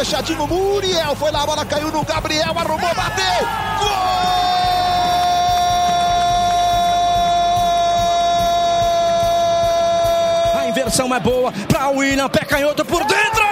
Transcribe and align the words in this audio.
fechadinho. 0.00 0.46
Muriel 0.46 1.14
foi 1.14 1.30
lá, 1.30 1.42
a 1.42 1.46
bola 1.46 1.64
caiu 1.64 1.90
no 1.90 2.02
Gabriel, 2.04 2.58
arrumou, 2.58 2.94
bateu. 2.94 3.46
Gol! 3.78 3.90
A 10.58 10.68
inversão 10.68 11.14
é 11.14 11.20
boa 11.20 11.52
para 11.68 11.90
o 11.90 11.98
William, 11.98 12.28
pé 12.28 12.44
canhoto 12.44 12.84
por 12.84 13.04
dentro. 13.04 13.44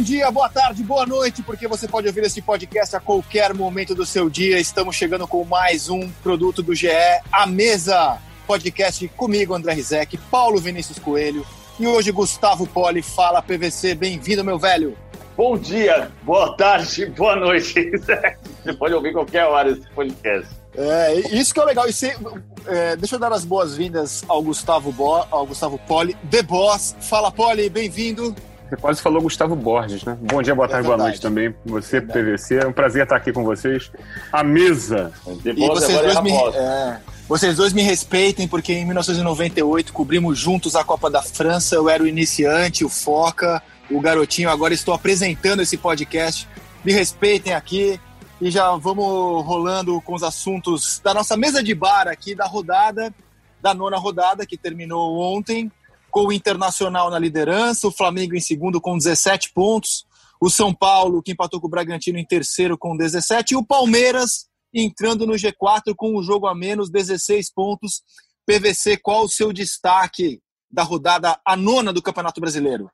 Bom 0.00 0.04
dia, 0.04 0.30
boa 0.30 0.48
tarde, 0.48 0.82
boa 0.82 1.04
noite, 1.04 1.42
porque 1.42 1.68
você 1.68 1.86
pode 1.86 2.06
ouvir 2.06 2.24
esse 2.24 2.40
podcast 2.40 2.96
a 2.96 3.00
qualquer 3.00 3.52
momento 3.52 3.94
do 3.94 4.06
seu 4.06 4.30
dia. 4.30 4.58
Estamos 4.58 4.96
chegando 4.96 5.28
com 5.28 5.44
mais 5.44 5.90
um 5.90 6.08
produto 6.22 6.62
do 6.62 6.74
GE, 6.74 6.88
A 7.30 7.46
Mesa, 7.46 8.16
podcast 8.46 9.06
comigo, 9.08 9.52
André 9.52 9.74
Rizek, 9.74 10.16
Paulo 10.30 10.58
Vinícius 10.58 10.98
Coelho 10.98 11.46
e 11.78 11.86
hoje 11.86 12.10
Gustavo 12.12 12.66
Poli. 12.66 13.02
Fala 13.02 13.42
PVC, 13.42 13.94
bem-vindo, 13.94 14.42
meu 14.42 14.58
velho. 14.58 14.96
Bom 15.36 15.58
dia, 15.58 16.10
boa 16.22 16.56
tarde, 16.56 17.04
boa 17.14 17.36
noite. 17.36 17.90
Você 18.64 18.72
pode 18.72 18.94
ouvir 18.94 19.12
qualquer 19.12 19.44
hora 19.44 19.70
esse 19.70 19.86
podcast. 19.90 20.48
É, 20.78 21.14
isso 21.30 21.52
que 21.52 21.60
é 21.60 21.64
legal. 21.64 21.84
É, 22.66 22.96
deixa 22.96 23.16
eu 23.16 23.18
dar 23.18 23.34
as 23.34 23.44
boas-vindas 23.44 24.24
ao 24.26 24.42
Gustavo, 24.42 24.92
Bo, 24.92 25.26
ao 25.30 25.44
Gustavo 25.44 25.78
Poli, 25.86 26.16
The 26.30 26.42
Boss. 26.42 26.96
Fala, 27.02 27.30
Poli, 27.30 27.68
bem-vindo. 27.68 28.34
Você 28.70 28.76
quase 28.76 29.02
falou 29.02 29.20
Gustavo 29.20 29.56
Borges, 29.56 30.04
né? 30.04 30.16
Bom 30.20 30.40
dia, 30.40 30.54
boa 30.54 30.68
tarde, 30.68 30.86
boa 30.86 30.96
noite 30.96 31.20
também. 31.20 31.52
Você, 31.66 32.00
PVC. 32.00 32.58
É 32.58 32.66
um 32.68 32.72
prazer 32.72 33.02
estar 33.02 33.16
aqui 33.16 33.32
com 33.32 33.42
vocês. 33.42 33.90
A 34.32 34.44
mesa. 34.44 35.12
E 35.44 35.66
vocês 35.66 36.00
dois, 36.00 36.20
me, 36.20 36.30
é, 36.30 37.00
vocês 37.28 37.56
dois 37.56 37.72
me 37.72 37.82
respeitem, 37.82 38.46
porque 38.46 38.72
em 38.72 38.84
1998 38.84 39.92
cobrimos 39.92 40.38
juntos 40.38 40.76
a 40.76 40.84
Copa 40.84 41.10
da 41.10 41.20
França. 41.20 41.74
Eu 41.74 41.88
era 41.88 42.00
o 42.00 42.06
iniciante, 42.06 42.84
o 42.84 42.88
Foca, 42.88 43.60
o 43.90 44.00
garotinho. 44.00 44.48
Agora 44.48 44.72
estou 44.72 44.94
apresentando 44.94 45.62
esse 45.62 45.76
podcast. 45.76 46.48
Me 46.84 46.92
respeitem 46.92 47.52
aqui. 47.52 47.98
E 48.40 48.52
já 48.52 48.70
vamos 48.76 49.44
rolando 49.44 50.00
com 50.00 50.14
os 50.14 50.22
assuntos 50.22 51.00
da 51.02 51.12
nossa 51.12 51.36
mesa 51.36 51.60
de 51.60 51.74
bar 51.74 52.06
aqui, 52.06 52.36
da 52.36 52.46
rodada, 52.46 53.12
da 53.60 53.74
nona 53.74 53.98
rodada, 53.98 54.46
que 54.46 54.56
terminou 54.56 55.18
ontem 55.18 55.72
com 56.10 56.26
o 56.26 56.32
Internacional 56.32 57.10
na 57.10 57.18
liderança, 57.18 57.88
o 57.88 57.92
Flamengo 57.92 58.34
em 58.34 58.40
segundo 58.40 58.80
com 58.80 58.96
17 58.96 59.52
pontos, 59.52 60.06
o 60.40 60.50
São 60.50 60.74
Paulo, 60.74 61.22
que 61.22 61.32
empatou 61.32 61.60
com 61.60 61.66
o 61.66 61.70
Bragantino 61.70 62.18
em 62.18 62.24
terceiro 62.24 62.76
com 62.76 62.96
17, 62.96 63.54
e 63.54 63.56
o 63.56 63.64
Palmeiras 63.64 64.48
entrando 64.72 65.26
no 65.26 65.34
G4 65.34 65.94
com 65.96 66.16
um 66.16 66.22
jogo 66.22 66.46
a 66.46 66.54
menos, 66.54 66.90
16 66.90 67.52
pontos. 67.52 68.02
PVC, 68.46 68.96
qual 68.96 69.24
o 69.24 69.28
seu 69.28 69.52
destaque 69.52 70.40
da 70.70 70.82
rodada, 70.82 71.38
a 71.44 71.56
nona 71.56 71.92
do 71.92 72.02
Campeonato 72.02 72.40
Brasileiro? 72.40 72.90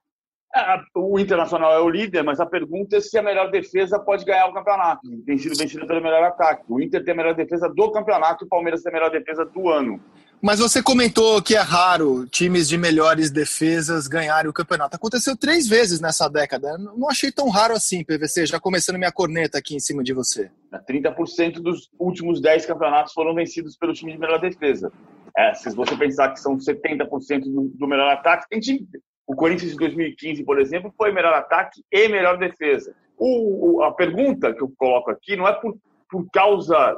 É, 0.55 0.81
o 0.95 1.19
Internacional 1.19 1.73
é 1.73 1.81
o 1.81 1.89
líder, 1.89 2.23
mas 2.23 2.41
a 2.41 2.47
pergunta 2.47 2.97
é 2.97 3.01
se 3.01 3.19
a 3.19 3.23
melhor 3.23 3.51
defesa 3.51 3.99
pode 3.99 4.25
ganhar 4.25 4.47
o 4.47 4.55
campeonato. 4.55 5.03
Tem 5.27 5.37
sido 5.37 5.87
pelo 5.87 6.03
melhor 6.03 6.23
ataque. 6.25 6.65
O 6.69 6.81
Inter 6.81 7.05
tem 7.05 7.13
a 7.13 7.17
melhor 7.17 7.35
defesa 7.35 7.69
do 7.69 7.93
campeonato 7.93 8.45
o 8.45 8.49
Palmeiras 8.49 8.83
tem 8.83 8.91
a 8.91 8.95
melhor 8.95 9.11
defesa 9.11 9.45
do 9.45 9.69
ano. 9.69 10.01
Mas 10.41 10.59
você 10.59 10.83
comentou 10.83 11.43
que 11.43 11.57
é 11.57 11.61
raro 11.61 12.27
times 12.27 12.69
de 12.69 12.77
melhores 12.77 13.31
defesas 13.31 14.07
ganharem 14.07 14.51
o 14.51 14.53
campeonato. 14.53 14.95
Aconteceu 14.95 15.37
três 15.37 15.67
vezes 15.67 16.01
nessa 16.01 16.29
década. 16.29 16.77
Não 16.79 17.09
achei 17.09 17.33
tão 17.33 17.49
raro 17.49 17.75
assim, 17.75 18.05
PVC, 18.05 18.47
já 18.47 18.61
começando 18.61 18.97
minha 18.97 19.11
corneta 19.11 19.59
aqui 19.59 19.75
em 19.75 19.81
cima 19.81 20.05
de 20.05 20.13
você. 20.13 20.51
30% 20.89 21.55
dos 21.55 21.91
últimos 21.99 22.41
10 22.41 22.67
campeonatos 22.67 23.13
foram 23.13 23.35
vencidos 23.35 23.77
pelo 23.77 23.95
time 23.95 24.13
de 24.13 24.19
melhor 24.19 24.39
defesa. 24.39 24.93
É, 25.37 25.55
se 25.55 25.75
você 25.75 25.97
pensar 25.97 26.33
que 26.33 26.41
são 26.41 26.57
70% 26.57 27.41
do, 27.41 27.71
do 27.75 27.87
melhor 27.87 28.13
ataque, 28.13 28.49
tem 28.49 28.61
time. 28.61 28.87
O 29.27 29.35
Corinthians 29.35 29.73
de 29.73 29.79
2015, 29.79 30.45
por 30.45 30.61
exemplo, 30.61 30.93
foi 30.97 31.13
melhor 31.13 31.35
ataque 31.35 31.83
e 31.91 32.09
melhor 32.09 32.39
defesa. 32.39 32.95
O, 33.19 33.83
a 33.83 33.93
pergunta 33.93 34.55
que 34.55 34.63
eu 34.63 34.73
coloco 34.77 35.11
aqui 35.11 35.37
não 35.37 35.49
é 35.49 35.53
por, 35.53 35.77
por 36.11 36.27
causa 36.31 36.97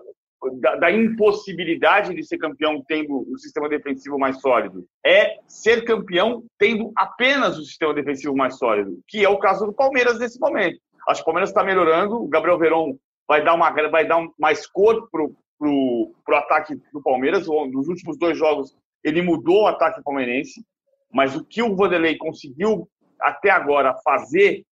da, 0.60 0.76
da, 0.76 0.90
impossibilidade 0.90 2.14
de 2.14 2.22
ser 2.22 2.38
campeão 2.38 2.82
tendo 2.86 3.26
o 3.30 3.38
sistema 3.38 3.68
defensivo 3.68 4.18
mais 4.18 4.40
sólido. 4.40 4.86
É 5.04 5.38
ser 5.46 5.84
campeão 5.84 6.44
tendo 6.58 6.92
apenas 6.96 7.58
o 7.58 7.64
sistema 7.64 7.92
defensivo 7.92 8.36
mais 8.36 8.56
sólido, 8.56 9.00
que 9.08 9.24
é 9.24 9.28
o 9.28 9.38
caso 9.38 9.66
do 9.66 9.72
Palmeiras 9.72 10.18
nesse 10.18 10.38
momento. 10.38 10.78
Acho 11.08 11.20
que 11.20 11.22
o 11.22 11.26
Palmeiras 11.26 11.50
está 11.50 11.64
melhorando, 11.64 12.22
o 12.22 12.28
Gabriel 12.28 12.58
Veron 12.58 12.96
vai 13.26 13.42
dar, 13.42 13.54
uma, 13.54 13.70
vai 13.70 14.06
dar 14.06 14.26
mais 14.38 14.66
cor 14.66 15.08
pro, 15.10 15.34
pro 15.58 16.36
ataque 16.36 16.76
do 16.92 17.02
Palmeiras. 17.02 17.46
Nos 17.46 17.88
últimos 17.88 18.18
dois 18.18 18.38
jogos, 18.38 18.76
ele 19.02 19.22
mudou 19.22 19.62
o 19.62 19.66
ataque 19.66 20.02
palmeirense, 20.02 20.64
mas 21.12 21.34
o 21.34 21.44
que 21.44 21.62
o 21.62 21.74
Vanderlei 21.74 22.16
conseguiu 22.16 22.88
até 23.20 23.50
agora 23.50 23.94
fazer, 24.04 24.64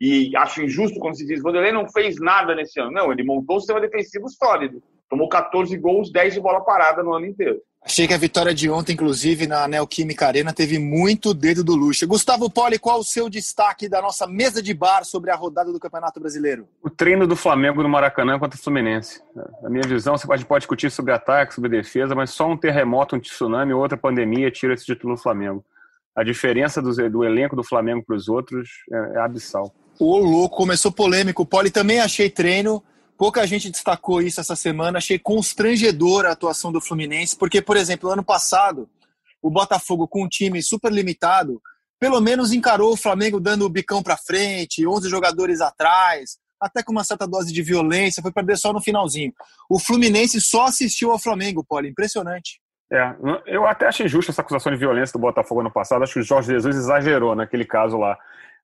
e 0.00 0.36
acho 0.36 0.62
injusto 0.62 0.98
quando 0.98 1.16
se 1.16 1.26
diz, 1.26 1.40
o 1.40 1.44
Vanderlei 1.44 1.72
não 1.72 1.88
fez 1.88 2.16
nada 2.18 2.54
nesse 2.54 2.80
ano. 2.80 2.90
Não, 2.90 3.12
ele 3.12 3.22
montou 3.22 3.56
um 3.56 3.60
sistema 3.60 3.80
defensivo 3.80 4.28
sólido. 4.28 4.82
Tomou 5.12 5.28
14 5.28 5.76
gols, 5.76 6.10
10 6.10 6.32
de 6.32 6.40
bola 6.40 6.64
parada 6.64 7.02
no 7.02 7.12
ano 7.12 7.26
inteiro. 7.26 7.60
Achei 7.84 8.08
que 8.08 8.14
a 8.14 8.16
vitória 8.16 8.54
de 8.54 8.70
ontem, 8.70 8.94
inclusive, 8.94 9.46
na 9.46 9.68
Neoquímica 9.68 10.26
Arena, 10.26 10.54
teve 10.54 10.78
muito 10.78 11.34
dedo 11.34 11.62
do 11.62 11.74
luxo. 11.74 12.06
Gustavo 12.06 12.48
Poli, 12.48 12.78
qual 12.78 13.00
o 13.00 13.04
seu 13.04 13.28
destaque 13.28 13.90
da 13.90 14.00
nossa 14.00 14.26
mesa 14.26 14.62
de 14.62 14.72
bar 14.72 15.04
sobre 15.04 15.30
a 15.30 15.36
rodada 15.36 15.70
do 15.70 15.78
Campeonato 15.78 16.18
Brasileiro? 16.18 16.66
O 16.82 16.88
treino 16.88 17.26
do 17.26 17.36
Flamengo 17.36 17.82
no 17.82 17.90
Maracanã 17.90 18.38
contra 18.38 18.58
o 18.58 18.62
Fluminense. 18.62 19.20
Na 19.60 19.68
minha 19.68 19.86
visão, 19.86 20.16
você 20.16 20.26
pode, 20.26 20.46
pode 20.46 20.62
discutir 20.62 20.90
sobre 20.90 21.12
ataque, 21.12 21.52
sobre 21.52 21.68
defesa, 21.68 22.14
mas 22.14 22.30
só 22.30 22.48
um 22.48 22.56
terremoto, 22.56 23.14
um 23.14 23.20
tsunami 23.20 23.74
ou 23.74 23.82
outra 23.82 23.98
pandemia 23.98 24.50
tira 24.50 24.72
esse 24.72 24.86
título 24.86 25.14
do 25.14 25.20
Flamengo. 25.20 25.62
A 26.16 26.24
diferença 26.24 26.80
do, 26.80 26.90
do 27.10 27.22
elenco 27.22 27.54
do 27.54 27.62
Flamengo 27.62 28.02
para 28.02 28.16
os 28.16 28.30
outros 28.30 28.70
é, 28.90 29.16
é 29.16 29.18
abissal. 29.18 29.70
O 30.00 30.16
louco, 30.16 30.56
começou 30.56 30.90
polêmico. 30.90 31.42
O 31.42 31.46
Poli 31.46 31.70
também 31.70 32.00
achei 32.00 32.30
treino 32.30 32.82
Pouca 33.22 33.46
gente 33.46 33.70
destacou 33.70 34.20
isso 34.20 34.40
essa 34.40 34.56
semana. 34.56 34.98
Achei 34.98 35.16
constrangedora 35.16 36.28
a 36.28 36.32
atuação 36.32 36.72
do 36.72 36.80
Fluminense, 36.80 37.36
porque, 37.36 37.62
por 37.62 37.76
exemplo, 37.76 38.10
ano 38.10 38.24
passado, 38.24 38.90
o 39.40 39.48
Botafogo, 39.48 40.08
com 40.08 40.24
um 40.24 40.28
time 40.28 40.60
super 40.60 40.90
limitado, 40.90 41.62
pelo 42.00 42.20
menos 42.20 42.52
encarou 42.52 42.92
o 42.92 42.96
Flamengo 42.96 43.38
dando 43.38 43.64
o 43.64 43.68
bicão 43.68 44.02
para 44.02 44.16
frente, 44.16 44.84
11 44.84 45.08
jogadores 45.08 45.60
atrás, 45.60 46.36
até 46.60 46.82
com 46.82 46.90
uma 46.90 47.04
certa 47.04 47.24
dose 47.24 47.52
de 47.52 47.62
violência, 47.62 48.20
foi 48.20 48.32
perder 48.32 48.58
só 48.58 48.72
no 48.72 48.82
finalzinho. 48.82 49.32
O 49.70 49.78
Fluminense 49.78 50.40
só 50.40 50.64
assistiu 50.64 51.12
ao 51.12 51.18
Flamengo, 51.20 51.64
Paulo, 51.64 51.86
impressionante. 51.86 52.60
É, 52.92 53.14
eu 53.46 53.68
até 53.68 53.86
achei 53.86 54.08
justa 54.08 54.32
essa 54.32 54.42
acusação 54.42 54.72
de 54.72 54.78
violência 54.78 55.12
do 55.12 55.22
Botafogo 55.22 55.60
ano 55.60 55.70
passado. 55.70 56.02
Acho 56.02 56.14
que 56.14 56.18
o 56.18 56.24
Jorge 56.24 56.50
Jesus 56.50 56.74
exagerou 56.74 57.36
naquele 57.36 57.64
caso 57.64 57.96
lá. 57.98 58.18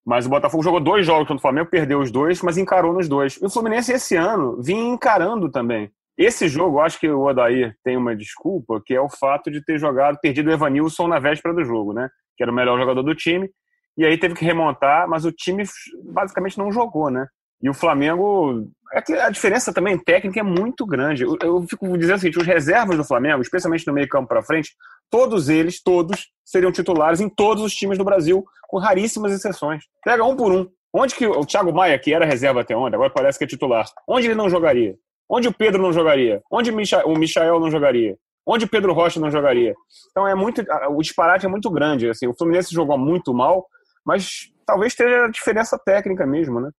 Mas 0.09 0.25
o 0.25 0.31
Botafogo 0.31 0.63
jogou 0.63 0.81
dois 0.81 1.05
jogos 1.05 1.29
contra 1.29 1.37
o 1.37 1.43
Flamengo, 1.43 1.69
perdeu 1.69 2.01
os 2.01 2.11
dois, 2.11 2.41
mas 2.41 2.57
encarou 2.57 2.95
nos 2.95 3.07
dois. 3.07 3.35
E 3.43 3.45
o 3.45 3.51
Fluminense 3.51 3.93
esse 3.93 4.17
ano 4.17 4.59
vinha 4.63 4.83
encarando 4.83 5.51
também. 5.51 5.91
Esse 6.17 6.49
jogo, 6.49 6.81
acho 6.81 6.99
que 6.99 7.07
o 7.07 7.27
Odair 7.27 7.77
tem 7.85 7.95
uma 7.95 8.17
desculpa, 8.17 8.81
que 8.87 8.95
é 8.95 9.01
o 9.03 9.11
fato 9.11 9.51
de 9.51 9.63
ter 9.63 9.79
jogado, 9.79 10.19
perdido 10.19 10.49
o 10.49 10.53
Evanilson 10.55 11.09
na 11.09 11.19
véspera 11.19 11.55
do 11.55 11.63
jogo, 11.63 11.93
né? 11.93 12.09
Que 12.39 12.43
era 12.43 12.51
o 12.51 12.55
melhor 12.55 12.79
jogador 12.79 13.03
do 13.03 13.15
time. 13.15 13.51
E 13.99 14.07
aí 14.07 14.17
teve 14.17 14.35
que 14.35 14.47
remontar, 14.47 15.07
mas 15.07 15.27
o 15.27 15.31
time 15.31 15.63
basicamente 16.11 16.57
não 16.57 16.73
jogou, 16.73 17.11
né? 17.11 17.27
E 17.63 17.69
o 17.69 17.75
Flamengo. 17.75 18.69
É 18.93 19.03
que 19.03 19.13
a 19.13 19.29
diferença 19.29 19.73
também 19.73 19.99
técnica 19.99 20.41
é 20.41 20.43
muito 20.43 20.87
grande. 20.87 21.23
Eu, 21.23 21.37
eu 21.43 21.63
fico 21.69 21.97
dizendo 21.99 22.17
o 22.17 22.21
seguinte: 22.21 22.39
os 22.39 22.47
reservas 22.47 22.97
do 22.97 23.05
Flamengo, 23.05 23.43
especialmente 23.43 23.87
no 23.87 23.93
meio-campo 23.93 24.29
para 24.29 24.43
frente, 24.43 24.75
todos 25.11 25.49
eles, 25.49 25.83
todos, 25.83 26.31
seriam 26.45 26.73
titulares 26.73 27.21
em 27.21 27.29
todos 27.29 27.63
os 27.63 27.75
times 27.75 27.99
do 27.99 28.05
Brasil, 28.05 28.45
com 28.69 28.79
raríssimas 28.79 29.33
exceções. 29.33 29.85
Pega 30.05 30.25
um 30.25 30.37
por 30.37 30.53
um. 30.53 30.67
Onde 30.93 31.15
que 31.15 31.27
o 31.27 31.45
Thiago 31.45 31.73
Maia, 31.73 31.99
que 31.99 32.15
era 32.15 32.25
reserva 32.25 32.63
até 32.63 32.75
ontem, 32.75 32.95
agora 32.95 33.11
parece 33.11 33.39
que 33.39 33.45
é 33.45 33.47
titular, 33.47 33.85
onde 34.09 34.27
ele 34.27 34.35
não 34.35 34.49
jogaria? 34.49 34.97
Onde 35.29 35.47
o 35.47 35.53
Pedro 35.53 35.83
não 35.83 35.93
jogaria? 35.93 36.43
Onde 36.51 36.71
o 36.71 36.75
Michael 36.75 37.61
não 37.61 37.71
jogaria? 37.71 38.17
Onde 38.47 38.65
o 38.65 38.69
Pedro 38.69 38.95
Rocha 38.95 39.21
não 39.21 39.31
jogaria? 39.31 39.75
Então 40.11 40.27
é 40.27 40.35
muito. 40.35 40.65
O 40.89 41.03
disparate 41.03 41.45
é 41.45 41.49
muito 41.49 41.71
grande. 41.71 42.09
Assim, 42.09 42.27
o 42.27 42.35
Fluminense 42.35 42.73
jogou 42.73 42.97
muito 42.97 43.35
mal, 43.35 43.67
mas 44.03 44.51
talvez 44.65 44.95
tenha 44.95 45.27
a 45.27 45.31
diferença 45.31 45.79
técnica 45.79 46.27
mesmo, 46.27 46.59
né? 46.59 46.71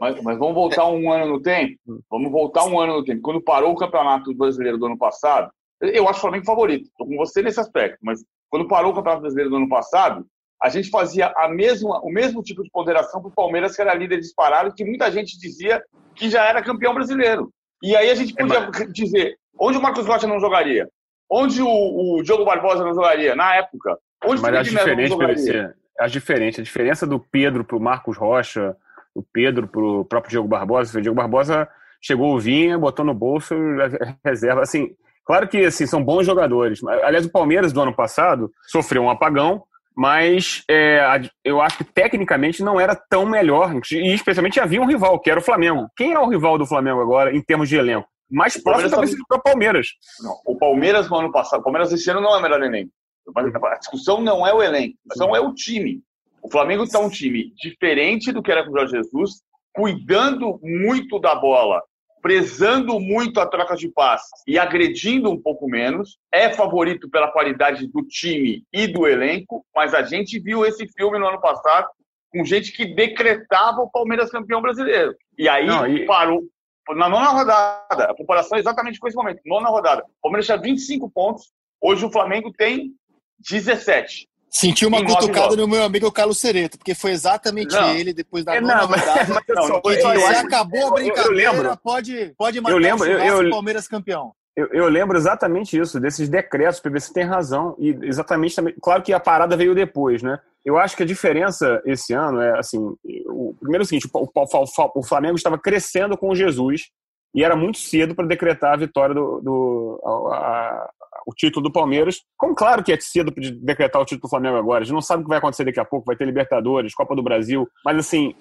Mas, 0.00 0.22
mas, 0.22 0.38
vamos 0.38 0.54
voltar 0.54 0.86
um 0.86 1.10
ano 1.10 1.26
no 1.26 1.42
tempo? 1.42 1.76
Vamos 2.10 2.30
voltar 2.30 2.64
um 2.64 2.78
ano 2.78 2.94
no 2.94 3.04
tempo. 3.04 3.22
Quando 3.22 3.42
parou 3.42 3.72
o 3.72 3.76
Campeonato 3.76 4.34
Brasileiro 4.34 4.78
do 4.78 4.86
ano 4.86 4.98
passado, 4.98 5.50
eu 5.80 6.08
acho 6.08 6.18
o 6.18 6.22
Flamengo 6.22 6.44
favorito. 6.44 6.84
Estou 6.84 7.06
com 7.06 7.16
você 7.16 7.42
nesse 7.42 7.60
aspecto, 7.60 7.98
mas 8.02 8.24
quando 8.50 8.68
parou 8.68 8.92
o 8.92 8.94
Campeonato 8.94 9.22
Brasileiro 9.22 9.50
do 9.50 9.56
ano 9.56 9.68
passado, 9.68 10.26
a 10.60 10.68
gente 10.68 10.90
fazia 10.90 11.32
a 11.36 11.48
mesma, 11.48 12.00
o 12.00 12.10
mesmo 12.10 12.42
tipo 12.42 12.62
de 12.62 12.70
ponderação 12.70 13.20
para 13.20 13.28
o 13.28 13.34
Palmeiras, 13.34 13.76
que 13.76 13.82
era 13.82 13.94
líder 13.94 14.18
disparado, 14.18 14.74
que 14.74 14.84
muita 14.84 15.10
gente 15.10 15.38
dizia 15.38 15.82
que 16.14 16.28
já 16.28 16.44
era 16.44 16.62
campeão 16.62 16.94
brasileiro. 16.94 17.50
E 17.82 17.94
aí 17.94 18.10
a 18.10 18.14
gente 18.14 18.34
é, 18.36 18.42
podia 18.42 18.84
é, 18.84 18.86
dizer 18.86 19.36
onde 19.58 19.78
o 19.78 19.82
Marcos 19.82 20.06
Rocha 20.06 20.26
não 20.26 20.40
jogaria, 20.40 20.88
onde 21.30 21.62
o, 21.62 21.68
o 21.68 22.22
Diogo 22.22 22.44
Barbosa 22.44 22.84
não 22.84 22.94
jogaria, 22.94 23.36
na 23.36 23.54
época. 23.54 23.96
Onde 24.24 24.42
mas 24.42 24.54
acho 24.54 24.70
diferente, 24.70 25.16
PVC. 25.16 25.74
Acho 26.00 26.12
diferente. 26.12 26.60
A 26.60 26.64
diferença 26.64 27.06
do 27.06 27.20
Pedro 27.20 27.64
para 27.64 27.76
o 27.76 27.80
Marcos 27.80 28.16
Rocha, 28.16 28.76
do 29.14 29.24
Pedro 29.32 29.66
para 29.66 29.80
o 29.80 30.04
próprio 30.04 30.30
Diogo 30.30 30.48
Barbosa, 30.48 30.98
o 30.98 31.02
Diogo 31.02 31.16
Barbosa 31.16 31.68
chegou 32.00 32.34
o 32.34 32.38
Vinha, 32.38 32.78
botou 32.78 33.04
no 33.04 33.14
bolso, 33.14 33.54
reserva. 34.24 34.62
Assim, 34.62 34.90
claro 35.24 35.48
que 35.48 35.64
assim, 35.64 35.86
são 35.86 36.02
bons 36.02 36.26
jogadores. 36.26 36.82
Aliás, 36.84 37.26
o 37.26 37.32
Palmeiras 37.32 37.72
do 37.72 37.80
ano 37.80 37.94
passado 37.94 38.50
sofreu 38.66 39.02
um 39.02 39.10
apagão, 39.10 39.62
mas 39.96 40.62
é, 40.70 41.00
eu 41.44 41.60
acho 41.60 41.78
que 41.78 41.84
tecnicamente 41.84 42.62
não 42.62 42.78
era 42.78 42.94
tão 42.94 43.26
melhor, 43.26 43.74
e 43.90 44.14
especialmente 44.14 44.60
havia 44.60 44.80
um 44.80 44.86
rival, 44.86 45.18
que 45.18 45.30
era 45.30 45.40
o 45.40 45.42
Flamengo. 45.42 45.88
Quem 45.96 46.12
é 46.12 46.18
o 46.18 46.28
rival 46.28 46.56
do 46.56 46.66
Flamengo 46.66 47.00
agora, 47.00 47.34
em 47.34 47.42
termos 47.42 47.68
de 47.68 47.76
elenco? 47.76 48.08
Mais 48.30 48.62
próximo 48.62 48.90
talvez 48.90 49.10
seja 49.10 49.22
o 49.28 49.42
Palmeiras. 49.42 49.88
Não, 50.22 50.36
o 50.44 50.56
Palmeiras 50.56 51.08
no 51.08 51.16
ano 51.16 51.32
passado, 51.32 51.60
o 51.60 51.62
Palmeiras 51.64 51.90
esse 51.92 52.10
ano 52.10 52.20
não 52.20 52.36
é 52.36 52.42
melhor 52.42 52.62
elenco. 52.62 52.92
A 53.36 53.78
discussão 53.78 54.20
não 54.20 54.46
é 54.46 54.54
o 54.54 54.62
elenco, 54.62 54.96
a 55.04 55.08
discussão 55.08 55.36
é 55.36 55.40
o 55.40 55.52
time. 55.52 56.00
O 56.42 56.50
Flamengo 56.50 56.84
está 56.84 56.98
um 56.98 57.10
time 57.10 57.52
diferente 57.56 58.32
do 58.32 58.42
que 58.42 58.50
era 58.50 58.64
com 58.64 58.70
o 58.70 58.78
Jorge 58.78 58.96
Jesus, 58.96 59.42
cuidando 59.72 60.58
muito 60.62 61.18
da 61.18 61.34
bola 61.34 61.82
prezando 62.20 62.98
muito 63.00 63.40
a 63.40 63.46
troca 63.46 63.76
de 63.76 63.88
passes 63.88 64.30
e 64.46 64.58
agredindo 64.58 65.30
um 65.30 65.40
pouco 65.40 65.68
menos. 65.68 66.18
É 66.32 66.50
favorito 66.50 67.08
pela 67.08 67.30
qualidade 67.30 67.86
do 67.86 68.02
time 68.02 68.64
e 68.72 68.86
do 68.86 69.06
elenco, 69.06 69.64
mas 69.74 69.94
a 69.94 70.02
gente 70.02 70.38
viu 70.38 70.64
esse 70.64 70.86
filme 70.88 71.18
no 71.18 71.26
ano 71.26 71.40
passado 71.40 71.88
com 72.30 72.44
gente 72.44 72.72
que 72.72 72.94
decretava 72.94 73.80
o 73.80 73.90
Palmeiras 73.90 74.30
campeão 74.30 74.60
brasileiro. 74.60 75.14
E 75.38 75.48
aí 75.48 75.66
Não, 75.66 75.86
e... 75.86 76.04
parou. 76.04 76.42
Na 76.90 77.08
nona 77.08 77.28
rodada, 77.28 78.04
a 78.04 78.14
comparação 78.14 78.56
é 78.56 78.60
exatamente 78.60 78.98
com 78.98 79.08
esse 79.08 79.16
momento. 79.16 79.40
Nona 79.44 79.68
rodada. 79.68 80.02
O 80.02 80.22
Palmeiras 80.22 80.46
tinha 80.46 80.58
25 80.58 81.10
pontos, 81.10 81.50
hoje 81.80 82.04
o 82.04 82.12
Flamengo 82.12 82.52
tem 82.52 82.94
17. 83.38 84.27
Senti 84.50 84.86
uma 84.86 85.04
cutucada 85.04 85.54
no 85.56 85.68
meu 85.68 85.82
amigo 85.82 86.10
Carlos 86.10 86.38
Cereto, 86.38 86.78
porque 86.78 86.94
foi 86.94 87.10
exatamente 87.10 87.74
não. 87.74 87.94
ele, 87.94 88.12
depois 88.12 88.44
da 88.44 88.54
é, 88.54 88.60
nona 88.60 88.76
não, 88.76 88.86
rodada, 88.86 89.06
mas, 89.06 89.28
mas 89.28 89.68
não, 89.68 89.80
que 89.80 89.88
eu, 89.88 89.94
eu, 89.94 90.26
acabou 90.38 90.88
a 90.88 90.90
brincadeira, 90.92 91.28
eu, 91.28 91.32
lembro, 91.32 91.76
pode, 91.76 92.34
pode 92.36 92.60
marcar 92.60 92.76
eu 92.76 92.80
lembro, 92.80 93.04
o 93.04 93.42
eu, 93.42 93.50
Palmeiras 93.50 93.86
campeão. 93.86 94.32
Eu, 94.56 94.66
eu, 94.72 94.88
lembro 94.88 95.16
exatamente 95.16 95.78
isso, 95.78 96.00
desses 96.00 96.28
decretos, 96.28 96.80
o 96.80 96.82
PVC 96.82 97.12
tem 97.12 97.24
razão, 97.24 97.76
e 97.78 97.90
exatamente 98.02 98.56
também, 98.56 98.74
claro 98.80 99.02
que 99.02 99.12
a 99.12 99.20
parada 99.20 99.56
veio 99.56 99.74
depois, 99.74 100.22
né? 100.22 100.38
Eu 100.64 100.78
acho 100.78 100.96
que 100.96 101.02
a 101.02 101.06
diferença 101.06 101.80
esse 101.84 102.12
ano 102.12 102.40
é, 102.40 102.58
assim, 102.58 102.78
o, 103.26 103.54
primeiro 103.60 103.82
é 103.82 103.84
o 103.84 103.86
seguinte, 103.86 104.08
o, 104.12 104.18
o, 104.24 105.00
o 105.00 105.02
Flamengo 105.02 105.36
estava 105.36 105.58
crescendo 105.58 106.16
com 106.16 106.30
o 106.30 106.34
Jesus, 106.34 106.88
e 107.34 107.44
era 107.44 107.54
muito 107.54 107.78
cedo 107.78 108.14
para 108.14 108.26
decretar 108.26 108.74
a 108.74 108.78
vitória 108.78 109.14
do, 109.14 109.40
do 109.40 110.00
a, 110.32 110.90
o 111.28 111.34
título 111.34 111.64
do 111.64 111.72
Palmeiras. 111.72 112.22
Como 112.38 112.54
claro 112.54 112.82
que 112.82 112.90
é 112.90 112.98
cedo 112.98 113.30
de 113.36 113.50
decretar 113.50 114.00
o 114.00 114.04
título 114.04 114.22
do 114.22 114.30
Flamengo 114.30 114.56
agora, 114.56 114.80
a 114.80 114.84
gente 114.84 114.94
não 114.94 115.02
sabe 115.02 115.20
o 115.20 115.24
que 115.24 115.28
vai 115.28 115.36
acontecer 115.36 115.64
daqui 115.64 115.78
a 115.78 115.84
pouco, 115.84 116.06
vai 116.06 116.16
ter 116.16 116.24
Libertadores, 116.24 116.94
Copa 116.94 117.14
do 117.14 117.22
Brasil, 117.22 117.68
mas 117.84 117.98
assim, 117.98 118.34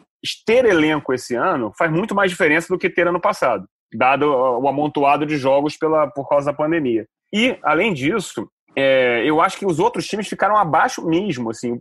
ter 0.45 0.63
elenco 0.63 1.13
esse 1.13 1.35
ano 1.35 1.73
faz 1.77 1.91
muito 1.91 2.15
mais 2.15 2.31
diferença 2.31 2.69
do 2.69 2.79
que 2.79 2.89
ter 2.89 3.05
ano 3.05 3.19
passado, 3.19 3.67
dado 3.93 4.23
o 4.23 4.67
amontoado 4.69 5.25
de 5.25 5.35
jogos 5.35 5.75
pela, 5.75 6.07
por 6.07 6.29
causa 6.29 6.45
da 6.45 6.57
pandemia. 6.57 7.05
E, 7.33 7.57
além 7.61 7.93
disso, 7.93 8.49
é, 8.73 9.21
eu 9.25 9.41
acho 9.41 9.57
que 9.57 9.65
os 9.65 9.79
outros 9.79 10.07
times 10.07 10.29
ficaram 10.29 10.55
abaixo 10.55 11.05
mesmo, 11.05 11.49
assim, 11.49 11.77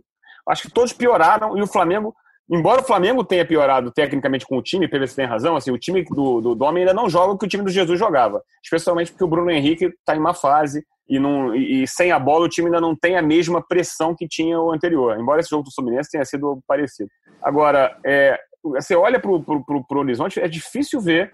acho 0.49 0.63
que 0.63 0.73
todos 0.73 0.91
pioraram 0.91 1.57
e 1.57 1.61
o 1.61 1.67
Flamengo 1.67 2.13
embora 2.49 2.81
o 2.81 2.83
Flamengo 2.83 3.23
tenha 3.23 3.45
piorado 3.45 3.91
tecnicamente 3.91 4.45
com 4.45 4.57
o 4.57 4.61
time, 4.61 4.87
PVC 4.87 5.15
tem 5.15 5.25
razão, 5.25 5.55
assim, 5.55 5.71
o 5.71 5.77
time 5.77 6.03
do, 6.03 6.41
do 6.41 6.55
Dome 6.55 6.79
ainda 6.79 6.93
não 6.93 7.09
joga 7.09 7.33
o 7.33 7.37
que 7.37 7.45
o 7.45 7.49
time 7.49 7.63
do 7.63 7.69
Jesus 7.69 7.99
jogava. 7.99 8.41
Especialmente 8.63 9.11
porque 9.11 9.23
o 9.23 9.27
Bruno 9.27 9.51
Henrique 9.51 9.85
está 9.85 10.15
em 10.15 10.19
uma 10.19 10.33
fase 10.33 10.85
e, 11.07 11.19
não, 11.19 11.55
e, 11.55 11.87
sem 11.87 12.11
a 12.11 12.19
bola 12.19 12.45
o 12.45 12.49
time 12.49 12.67
ainda 12.67 12.81
não 12.81 12.95
tem 12.95 13.17
a 13.17 13.21
mesma 13.21 13.61
pressão 13.65 14.15
que 14.15 14.27
tinha 14.27 14.59
o 14.59 14.71
anterior, 14.71 15.19
embora 15.19 15.39
esse 15.39 15.49
jogo 15.49 15.63
do 15.63 15.73
Fluminense 15.73 16.11
tenha 16.11 16.25
sido 16.25 16.59
parecido. 16.67 17.09
Agora, 17.41 17.97
é, 18.05 18.37
você 18.63 18.95
olha 18.95 19.19
para 19.19 19.31
o 19.31 19.85
horizonte, 19.91 20.39
é 20.39 20.47
difícil 20.47 20.99
ver 20.99 21.31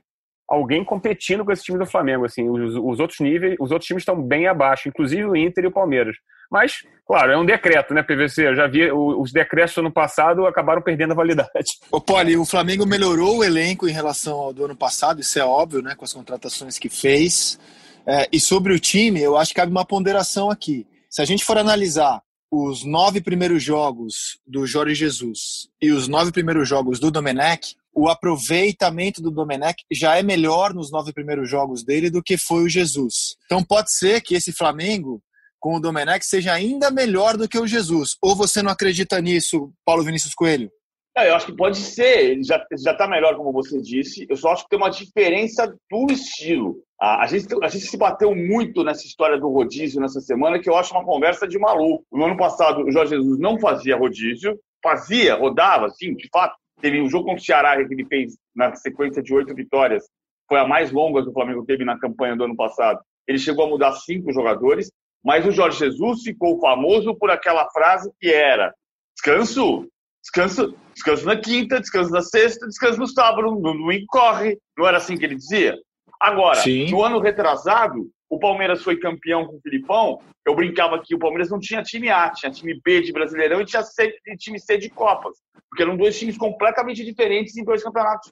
alguém 0.47 0.83
competindo 0.83 1.43
com 1.43 1.51
esse 1.51 1.63
time 1.63 1.79
do 1.79 1.85
Flamengo. 1.85 2.25
Assim, 2.25 2.47
os, 2.47 2.75
os 2.75 2.99
outros 2.99 3.19
níveis, 3.19 3.55
os 3.59 3.71
outros 3.71 3.87
times 3.87 4.01
estão 4.01 4.21
bem 4.21 4.47
abaixo, 4.47 4.87
inclusive 4.87 5.25
o 5.25 5.35
Inter 5.35 5.63
e 5.63 5.67
o 5.67 5.71
Palmeiras. 5.71 6.15
Mas, 6.51 6.83
claro, 7.07 7.31
é 7.31 7.37
um 7.37 7.45
decreto, 7.45 7.93
né, 7.93 8.03
PVC? 8.03 8.49
Eu 8.49 8.55
já 8.55 8.67
vi 8.67 8.91
os 8.91 9.31
decretos 9.31 9.73
do 9.73 9.81
ano 9.81 9.91
passado 9.91 10.45
acabaram 10.45 10.81
perdendo 10.81 11.13
a 11.13 11.15
validade. 11.15 11.79
Ô, 11.91 11.99
Poli, 11.99 12.37
o 12.37 12.45
Flamengo 12.45 12.85
melhorou 12.85 13.37
o 13.37 13.43
elenco 13.43 13.87
em 13.87 13.91
relação 13.91 14.37
ao 14.37 14.53
do 14.53 14.65
ano 14.65 14.75
passado, 14.75 15.19
isso 15.19 15.39
é 15.39 15.43
óbvio, 15.43 15.81
né, 15.81 15.95
com 15.95 16.05
as 16.05 16.13
contratações 16.13 16.77
que 16.77 16.89
fez. 16.89 17.59
É, 18.07 18.27
e 18.31 18.39
sobre 18.39 18.73
o 18.73 18.79
time, 18.79 19.21
eu 19.21 19.37
acho 19.37 19.51
que 19.51 19.55
cabe 19.59 19.71
uma 19.71 19.85
ponderação 19.85 20.49
aqui. 20.49 20.85
Se 21.09 21.21
a 21.21 21.25
gente 21.25 21.45
for 21.45 21.57
analisar 21.57 22.21
os 22.51 22.83
nove 22.83 23.21
primeiros 23.21 23.63
jogos 23.63 24.39
do 24.45 24.65
Jorge 24.67 24.93
Jesus 24.93 25.67
e 25.81 25.91
os 25.91 26.07
nove 26.07 26.31
primeiros 26.31 26.67
jogos 26.67 26.99
do 26.99 27.09
Domenech, 27.09 27.75
o 27.95 28.09
aproveitamento 28.09 29.21
do 29.21 29.31
Domenech 29.31 29.83
já 29.91 30.17
é 30.17 30.23
melhor 30.23 30.73
nos 30.73 30.91
nove 30.91 31.13
primeiros 31.13 31.49
jogos 31.49 31.83
dele 31.83 32.09
do 32.09 32.21
que 32.21 32.37
foi 32.37 32.63
o 32.63 32.69
Jesus. 32.69 33.35
Então 33.45 33.63
pode 33.63 33.91
ser 33.91 34.21
que 34.21 34.35
esse 34.35 34.51
Flamengo 34.51 35.21
com 35.59 35.75
o 35.75 35.79
Domenech 35.79 36.25
seja 36.25 36.51
ainda 36.53 36.91
melhor 36.91 37.37
do 37.37 37.47
que 37.47 37.57
o 37.57 37.65
Jesus. 37.65 38.17
Ou 38.21 38.35
você 38.35 38.61
não 38.61 38.71
acredita 38.71 39.21
nisso, 39.21 39.71
Paulo 39.85 40.03
Vinícius 40.03 40.33
Coelho? 40.33 40.69
Eu 41.15 41.35
acho 41.35 41.45
que 41.45 41.55
pode 41.55 41.77
ser, 41.77 42.31
ele 42.31 42.43
já 42.43 42.65
está 42.75 43.07
melhor, 43.07 43.37
como 43.37 43.51
você 43.51 43.79
disse. 43.79 44.25
Eu 44.27 44.35
só 44.35 44.51
acho 44.51 44.63
que 44.63 44.69
tem 44.69 44.79
uma 44.79 44.89
diferença 44.89 45.67
do 45.89 46.11
estilo. 46.11 46.83
A, 47.05 47.27
gente, 47.27 47.53
a 47.61 47.67
gente 47.67 47.85
se 47.85 47.97
bateu 47.97 48.33
muito 48.33 48.81
nessa 48.81 49.05
história 49.05 49.37
do 49.37 49.49
rodízio 49.49 49.99
nessa 49.99 50.21
semana, 50.21 50.57
que 50.57 50.69
eu 50.69 50.77
acho 50.77 50.93
uma 50.93 51.03
conversa 51.03 51.45
de 51.45 51.59
maluco. 51.59 52.05
No 52.09 52.23
ano 52.23 52.37
passado, 52.37 52.85
o 52.85 52.91
Jorge 52.93 53.17
Jesus 53.17 53.37
não 53.39 53.59
fazia 53.59 53.97
rodízio, 53.97 54.57
fazia, 54.81 55.35
rodava, 55.35 55.89
sim, 55.89 56.15
de 56.15 56.29
fato. 56.31 56.55
Teve 56.79 57.01
um 57.01 57.09
jogo 57.09 57.25
contra 57.25 57.41
o 57.41 57.45
Ceará 57.45 57.75
que 57.75 57.93
ele 57.93 58.05
fez 58.05 58.37
na 58.55 58.73
sequência 58.75 59.21
de 59.21 59.33
oito 59.33 59.53
vitórias, 59.53 60.05
foi 60.47 60.59
a 60.59 60.67
mais 60.67 60.93
longa 60.93 61.21
que 61.21 61.29
o 61.29 61.33
Flamengo 61.33 61.65
teve 61.65 61.83
na 61.83 61.99
campanha 61.99 62.37
do 62.37 62.45
ano 62.45 62.55
passado. 62.55 63.01
Ele 63.27 63.37
chegou 63.37 63.65
a 63.65 63.69
mudar 63.69 63.91
cinco 63.97 64.31
jogadores, 64.31 64.89
mas 65.21 65.45
o 65.45 65.51
Jorge 65.51 65.79
Jesus 65.79 66.21
ficou 66.21 66.57
famoso 66.61 67.13
por 67.15 67.29
aquela 67.29 67.69
frase 67.71 68.09
que 68.17 68.31
era: 68.31 68.73
descanso, 69.13 69.89
descanso, 70.21 70.73
descanso 70.93 71.25
na 71.25 71.35
quinta, 71.35 71.81
descanso 71.81 72.11
na 72.11 72.21
sexta, 72.21 72.65
descanso 72.65 72.97
no 72.97 73.07
sábado, 73.07 73.51
no 73.51 73.61
domingo 73.61 74.05
corre. 74.07 74.57
Não 74.77 74.87
era 74.87 74.99
assim 74.99 75.17
que 75.17 75.25
ele 75.25 75.35
dizia? 75.35 75.77
Agora, 76.23 76.55
Sim. 76.61 76.89
no 76.89 77.03
ano 77.03 77.19
retrasado, 77.19 78.09
o 78.29 78.39
Palmeiras 78.39 78.81
foi 78.81 78.97
campeão 78.97 79.45
com 79.45 79.57
o 79.57 79.61
Filipão. 79.61 80.21
Eu 80.47 80.55
brincava 80.55 80.97
que 81.03 81.13
o 81.13 81.19
Palmeiras 81.19 81.49
não 81.49 81.59
tinha 81.59 81.83
time 81.83 82.09
A, 82.09 82.29
tinha 82.29 82.49
time 82.49 82.79
B 82.81 83.01
de 83.01 83.11
Brasileirão 83.11 83.59
e 83.59 83.65
tinha 83.65 83.83
C, 83.83 84.09
time 84.39 84.57
C 84.57 84.77
de 84.77 84.89
Copas. 84.89 85.35
Porque 85.69 85.83
eram 85.83 85.97
dois 85.97 86.17
times 86.17 86.37
completamente 86.37 87.03
diferentes 87.03 87.57
em 87.57 87.65
dois 87.65 87.83
campeonatos, 87.83 88.31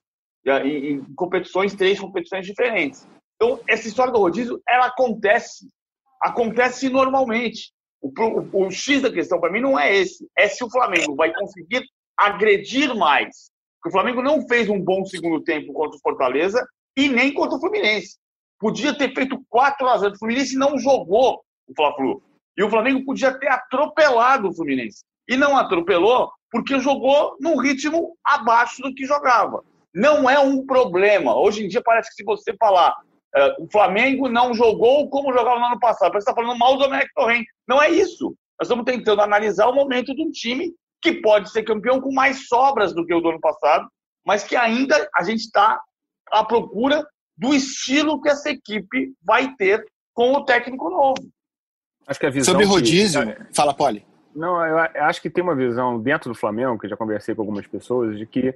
em, 0.63 0.93
em 0.93 1.03
competições, 1.15 1.75
três 1.75 2.00
competições 2.00 2.45
diferentes. 2.45 3.05
Então, 3.36 3.60
essa 3.67 3.89
história 3.89 4.13
do 4.13 4.19
rodízio, 4.19 4.62
ela 4.65 4.86
acontece. 4.86 5.67
Acontece 6.21 6.88
normalmente. 6.88 7.74
O, 8.01 8.07
o, 8.07 8.67
o 8.67 8.71
X 8.71 9.01
da 9.01 9.12
questão 9.12 9.38
para 9.38 9.51
mim 9.51 9.60
não 9.60 9.77
é 9.77 9.93
esse. 9.93 10.25
É 10.38 10.48
se 10.48 10.63
o 10.63 10.71
Flamengo 10.71 11.13
vai 11.13 11.33
conseguir 11.33 11.83
agredir 12.15 12.95
mais. 12.95 13.51
Porque 13.75 13.89
o 13.89 13.91
Flamengo 13.91 14.21
não 14.21 14.48
fez 14.48 14.69
um 14.69 14.79
bom 14.79 15.03
segundo 15.03 15.43
tempo 15.43 15.74
contra 15.74 15.98
o 15.98 16.01
Fortaleza 16.01 16.65
e 16.98 17.07
nem 17.10 17.33
contra 17.33 17.57
o 17.57 17.60
Fluminense. 17.60 18.17
Podia 18.60 18.95
ter 18.95 19.13
feito 19.13 19.43
4 19.50 19.88
a 19.88 19.98
0 19.98 20.13
O 20.13 20.19
Fluminense 20.19 20.55
não 20.55 20.77
jogou 20.77 21.41
o 21.67 21.74
Fla-Flu. 21.75 22.21
E 22.57 22.63
o 22.63 22.69
Flamengo 22.69 23.05
podia 23.05 23.33
ter 23.38 23.48
atropelado 23.48 24.50
o 24.50 24.53
Fluminense. 24.53 25.03
E 25.27 25.36
não 25.36 25.57
atropelou 25.57 26.31
porque 26.51 26.79
jogou 26.79 27.38
num 27.39 27.57
ritmo 27.57 28.15
abaixo 28.24 28.81
do 28.81 28.93
que 28.93 29.05
jogava. 29.05 29.63
Não 29.93 30.29
é 30.29 30.39
um 30.39 30.65
problema. 30.65 31.36
Hoje 31.36 31.65
em 31.65 31.67
dia 31.67 31.81
parece 31.83 32.10
que 32.10 32.15
se 32.15 32.24
você 32.24 32.53
falar 32.57 32.91
uh, 32.91 33.63
o 33.63 33.71
Flamengo 33.71 34.27
não 34.27 34.53
jogou 34.53 35.10
como 35.10 35.33
jogava 35.33 35.60
no 35.60 35.65
ano 35.65 35.79
passado, 35.79 36.12
parece 36.12 36.25
que 36.25 36.31
está 36.31 36.41
falando 36.41 36.60
mal 36.60 36.77
do 36.77 36.83
Dominic 36.83 37.10
Torrent. 37.15 37.45
Não 37.67 37.81
é 37.81 37.89
isso. 37.89 38.36
Nós 38.60 38.67
estamos 38.67 38.86
tentando 38.86 39.21
analisar 39.21 39.67
o 39.67 39.75
momento 39.75 40.13
de 40.13 40.21
um 40.21 40.29
time 40.29 40.71
que 41.01 41.13
pode 41.13 41.50
ser 41.50 41.63
campeão 41.63 42.00
com 42.00 42.13
mais 42.13 42.48
sobras 42.48 42.93
do 42.93 43.05
que 43.05 43.13
o 43.13 43.21
do 43.21 43.29
ano 43.29 43.39
passado, 43.39 43.88
mas 44.25 44.43
que 44.43 44.55
ainda 44.55 45.10
a 45.15 45.24
gente 45.24 45.39
está 45.39 45.81
à 46.32 46.44
procura 46.44 47.06
do 47.38 47.54
estilo 47.54 48.22
que 48.22 48.30
essa 48.30 48.50
equipe 48.50 49.14
vai 49.24 49.54
ter 49.56 49.86
com 50.14 50.34
o 50.34 50.46
técnico 50.46 50.90
novo. 50.90 51.30
Acho 52.08 52.20
que 52.20 52.26
a 52.26 52.30
visão 52.30 52.54
Sobre 52.54 52.66
rodízio, 52.66 53.22
que... 53.26 53.54
fala, 53.54 53.74
Poli. 53.74 54.06
Não, 54.36 54.66
eu 54.66 54.78
acho 55.04 55.22
que 55.22 55.30
tem 55.30 55.44
uma 55.44 55.56
visão 55.56 56.00
dentro 56.00 56.32
do 56.32 56.38
Flamengo, 56.38 56.78
que 56.80 56.88
já 56.88 56.96
conversei 56.96 57.36
com 57.36 57.42
algumas 57.42 57.68
pessoas, 57.68 58.18
de 58.18 58.26
que 58.26 58.56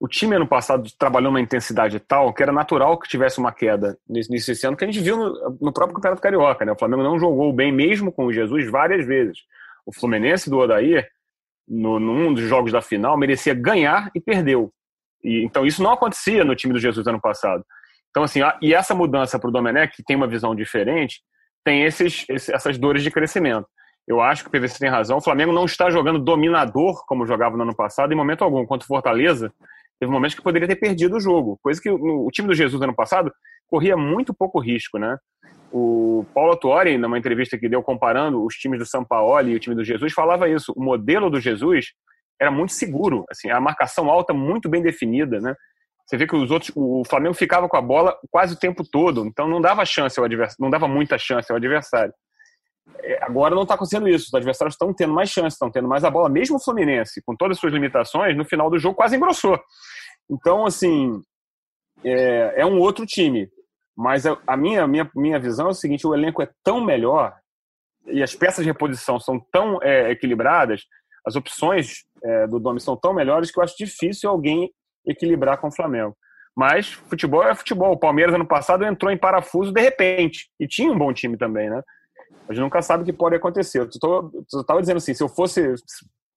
o 0.00 0.08
time 0.08 0.34
ano 0.34 0.48
passado 0.48 0.90
trabalhou 0.98 1.30
uma 1.30 1.40
intensidade 1.40 2.00
tal 2.00 2.32
que 2.32 2.42
era 2.42 2.50
natural 2.50 2.98
que 2.98 3.08
tivesse 3.08 3.38
uma 3.38 3.52
queda 3.52 3.96
nesse, 4.08 4.30
nesse 4.30 4.66
ano, 4.66 4.76
que 4.76 4.84
a 4.84 4.90
gente 4.90 5.00
viu 5.00 5.16
no, 5.16 5.58
no, 5.60 5.72
próprio 5.72 5.94
Campeonato 5.94 6.20
Carioca. 6.20 6.64
Né? 6.64 6.72
O 6.72 6.78
Flamengo 6.78 7.04
não 7.04 7.18
jogou 7.18 7.52
bem, 7.52 7.70
mesmo 7.70 8.10
com 8.10 8.26
o 8.26 8.32
Jesus, 8.32 8.68
várias 8.68 9.06
vezes. 9.06 9.38
O 9.86 9.92
Fluminense 9.92 10.50
do 10.50 10.58
Odair 10.58 11.08
no, 11.68 11.98
num 12.00 12.34
dos 12.34 12.44
jogos 12.44 12.72
da 12.72 12.82
final, 12.82 13.16
merecia 13.16 13.54
ganhar 13.54 14.10
e 14.14 14.20
perdeu. 14.20 14.72
E, 15.22 15.44
então 15.44 15.66
isso 15.66 15.82
não 15.82 15.92
acontecia 15.92 16.44
no 16.44 16.54
time 16.54 16.72
do 16.72 16.80
Jesus 16.80 17.06
ano 17.06 17.20
passado. 17.20 17.64
Então, 18.10 18.22
assim, 18.22 18.42
a, 18.42 18.58
e 18.60 18.74
essa 18.74 18.94
mudança 18.94 19.38
para 19.38 19.48
o 19.48 19.52
Domenech, 19.52 19.94
que 19.96 20.02
tem 20.02 20.16
uma 20.16 20.26
visão 20.26 20.54
diferente, 20.54 21.20
tem 21.64 21.84
esses, 21.84 22.26
essas 22.28 22.76
dores 22.76 23.02
de 23.02 23.10
crescimento. 23.10 23.66
Eu 24.06 24.20
acho 24.20 24.42
que 24.42 24.48
o 24.48 24.50
PVC 24.50 24.78
tem 24.78 24.90
razão. 24.90 25.18
O 25.18 25.22
Flamengo 25.22 25.52
não 25.52 25.64
está 25.64 25.88
jogando 25.88 26.18
dominador 26.18 27.04
como 27.06 27.26
jogava 27.26 27.56
no 27.56 27.62
ano 27.62 27.74
passado, 27.74 28.12
em 28.12 28.16
momento 28.16 28.42
algum. 28.42 28.66
Contra 28.66 28.84
o 28.84 28.88
Fortaleza, 28.88 29.52
teve 29.98 30.10
momentos 30.10 30.34
que 30.34 30.42
poderia 30.42 30.66
ter 30.66 30.76
perdido 30.76 31.16
o 31.16 31.20
jogo. 31.20 31.58
Coisa 31.62 31.80
que 31.80 31.88
o, 31.88 32.26
o 32.26 32.30
time 32.30 32.48
do 32.48 32.54
Jesus 32.54 32.82
ano 32.82 32.94
passado 32.94 33.32
corria 33.68 33.96
muito 33.96 34.34
pouco 34.34 34.60
risco, 34.60 34.98
né? 34.98 35.16
O 35.70 36.26
Paulo 36.34 36.56
Tuori, 36.56 36.98
numa 36.98 37.18
entrevista 37.18 37.56
que 37.56 37.68
deu 37.68 37.82
comparando 37.82 38.44
os 38.44 38.54
times 38.56 38.78
do 38.78 38.84
São 38.84 39.02
Paulo 39.02 39.48
e 39.48 39.54
o 39.54 39.60
time 39.60 39.74
do 39.74 39.84
Jesus, 39.84 40.12
falava 40.12 40.48
isso. 40.48 40.72
O 40.76 40.82
modelo 40.82 41.30
do 41.30 41.40
Jesus 41.40 41.86
era 42.40 42.50
muito 42.50 42.72
seguro, 42.72 43.24
assim, 43.30 43.50
a 43.50 43.60
marcação 43.60 44.10
alta 44.10 44.32
muito 44.32 44.68
bem 44.68 44.82
definida, 44.82 45.40
né? 45.40 45.54
Você 46.06 46.16
vê 46.16 46.26
que 46.26 46.34
os 46.34 46.50
outros, 46.50 46.72
o 46.74 47.02
Flamengo 47.08 47.34
ficava 47.34 47.68
com 47.68 47.76
a 47.76 47.80
bola 47.80 48.18
quase 48.30 48.54
o 48.54 48.58
tempo 48.58 48.84
todo, 48.84 49.24
então 49.24 49.48
não 49.48 49.60
dava 49.60 49.84
chance 49.84 50.18
ao 50.18 50.24
adversário, 50.24 50.60
não 50.60 50.68
dava 50.70 50.88
muita 50.88 51.16
chance 51.16 51.50
ao 51.50 51.56
adversário. 51.56 52.12
É, 53.02 53.24
agora 53.24 53.54
não 53.54 53.62
está 53.62 53.74
acontecendo 53.74 54.08
isso. 54.08 54.26
Os 54.26 54.34
adversários 54.34 54.74
estão 54.74 54.92
tendo 54.92 55.12
mais 55.12 55.30
chance, 55.30 55.54
estão 55.54 55.70
tendo 55.70 55.88
mais 55.88 56.04
a 56.04 56.10
bola. 56.10 56.28
Mesmo 56.28 56.56
o 56.56 56.60
Fluminense, 56.60 57.22
com 57.24 57.36
todas 57.36 57.56
as 57.56 57.60
suas 57.60 57.72
limitações, 57.72 58.36
no 58.36 58.44
final 58.44 58.68
do 58.68 58.78
jogo 58.78 58.96
quase 58.96 59.16
engrossou. 59.16 59.58
Então, 60.28 60.66
assim, 60.66 61.22
é, 62.04 62.60
é 62.60 62.66
um 62.66 62.78
outro 62.78 63.06
time. 63.06 63.48
Mas 63.96 64.24
a, 64.26 64.56
minha, 64.56 64.86
minha, 64.86 65.10
minha 65.14 65.38
visão 65.38 65.68
é 65.68 65.70
o 65.70 65.74
seguinte: 65.74 66.06
o 66.06 66.14
elenco 66.14 66.42
é 66.42 66.50
tão 66.64 66.80
melhor 66.80 67.34
e 68.06 68.22
as 68.22 68.34
peças 68.34 68.64
de 68.64 68.70
reposição 68.70 69.20
são 69.20 69.38
tão 69.52 69.78
é, 69.82 70.10
equilibradas, 70.10 70.84
as 71.26 71.36
opções 71.36 72.04
é, 72.22 72.46
do 72.46 72.58
Domi 72.58 72.80
são 72.80 72.96
tão 72.96 73.14
melhores 73.14 73.50
que 73.50 73.58
eu 73.58 73.62
acho 73.62 73.76
difícil 73.76 74.28
alguém 74.28 74.70
equilibrar 75.06 75.58
com 75.58 75.68
o 75.68 75.74
Flamengo. 75.74 76.16
Mas 76.56 76.92
futebol 76.92 77.42
é 77.42 77.54
futebol. 77.54 77.92
O 77.92 77.98
Palmeiras 77.98 78.34
ano 78.34 78.46
passado 78.46 78.84
entrou 78.84 79.10
em 79.10 79.16
parafuso 79.16 79.72
de 79.72 79.80
repente 79.80 80.50
e 80.60 80.66
tinha 80.66 80.92
um 80.92 80.98
bom 80.98 81.12
time 81.12 81.36
também, 81.36 81.70
né? 81.70 81.82
A 82.48 82.52
gente 82.52 82.62
nunca 82.62 82.82
sabe 82.82 83.02
o 83.02 83.06
que 83.06 83.12
pode 83.12 83.36
acontecer. 83.36 83.80
Eu 83.80 83.88
estava 83.88 84.80
dizendo 84.80 84.98
assim, 84.98 85.14
se 85.14 85.22
eu 85.22 85.28
fosse 85.28 85.74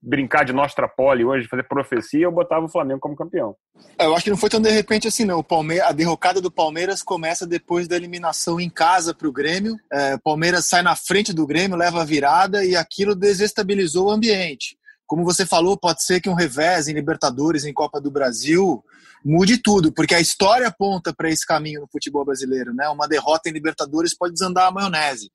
brincar 0.05 0.45
de 0.45 0.53
Nostra 0.53 0.87
Poli 0.87 1.25
hoje, 1.25 1.47
fazer 1.47 1.63
profecia, 1.63 2.25
eu 2.25 2.31
botava 2.31 2.65
o 2.65 2.69
Flamengo 2.69 2.99
como 2.99 3.15
campeão. 3.15 3.55
Eu 3.99 4.13
acho 4.13 4.23
que 4.23 4.29
não 4.29 4.37
foi 4.37 4.49
tão 4.49 4.61
de 4.61 4.69
repente 4.69 5.07
assim, 5.07 5.25
não. 5.25 5.39
O 5.39 5.43
Palmeiras, 5.43 5.89
a 5.89 5.91
derrocada 5.91 6.39
do 6.39 6.51
Palmeiras 6.51 7.01
começa 7.01 7.47
depois 7.47 7.87
da 7.87 7.95
eliminação 7.95 8.59
em 8.59 8.69
casa 8.69 9.13
para 9.13 9.27
o 9.27 9.31
Grêmio. 9.31 9.75
É, 9.91 10.15
o 10.15 10.19
Palmeiras 10.19 10.65
sai 10.67 10.83
na 10.83 10.95
frente 10.95 11.33
do 11.33 11.47
Grêmio, 11.47 11.75
leva 11.75 12.01
a 12.01 12.05
virada 12.05 12.63
e 12.63 12.75
aquilo 12.75 13.15
desestabilizou 13.15 14.07
o 14.07 14.11
ambiente. 14.11 14.77
Como 15.07 15.23
você 15.23 15.45
falou, 15.45 15.77
pode 15.77 16.03
ser 16.03 16.21
que 16.21 16.29
um 16.29 16.33
revés 16.33 16.87
em 16.87 16.93
Libertadores, 16.93 17.65
em 17.65 17.73
Copa 17.73 17.99
do 17.99 18.11
Brasil, 18.11 18.83
mude 19.23 19.57
tudo, 19.57 19.91
porque 19.91 20.15
a 20.15 20.19
história 20.19 20.67
aponta 20.67 21.13
para 21.15 21.29
esse 21.29 21.45
caminho 21.45 21.81
no 21.81 21.87
futebol 21.91 22.25
brasileiro, 22.25 22.73
né? 22.73 22.87
Uma 22.89 23.07
derrota 23.07 23.49
em 23.49 23.53
Libertadores 23.53 24.15
pode 24.15 24.33
desandar 24.33 24.67
a 24.67 24.71
maionese. 24.71 25.31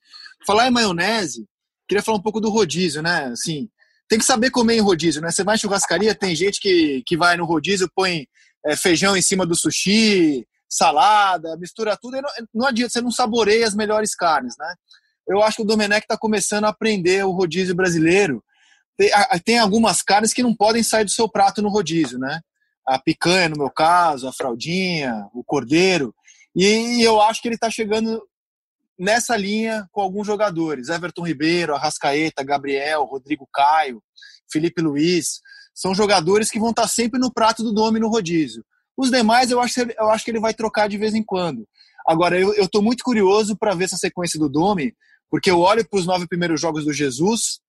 Falar 0.46 0.68
em 0.68 0.72
maionese, 0.72 1.46
queria 1.88 2.02
falar 2.02 2.18
um 2.18 2.22
pouco 2.22 2.40
do 2.40 2.50
rodízio, 2.50 3.02
né? 3.02 3.26
Assim, 3.32 3.68
tem 4.10 4.18
que 4.18 4.24
saber 4.24 4.50
comer 4.50 4.74
em 4.74 4.80
rodízio, 4.80 5.22
né? 5.22 5.30
Você 5.30 5.44
vai 5.44 5.54
em 5.54 5.58
churrascaria, 5.58 6.12
tem 6.16 6.34
gente 6.34 6.58
que, 6.60 7.00
que 7.06 7.16
vai 7.16 7.36
no 7.36 7.44
rodízio, 7.44 7.88
põe 7.94 8.26
é, 8.66 8.74
feijão 8.74 9.16
em 9.16 9.22
cima 9.22 9.46
do 9.46 9.54
sushi, 9.54 10.44
salada, 10.68 11.56
mistura 11.56 11.96
tudo, 11.96 12.16
e 12.16 12.20
não, 12.20 12.28
não 12.52 12.66
adianta, 12.66 12.90
você 12.90 13.00
não 13.00 13.12
saboreia 13.12 13.64
as 13.64 13.74
melhores 13.74 14.12
carnes, 14.16 14.56
né? 14.58 14.74
Eu 15.28 15.40
acho 15.44 15.58
que 15.58 15.62
o 15.62 15.64
Domenech 15.64 16.02
está 16.02 16.18
começando 16.18 16.64
a 16.64 16.70
aprender 16.70 17.24
o 17.24 17.30
rodízio 17.30 17.72
brasileiro. 17.72 18.42
Tem, 18.98 19.10
tem 19.44 19.58
algumas 19.60 20.02
carnes 20.02 20.32
que 20.32 20.42
não 20.42 20.56
podem 20.56 20.82
sair 20.82 21.04
do 21.04 21.10
seu 21.10 21.28
prato 21.28 21.62
no 21.62 21.68
rodízio, 21.68 22.18
né? 22.18 22.40
A 22.84 22.98
picanha, 22.98 23.48
no 23.48 23.58
meu 23.58 23.70
caso, 23.70 24.26
a 24.26 24.32
fraldinha, 24.32 25.28
o 25.32 25.44
cordeiro. 25.44 26.12
E 26.56 27.00
eu 27.00 27.20
acho 27.20 27.40
que 27.40 27.46
ele 27.46 27.54
está 27.54 27.70
chegando 27.70 28.20
nessa 29.00 29.34
linha 29.34 29.88
com 29.90 30.02
alguns 30.02 30.26
jogadores. 30.26 30.90
Everton 30.90 31.26
Ribeiro, 31.26 31.74
Arrascaeta, 31.74 32.44
Gabriel, 32.44 33.04
Rodrigo 33.04 33.48
Caio, 33.52 34.02
Felipe 34.52 34.82
Luiz. 34.82 35.40
São 35.74 35.94
jogadores 35.94 36.50
que 36.50 36.60
vão 36.60 36.70
estar 36.70 36.86
sempre 36.86 37.18
no 37.18 37.32
prato 37.32 37.62
do 37.62 37.72
Domi 37.72 37.98
no 37.98 38.10
rodízio. 38.10 38.62
Os 38.96 39.10
demais 39.10 39.50
eu 39.50 39.58
acho, 39.58 39.80
eu 39.80 40.10
acho 40.10 40.24
que 40.24 40.30
ele 40.30 40.38
vai 40.38 40.52
trocar 40.52 40.88
de 40.88 40.98
vez 40.98 41.14
em 41.14 41.22
quando. 41.22 41.66
Agora, 42.06 42.38
eu 42.38 42.52
estou 42.52 42.82
muito 42.82 43.02
curioso 43.02 43.56
para 43.56 43.74
ver 43.74 43.84
essa 43.84 43.96
sequência 43.96 44.38
do 44.38 44.48
Domi, 44.48 44.94
porque 45.30 45.50
eu 45.50 45.60
olho 45.60 45.86
para 45.88 45.98
os 45.98 46.06
nove 46.06 46.26
primeiros 46.26 46.60
jogos 46.60 46.84
do 46.84 46.92
Jesus 46.92 47.60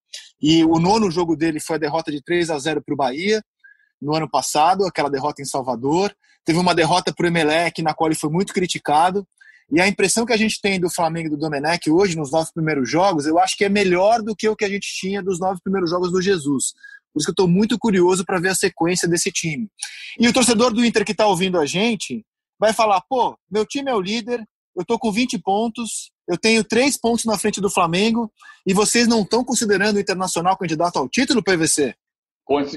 e 0.42 0.66
o 0.66 0.80
nono 0.80 1.10
jogo 1.10 1.38
dele 1.38 1.60
foi 1.60 1.78
a 1.78 1.80
derrota 1.80 2.12
de 2.12 2.22
3 2.22 2.50
a 2.50 2.60
0 2.60 2.82
para 2.84 2.94
o 2.94 2.98
Bahia 2.98 3.42
no 4.02 4.16
ano 4.16 4.30
passado, 4.30 4.86
aquela 4.86 5.10
derrota 5.10 5.42
em 5.42 5.46
Salvador. 5.46 6.14
Teve 6.44 6.60
uma 6.60 6.76
derrota 6.76 7.14
para 7.14 7.24
o 7.24 7.28
Emelec, 7.28 7.82
na 7.82 7.94
qual 7.94 8.10
ele 8.10 8.20
foi 8.20 8.30
muito 8.30 8.54
criticado. 8.54 9.26
E 9.72 9.80
a 9.80 9.88
impressão 9.88 10.26
que 10.26 10.34
a 10.34 10.38
gente 10.38 10.60
tem 10.62 10.80
do 10.80 10.90
Flamengo 10.90 11.28
e 11.28 11.30
do 11.30 11.38
Domenech 11.38 11.90
hoje, 11.90 12.18
nos 12.18 12.32
nove 12.32 12.50
primeiros 12.54 12.90
jogos, 12.90 13.26
eu 13.26 13.40
acho 13.40 13.56
que 13.56 13.64
é 13.64 13.70
melhor 13.70 14.22
do 14.22 14.36
que 14.36 14.50
o 14.50 14.56
que 14.56 14.66
a 14.66 14.70
gente 14.70 14.88
tinha 15.00 15.24
dos 15.24 15.40
nove 15.40 15.62
primeiros 15.64 15.90
jogos 15.90 16.12
do 16.12 16.22
Jesus. 16.22 16.74
Por 17.14 17.20
isso 17.20 17.26
que 17.26 17.30
eu 17.30 17.44
estou 17.44 17.48
muito 17.48 17.80
curioso 17.80 18.26
para 18.26 18.40
ver 18.40 18.50
a 18.50 18.56
sequência 18.56 19.08
desse 19.08 19.32
time. 19.32 19.70
E 20.20 20.28
o 20.28 20.34
torcedor 20.34 20.74
do 20.74 20.84
Inter 20.84 21.06
que 21.06 21.14
está 21.14 21.26
ouvindo 21.26 21.58
a 21.58 21.66
gente 21.66 22.26
vai 22.60 22.74
falar: 22.74 23.02
pô, 23.10 23.38
meu 23.50 23.66
time 23.66 23.90
é 23.90 23.96
o 23.96 24.02
líder, 24.02 24.44
eu 24.76 24.82
estou 24.82 25.00
com 25.00 25.12
20 25.12 25.40
pontos, 25.40 26.12
eu 26.28 26.38
tenho 26.38 26.64
três 26.64 27.00
pontos 27.00 27.24
na 27.26 27.38
frente 27.38 27.62
do 27.62 27.70
Flamengo, 27.70 28.32
e 28.66 28.74
vocês 28.74 29.08
não 29.08 29.22
estão 29.22 29.44
considerando 29.44 29.98
o 29.98 30.00
Internacional 30.00 30.58
candidato 30.58 30.98
ao 30.98 31.10
título, 31.10 31.44
PVC? 31.44 31.94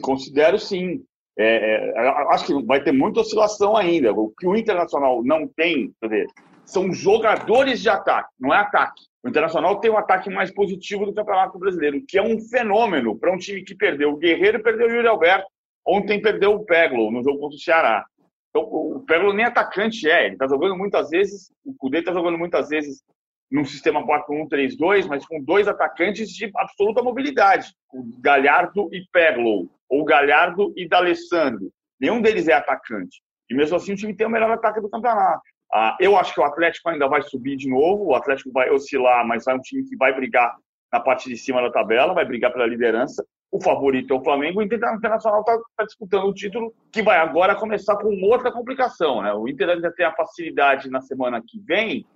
Considero 0.01 0.59
sim. 0.59 1.03
É, 1.37 1.91
é, 1.91 1.99
acho 2.31 2.47
que 2.47 2.63
vai 2.63 2.83
ter 2.83 2.93
muita 2.93 3.21
oscilação 3.21 3.77
ainda. 3.77 4.13
O 4.13 4.33
que 4.39 4.47
o 4.47 4.57
Internacional 4.57 5.23
não 5.25 5.49
tem, 5.49 5.93
quer 6.01 6.09
dizer, 6.09 6.27
são 6.64 6.92
jogadores 6.92 7.80
de 7.80 7.88
ataque, 7.88 8.28
não 8.38 8.54
é 8.54 8.59
ataque. 8.59 9.02
O 9.23 9.28
Internacional 9.28 9.80
tem 9.80 9.90
um 9.90 9.99
ataque 9.99 10.28
mais 10.30 10.52
positivo 10.52 11.06
do 11.06 11.14
Campeonato 11.14 11.59
Brasileiro, 11.59 12.04
que 12.06 12.18
é 12.18 12.23
um 12.23 12.38
fenômeno 12.40 13.18
para 13.18 13.33
um 13.33 13.38
time 13.38 13.62
que 13.62 13.75
perdeu 13.75 14.11
o 14.11 14.16
Guerreiro 14.16 14.62
perdeu 14.62 14.87
o 14.87 14.90
Yuri 14.90 15.09
Alberto. 15.09 15.47
Ontem 15.87 16.21
perdeu 16.21 16.52
o 16.52 16.64
Peglo 16.64 17.11
no 17.11 17.23
jogo 17.23 17.38
contra 17.38 17.56
o 17.56 17.61
Ceará. 17.61 18.04
Então, 18.50 18.62
o 18.62 19.04
Peglo 19.06 19.33
nem 19.33 19.44
atacante 19.44 20.09
é, 20.09 20.26
ele 20.26 20.35
está 20.35 20.47
jogando 20.47 20.76
muitas 20.76 21.11
vezes, 21.11 21.50
o 21.64 21.75
Cudê 21.75 21.99
está 21.99 22.12
jogando 22.12 22.38
muitas 22.38 22.68
vezes 22.68 23.02
num 23.50 23.64
sistema 23.64 24.04
4-1-3-2, 24.06 25.06
mas 25.06 25.26
com 25.26 25.42
dois 25.42 25.68
atacantes 25.68 26.30
de 26.30 26.50
absoluta 26.56 27.02
mobilidade, 27.02 27.73
o 27.92 28.02
Galhardo 28.21 28.88
e 28.92 29.04
Peglo, 29.12 29.68
ou 29.88 30.04
Galhardo 30.04 30.73
e 30.76 30.88
D'Alessandro. 30.88 31.71
Nenhum 32.00 32.21
deles 32.21 32.49
é 32.49 32.52
atacante. 32.52 33.23
E 33.50 33.54
mesmo 33.54 33.76
assim 33.76 33.92
o 33.92 33.97
time 33.97 34.14
tem 34.14 34.26
o 34.26 34.30
melhor 34.30 34.50
ataque 34.50 34.80
do 34.80 34.88
campeonato. 34.88 35.42
Ah, 35.76 35.97
eu 35.99 36.16
acho 36.16 36.33
que 36.33 36.38
o 36.38 36.45
Atlético 36.45 36.88
ainda 36.88 37.09
vai 37.09 37.21
subir 37.23 37.57
de 37.57 37.69
novo, 37.69 38.04
o 38.04 38.14
Atlético 38.14 38.52
vai 38.52 38.71
oscilar, 38.71 39.26
mas 39.26 39.45
é 39.49 39.52
um 39.52 39.61
time 39.61 39.83
que 39.83 39.97
vai 39.97 40.14
brigar 40.14 40.57
na 40.93 41.00
parte 41.00 41.28
de 41.28 41.37
cima 41.37 41.61
da 41.61 41.69
tabela, 41.69 42.14
vai 42.14 42.25
brigar 42.25 42.52
pela 42.52 42.64
liderança. 42.64 43.26
O 43.50 43.61
favorito 43.61 44.14
é 44.14 44.16
o 44.16 44.23
Flamengo, 44.23 44.61
o 44.61 44.62
Internacional 44.62 45.40
está 45.40 45.59
tá 45.76 45.85
disputando 45.85 46.26
o 46.26 46.33
título, 46.33 46.73
que 46.93 47.02
vai 47.02 47.19
agora 47.19 47.57
começar 47.57 47.97
com 47.97 48.09
outra 48.23 48.52
complicação. 48.52 49.21
Né? 49.21 49.35
O 49.35 49.49
Inter 49.49 49.71
ainda 49.71 49.93
tem 49.93 50.07
a 50.07 50.14
facilidade 50.14 50.88
na 50.88 51.00
semana 51.00 51.43
que 51.45 51.59
vem 51.59 52.07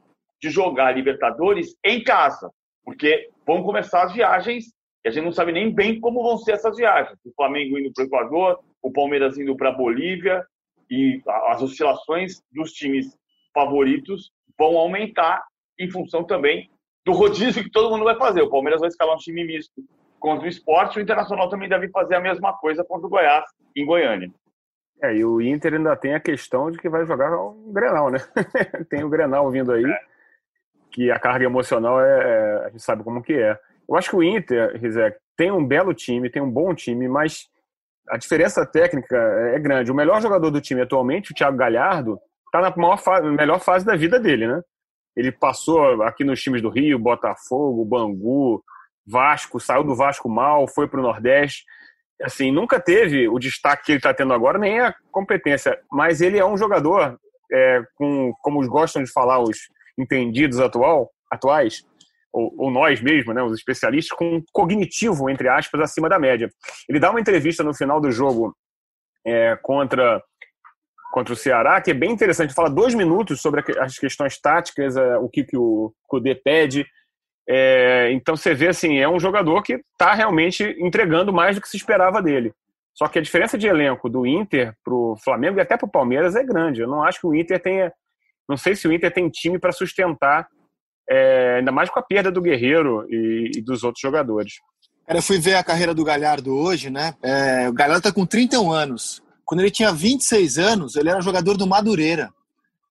de 0.40 0.50
jogar 0.50 0.94
Libertadores 0.94 1.74
em 1.84 2.00
casa, 2.04 2.52
porque 2.84 3.28
vão 3.44 3.64
começar 3.64 4.04
as 4.04 4.12
viagens 4.12 4.66
e 5.04 5.08
a 5.08 5.10
gente 5.10 5.24
não 5.24 5.32
sabe 5.32 5.50
nem 5.50 5.74
bem 5.74 5.98
como 5.98 6.22
vão 6.22 6.38
ser 6.38 6.52
essas 6.52 6.76
viagens. 6.76 7.18
O 7.24 7.32
Flamengo 7.34 7.76
indo 7.76 7.92
para 7.92 8.04
o 8.04 8.06
Equador, 8.06 8.60
o 8.80 8.92
Palmeiras 8.92 9.36
indo 9.36 9.56
para 9.56 9.70
a 9.70 9.76
Bolívia, 9.76 10.44
e 10.90 11.20
as 11.48 11.60
oscilações 11.60 12.40
dos 12.52 12.72
times 12.72 13.16
favoritos 13.58 14.30
vão 14.56 14.78
aumentar 14.78 15.44
em 15.76 15.90
função 15.90 16.22
também 16.22 16.70
do 17.04 17.12
rodízio 17.12 17.64
que 17.64 17.70
todo 17.70 17.90
mundo 17.90 18.04
vai 18.04 18.16
fazer. 18.16 18.40
O 18.42 18.50
Palmeiras 18.50 18.80
vai 18.80 18.88
escalar 18.88 19.16
um 19.16 19.18
time 19.18 19.44
misto 19.44 19.82
contra 20.20 20.46
o 20.46 20.48
esporte, 20.48 20.98
o 20.98 21.02
Internacional 21.02 21.48
também 21.48 21.68
deve 21.68 21.88
fazer 21.88 22.14
a 22.14 22.20
mesma 22.20 22.52
coisa 22.52 22.84
contra 22.84 23.06
o 23.06 23.10
Goiás 23.10 23.44
em 23.74 23.84
Goiânia. 23.84 24.30
É, 25.02 25.14
e 25.14 25.24
o 25.24 25.40
Inter 25.40 25.74
ainda 25.74 25.96
tem 25.96 26.14
a 26.14 26.20
questão 26.20 26.70
de 26.70 26.78
que 26.78 26.88
vai 26.88 27.04
jogar 27.04 27.36
o 27.36 27.72
Grenal, 27.72 28.10
né? 28.10 28.18
tem 28.90 29.02
o 29.02 29.08
Grenal 29.08 29.50
vindo 29.50 29.72
aí, 29.72 29.84
é. 29.84 30.00
que 30.90 31.10
a 31.10 31.18
carga 31.18 31.44
emocional 31.44 32.00
é, 32.00 32.06
é, 32.06 32.66
a 32.66 32.68
gente 32.70 32.82
sabe 32.82 33.02
como 33.02 33.22
que 33.22 33.32
é. 33.32 33.58
Eu 33.88 33.96
acho 33.96 34.10
que 34.10 34.16
o 34.16 34.22
Inter, 34.22 34.76
Rizek, 34.76 35.18
tem 35.36 35.50
um 35.50 35.64
belo 35.64 35.94
time, 35.94 36.30
tem 36.30 36.42
um 36.42 36.50
bom 36.50 36.74
time, 36.74 37.08
mas 37.08 37.48
a 38.08 38.16
diferença 38.16 38.66
técnica 38.66 39.16
é 39.54 39.58
grande. 39.58 39.90
O 39.90 39.94
melhor 39.94 40.20
jogador 40.20 40.50
do 40.50 40.60
time 40.60 40.82
atualmente, 40.82 41.32
o 41.32 41.34
Thiago 41.34 41.56
Galhardo, 41.56 42.18
tá 42.50 42.60
na 42.60 42.74
maior 42.76 42.98
fase, 42.98 43.26
melhor 43.28 43.60
fase 43.60 43.84
da 43.84 43.96
vida 43.96 44.18
dele, 44.18 44.46
né? 44.46 44.62
Ele 45.16 45.32
passou 45.32 46.02
aqui 46.02 46.22
nos 46.22 46.40
times 46.40 46.62
do 46.62 46.68
Rio, 46.68 46.98
Botafogo, 46.98 47.84
Bangu, 47.84 48.62
Vasco, 49.06 49.58
saiu 49.58 49.82
do 49.82 49.96
Vasco 49.96 50.28
mal, 50.28 50.68
foi 50.68 50.86
para 50.86 51.00
o 51.00 51.02
Nordeste. 51.02 51.64
Assim, 52.22 52.52
nunca 52.52 52.80
teve 52.80 53.28
o 53.28 53.38
destaque 53.38 53.86
que 53.86 53.92
ele 53.92 53.98
está 53.98 54.12
tendo 54.12 54.32
agora, 54.32 54.58
nem 54.58 54.80
a 54.80 54.94
competência. 55.10 55.78
Mas 55.90 56.20
ele 56.20 56.38
é 56.38 56.44
um 56.44 56.56
jogador, 56.56 57.18
é, 57.50 57.82
com, 57.96 58.32
como 58.42 58.64
gostam 58.68 59.02
de 59.02 59.10
falar 59.10 59.40
os 59.40 59.58
entendidos 59.98 60.60
atual, 60.60 61.10
atuais, 61.30 61.82
ou, 62.32 62.54
ou, 62.56 62.70
nós 62.70 63.00
mesmo, 63.00 63.32
né, 63.32 63.42
os 63.42 63.58
especialistas, 63.58 64.16
com 64.16 64.36
um 64.36 64.42
cognitivo, 64.52 65.28
entre 65.30 65.48
aspas, 65.48 65.80
acima 65.80 66.08
da 66.08 66.18
média. 66.18 66.48
Ele 66.88 67.00
dá 67.00 67.10
uma 67.10 67.20
entrevista 67.20 67.64
no 67.64 67.74
final 67.74 68.00
do 68.00 68.12
jogo 68.12 68.54
é, 69.26 69.56
contra, 69.62 70.22
contra 71.10 71.32
o 71.32 71.36
Ceará, 71.36 71.80
que 71.80 71.90
é 71.90 71.94
bem 71.94 72.10
interessante. 72.10 72.54
Fala 72.54 72.70
dois 72.70 72.94
minutos 72.94 73.40
sobre 73.40 73.64
as 73.78 73.98
questões 73.98 74.38
táticas, 74.38 74.96
é, 74.96 75.16
o 75.18 75.28
que, 75.28 75.44
que 75.44 75.56
o 75.56 75.92
Kudê 76.06 76.34
pede. 76.34 76.86
É, 77.48 78.10
então 78.12 78.36
você 78.36 78.54
vê 78.54 78.68
assim, 78.68 78.98
é 78.98 79.08
um 79.08 79.18
jogador 79.18 79.62
que 79.62 79.80
está 79.92 80.12
realmente 80.12 80.62
entregando 80.78 81.32
mais 81.32 81.56
do 81.56 81.62
que 81.62 81.68
se 81.68 81.76
esperava 81.76 82.22
dele. 82.22 82.52
Só 82.94 83.06
que 83.08 83.18
a 83.18 83.22
diferença 83.22 83.56
de 83.56 83.66
elenco 83.66 84.08
do 84.08 84.26
Inter 84.26 84.74
para 84.84 84.92
o 84.92 85.16
Flamengo 85.22 85.58
e 85.58 85.60
até 85.60 85.76
para 85.76 85.86
o 85.86 85.90
Palmeiras 85.90 86.34
é 86.34 86.42
grande. 86.42 86.80
Eu 86.80 86.88
não 86.88 87.02
acho 87.02 87.20
que 87.20 87.26
o 87.26 87.34
Inter 87.34 87.60
tenha. 87.62 87.92
Não 88.48 88.56
sei 88.56 88.74
se 88.74 88.88
o 88.88 88.92
Inter 88.92 89.12
tem 89.12 89.28
time 89.28 89.58
para 89.58 89.72
sustentar 89.72 90.48
é, 91.08 91.56
ainda 91.58 91.72
mais 91.72 91.88
com 91.88 91.98
a 91.98 92.02
perda 92.02 92.30
do 92.30 92.42
Guerreiro 92.42 93.06
e, 93.08 93.52
e, 93.56 93.62
dos 93.62 93.84
outros 93.84 94.00
jogadores. 94.00 94.54
Cara, 95.06 95.18
eu 95.18 95.22
fui 95.22 95.38
ver 95.38 95.54
a 95.54 95.64
carreira 95.64 95.94
do 95.94 96.04
Galhardo 96.04 96.54
hoje, 96.54 96.90
né? 96.90 97.14
É, 97.22 97.68
o 97.68 97.72
Galhardo 97.72 98.02
tá 98.02 98.12
com 98.12 98.26
31 98.26 98.70
anos. 98.70 99.22
Quando 99.48 99.60
ele 99.60 99.70
tinha 99.70 99.90
26 99.90 100.58
anos, 100.58 100.94
ele 100.94 101.08
era 101.08 101.22
jogador 101.22 101.56
do 101.56 101.66
Madureira. 101.66 102.30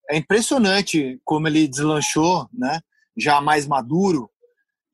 É 0.09 0.17
impressionante 0.17 1.21
como 1.23 1.47
ele 1.47 1.67
deslanchou, 1.67 2.49
né? 2.51 2.81
Já 3.15 3.39
mais 3.39 3.67
maduro. 3.67 4.27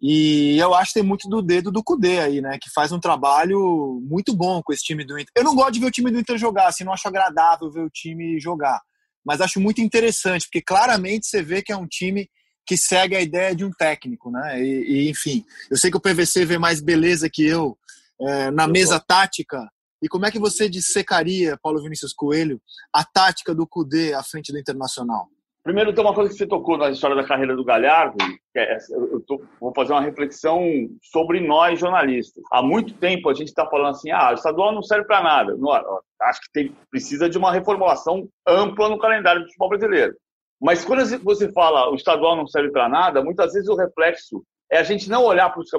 E 0.02 0.58
eu 0.60 0.74
acho 0.74 0.92
que 0.92 1.00
tem 1.00 1.08
muito 1.08 1.30
do 1.30 1.42
dedo 1.42 1.72
do 1.72 1.82
Cudê 1.82 2.20
aí, 2.20 2.42
né? 2.42 2.60
Que 2.62 2.70
faz 2.70 2.92
um 2.92 3.00
trabalho 3.00 4.02
muito 4.04 4.36
bom 4.36 4.62
com 4.62 4.74
esse 4.74 4.84
time 4.84 5.06
do 5.06 5.18
Inter. 5.18 5.32
Eu 5.34 5.46
não 5.46 5.56
gosto 5.56 5.72
de 5.72 5.80
ver 5.80 5.86
o 5.86 5.92
time 5.92 6.12
do 6.12 6.20
Inter 6.20 6.38
jogar, 6.38 6.68
assim, 6.68 6.84
não 6.84 6.92
acho 6.92 7.08
agradável 7.08 7.72
ver 7.72 7.86
o 7.86 7.90
time 7.90 8.38
jogar. 8.42 8.82
Mas 9.26 9.40
acho 9.40 9.62
muito 9.62 9.80
interessante, 9.80 10.48
porque 10.48 10.62
claramente 10.62 11.28
você 11.28 11.42
vê 11.42 11.62
que 11.62 11.72
é 11.72 11.78
um 11.78 11.88
time 11.88 12.30
que 12.68 12.76
segue 12.76 13.16
a 13.16 13.22
ideia 13.22 13.56
de 13.56 13.64
um 13.64 13.72
técnico, 13.72 14.30
né? 14.30 14.62
E, 14.62 15.06
e 15.06 15.10
enfim, 15.10 15.46
eu 15.72 15.78
sei 15.78 15.90
que 15.90 15.96
o 15.96 16.02
PVC 16.02 16.44
vê 16.44 16.58
mais 16.58 16.82
beleza 16.82 17.30
que 17.30 17.46
eu 17.46 17.78
é, 18.20 18.52
na 18.52 18.68
mesa 18.68 19.00
tática. 19.00 19.72
E 20.04 20.10
como 20.10 20.26
é 20.26 20.32
que 20.32 20.38
você 20.38 20.68
dissecaria, 20.68 21.58
Paulo 21.64 21.82
Vinícius 21.82 22.12
Coelho, 22.12 22.60
a 22.94 23.06
tática 23.06 23.56
do 23.56 23.66
Cudê 23.66 24.14
à 24.14 24.22
frente 24.22 24.52
do 24.52 24.60
Internacional? 24.60 25.30
Primeiro, 25.64 25.94
tem 25.94 26.04
uma 26.04 26.14
coisa 26.14 26.30
que 26.30 26.38
você 26.38 26.46
tocou 26.46 26.78
na 26.78 26.90
história 26.90 27.16
da 27.16 27.26
carreira 27.26 27.56
do 27.56 27.64
Galhardo, 27.64 28.18
é, 28.54 28.78
eu 28.92 29.22
tô, 29.26 29.42
vou 29.62 29.72
fazer 29.74 29.94
uma 29.94 30.02
reflexão 30.02 30.60
sobre 31.02 31.40
nós, 31.40 31.80
jornalistas. 31.80 32.44
Há 32.52 32.62
muito 32.62 32.96
tempo 32.96 33.30
a 33.30 33.34
gente 33.34 33.48
está 33.48 33.66
falando 33.66 33.92
assim, 33.92 34.12
ah, 34.12 34.32
o 34.32 34.34
estadual 34.34 34.74
não 34.74 34.84
serve 34.84 35.08
para 35.08 35.24
nada. 35.24 35.56
Não, 35.56 35.72
acho 35.72 36.42
que 36.42 36.52
tem, 36.52 36.76
precisa 36.92 37.30
de 37.30 37.38
uma 37.38 37.54
reformulação 37.54 38.28
ampla 38.46 38.90
no 38.90 39.00
calendário 39.00 39.44
do 39.44 39.48
futebol 39.48 39.70
brasileiro. 39.70 40.14
Mas 40.62 40.84
quando 40.84 41.06
você 41.24 41.50
fala 41.54 41.90
o 41.90 41.96
estadual 41.96 42.36
não 42.36 42.46
serve 42.46 42.72
para 42.72 42.90
nada, 42.90 43.24
muitas 43.24 43.54
vezes 43.54 43.70
o 43.70 43.78
reflexo 43.78 44.44
é 44.70 44.80
a 44.80 44.84
gente 44.84 45.10
não 45.10 45.24
olhar 45.24 45.50
para 45.50 45.62
os 45.62 45.70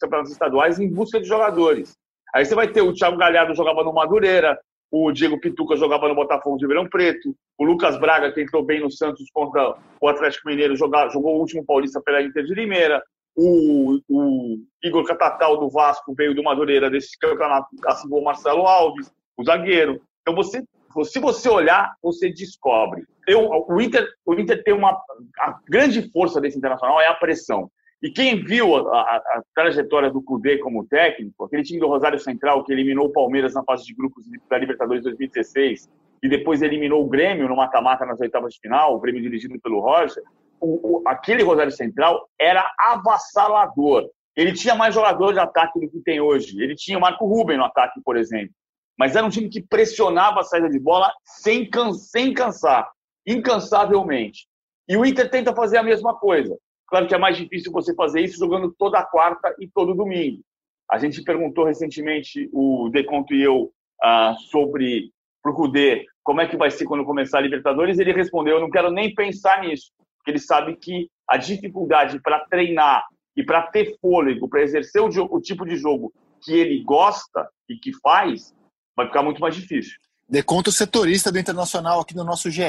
campeonatos 0.00 0.32
estaduais 0.32 0.80
em 0.80 0.90
busca 0.90 1.20
de 1.20 1.28
jogadores. 1.28 1.94
Aí 2.34 2.44
você 2.44 2.54
vai 2.54 2.68
ter 2.68 2.82
o 2.82 2.92
Thiago 2.92 3.16
Galhardo 3.16 3.54
jogava 3.54 3.84
no 3.84 3.92
Madureira, 3.92 4.58
o 4.90 5.12
Diego 5.12 5.40
Pituca 5.40 5.76
jogava 5.76 6.08
no 6.08 6.14
Botafogo 6.14 6.56
de 6.56 6.66
Verão 6.66 6.88
Preto, 6.88 7.34
o 7.58 7.64
Lucas 7.64 7.98
Braga, 7.98 8.32
que 8.32 8.42
entrou 8.42 8.64
bem 8.64 8.80
no 8.80 8.90
Santos 8.90 9.30
contra 9.32 9.76
o 10.00 10.08
Atlético 10.08 10.48
Mineiro, 10.48 10.76
jogou, 10.76 11.10
jogou 11.10 11.36
o 11.36 11.40
último 11.40 11.64
paulista 11.64 12.00
pela 12.00 12.22
Inter 12.22 12.44
de 12.44 12.54
Limeira, 12.54 13.02
o, 13.36 13.98
o 14.08 14.58
Igor 14.82 15.04
Catatal 15.04 15.58
do 15.58 15.68
Vasco 15.68 16.14
veio 16.16 16.34
do 16.34 16.42
Madureira 16.42 16.90
desse 16.90 17.18
campeonato, 17.18 17.68
assim 17.86 18.08
como 18.08 18.20
o 18.20 18.24
Marcelo 18.24 18.66
Alves, 18.66 19.12
o 19.36 19.44
zagueiro. 19.44 20.00
Então 20.22 20.34
você 20.34 20.62
se 21.02 21.18
você 21.18 21.48
olhar, 21.48 21.96
você 22.00 22.30
descobre. 22.30 23.04
Eu, 23.26 23.48
o, 23.68 23.80
Inter, 23.80 24.06
o 24.24 24.34
Inter 24.34 24.62
tem 24.62 24.72
uma. 24.72 24.92
A 25.40 25.58
grande 25.68 26.08
força 26.12 26.40
desse 26.40 26.56
internacional 26.56 27.00
é 27.00 27.08
a 27.08 27.14
pressão. 27.14 27.68
E 28.04 28.10
quem 28.10 28.44
viu 28.44 28.76
a, 28.76 29.00
a, 29.00 29.16
a 29.16 29.42
trajetória 29.54 30.10
do 30.10 30.22
Cudê 30.22 30.58
como 30.58 30.86
técnico, 30.86 31.44
aquele 31.44 31.62
time 31.62 31.80
do 31.80 31.88
Rosário 31.88 32.20
Central 32.20 32.62
que 32.62 32.70
eliminou 32.70 33.06
o 33.06 33.12
Palmeiras 33.12 33.54
na 33.54 33.64
fase 33.64 33.86
de 33.86 33.94
grupos 33.94 34.26
da 34.50 34.58
Libertadores 34.58 35.02
2016 35.02 35.88
e 36.22 36.28
depois 36.28 36.60
eliminou 36.60 37.02
o 37.02 37.08
Grêmio 37.08 37.48
no 37.48 37.56
mata-mata 37.56 38.04
nas 38.04 38.20
oitavas 38.20 38.52
de 38.52 38.60
final, 38.60 38.94
o 38.94 39.00
Grêmio 39.00 39.22
dirigido 39.22 39.58
pelo 39.58 39.80
Roger, 39.80 40.22
o, 40.60 40.98
o, 40.98 41.08
aquele 41.08 41.42
Rosário 41.42 41.72
Central 41.72 42.28
era 42.38 42.70
avassalador. 42.78 44.06
Ele 44.36 44.52
tinha 44.52 44.74
mais 44.74 44.94
jogador 44.94 45.32
de 45.32 45.38
ataque 45.38 45.80
do 45.80 45.88
que 45.88 46.00
tem 46.00 46.20
hoje. 46.20 46.62
Ele 46.62 46.74
tinha 46.74 46.98
o 46.98 47.00
Marco 47.00 47.24
Ruben 47.24 47.56
no 47.56 47.64
ataque, 47.64 48.00
por 48.04 48.18
exemplo 48.18 48.54
mas 48.96 49.16
era 49.16 49.26
um 49.26 49.30
time 49.30 49.48
que 49.48 49.60
pressionava 49.60 50.40
a 50.40 50.44
saída 50.44 50.68
de 50.68 50.78
bola 50.78 51.12
sem, 51.24 51.68
can 51.68 51.92
sem 51.92 52.32
cansar, 52.32 52.88
incansavelmente. 53.26 54.46
E 54.88 54.96
o 54.96 55.04
Inter 55.04 55.30
tenta 55.30 55.54
fazer 55.54 55.78
a 55.78 55.82
mesma 55.82 56.14
coisa. 56.14 56.56
Claro 56.86 57.06
que 57.06 57.14
é 57.14 57.18
mais 57.18 57.36
difícil 57.36 57.72
você 57.72 57.94
fazer 57.94 58.20
isso 58.20 58.38
jogando 58.38 58.74
toda 58.78 59.04
quarta 59.04 59.54
e 59.58 59.68
todo 59.68 59.94
domingo. 59.94 60.42
A 60.90 60.98
gente 60.98 61.22
perguntou 61.22 61.64
recentemente, 61.64 62.48
o 62.52 62.90
Deconto 62.90 63.34
e 63.34 63.42
eu, 63.42 63.72
ah, 64.02 64.34
sobre 64.50 65.10
o 65.44 65.50
Rudê 65.50 66.04
como 66.24 66.40
é 66.40 66.48
que 66.48 66.56
vai 66.56 66.70
ser 66.70 66.86
quando 66.86 67.04
começar 67.04 67.38
a 67.38 67.42
Libertadores. 67.42 67.98
Ele 67.98 68.12
respondeu: 68.12 68.54
Eu 68.54 68.60
não 68.60 68.70
quero 68.70 68.90
nem 68.90 69.14
pensar 69.14 69.60
nisso, 69.60 69.92
porque 70.16 70.30
ele 70.30 70.38
sabe 70.38 70.74
que 70.76 71.08
a 71.28 71.36
dificuldade 71.36 72.20
para 72.20 72.44
treinar 72.46 73.04
e 73.36 73.44
para 73.44 73.62
ter 73.62 73.96
fôlego, 74.00 74.48
para 74.48 74.62
exercer 74.62 75.02
o, 75.02 75.08
o 75.30 75.40
tipo 75.40 75.64
de 75.66 75.76
jogo 75.76 76.12
que 76.42 76.52
ele 76.52 76.82
gosta 76.82 77.48
e 77.68 77.76
que 77.76 77.92
faz, 78.00 78.54
vai 78.96 79.06
ficar 79.06 79.22
muito 79.22 79.40
mais 79.40 79.54
difícil. 79.54 79.96
Deconto 80.28 80.72
setorista 80.72 81.30
do 81.30 81.38
Internacional 81.38 82.00
aqui 82.00 82.16
no 82.16 82.24
nosso 82.24 82.50
GE. 82.50 82.62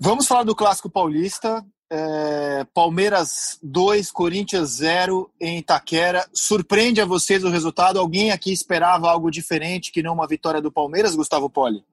Vamos 0.00 0.26
falar 0.26 0.44
do 0.44 0.56
Clássico 0.56 0.90
Paulista. 0.90 1.64
É, 1.94 2.64
Palmeiras 2.72 3.58
2, 3.62 4.10
Corinthians 4.10 4.76
0 4.76 5.30
em 5.38 5.58
Itaquera. 5.58 6.26
Surpreende 6.32 7.02
a 7.02 7.04
vocês 7.04 7.44
o 7.44 7.50
resultado? 7.50 7.98
Alguém 7.98 8.32
aqui 8.32 8.50
esperava 8.50 9.10
algo 9.10 9.30
diferente 9.30 9.92
que 9.92 10.02
não 10.02 10.14
uma 10.14 10.26
vitória 10.26 10.62
do 10.62 10.72
Palmeiras, 10.72 11.14
Gustavo 11.14 11.50
Poli? 11.50 11.84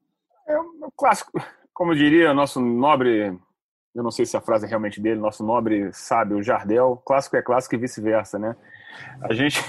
É 0.48 0.58
o 0.58 0.90
clássico, 0.96 1.34
como 1.74 1.94
diria 1.94 2.34
nosso 2.34 2.62
nobre, 2.62 3.38
eu 3.94 4.02
não 4.02 4.10
sei 4.10 4.26
se 4.26 4.38
a 4.38 4.42
frase 4.42 4.66
é 4.66 4.70
realmente 4.70 5.02
dele, 5.02 5.20
nosso 5.20 5.44
nobre 5.44 5.92
sábio 5.92 6.42
Jardel, 6.42 7.02
clássico 7.06 7.36
é 7.36 7.42
clássico 7.42 7.76
e 7.76 7.80
vice-versa, 7.80 8.40
né? 8.40 8.56
A 9.22 9.34
gente 9.34 9.60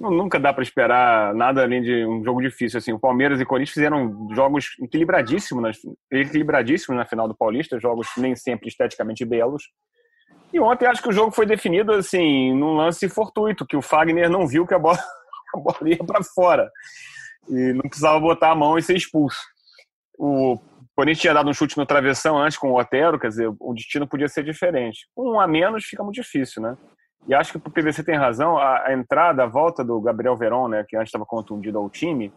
nunca 0.00 0.40
dá 0.40 0.52
para 0.52 0.62
esperar 0.62 1.34
nada 1.34 1.62
além 1.62 1.82
de 1.82 2.06
um 2.06 2.24
jogo 2.24 2.40
difícil. 2.40 2.78
Assim, 2.78 2.92
o 2.92 2.98
Palmeiras 2.98 3.38
e 3.38 3.42
o 3.42 3.46
Corinthians 3.46 3.74
fizeram 3.74 4.28
jogos 4.34 4.76
equilibradíssimos, 4.80 5.78
equilibradíssimos 6.10 6.96
na 6.96 7.04
final 7.04 7.28
do 7.28 7.36
Paulista, 7.36 7.78
jogos 7.78 8.08
nem 8.16 8.34
sempre 8.34 8.68
esteticamente 8.68 9.24
belos. 9.24 9.64
E 10.52 10.58
ontem 10.58 10.86
acho 10.86 11.02
que 11.02 11.08
o 11.08 11.12
jogo 11.12 11.30
foi 11.30 11.44
definido 11.44 11.92
assim, 11.92 12.54
num 12.54 12.74
lance 12.74 13.08
fortuito, 13.08 13.66
que 13.66 13.76
o 13.76 13.82
Fagner 13.82 14.30
não 14.30 14.46
viu 14.46 14.66
que 14.66 14.74
a 14.74 14.78
bola, 14.78 14.98
a 15.54 15.58
bola 15.58 15.78
ia 15.84 15.98
para 15.98 16.22
fora. 16.24 16.70
E 17.48 17.72
não 17.74 17.82
precisava 17.82 18.18
botar 18.18 18.50
a 18.50 18.54
mão 18.54 18.78
e 18.78 18.82
ser 18.82 18.96
expulso. 18.96 19.38
O 20.18 20.58
Corinthians 20.96 21.20
tinha 21.20 21.34
dado 21.34 21.50
um 21.50 21.54
chute 21.54 21.76
no 21.76 21.86
travessão 21.86 22.38
antes 22.38 22.58
com 22.58 22.72
o 22.72 22.80
Otero, 22.80 23.18
quer 23.18 23.28
dizer, 23.28 23.50
o 23.60 23.74
destino 23.74 24.08
podia 24.08 24.28
ser 24.28 24.44
diferente. 24.44 25.06
Um 25.16 25.38
a 25.38 25.46
menos 25.46 25.84
fica 25.84 26.02
muito 26.02 26.20
difícil, 26.20 26.62
né? 26.62 26.76
E 27.26 27.34
acho 27.34 27.52
que 27.52 27.58
o 27.58 27.70
PVC 27.70 28.02
tem 28.02 28.16
razão, 28.16 28.56
a, 28.56 28.86
a 28.86 28.92
entrada, 28.92 29.44
a 29.44 29.46
volta 29.46 29.84
do 29.84 30.00
Gabriel 30.00 30.36
Veron, 30.36 30.68
né, 30.68 30.84
que 30.88 30.96
antes 30.96 31.08
estava 31.08 31.26
contundido 31.26 31.78
ao 31.78 31.90
time, 31.90 32.32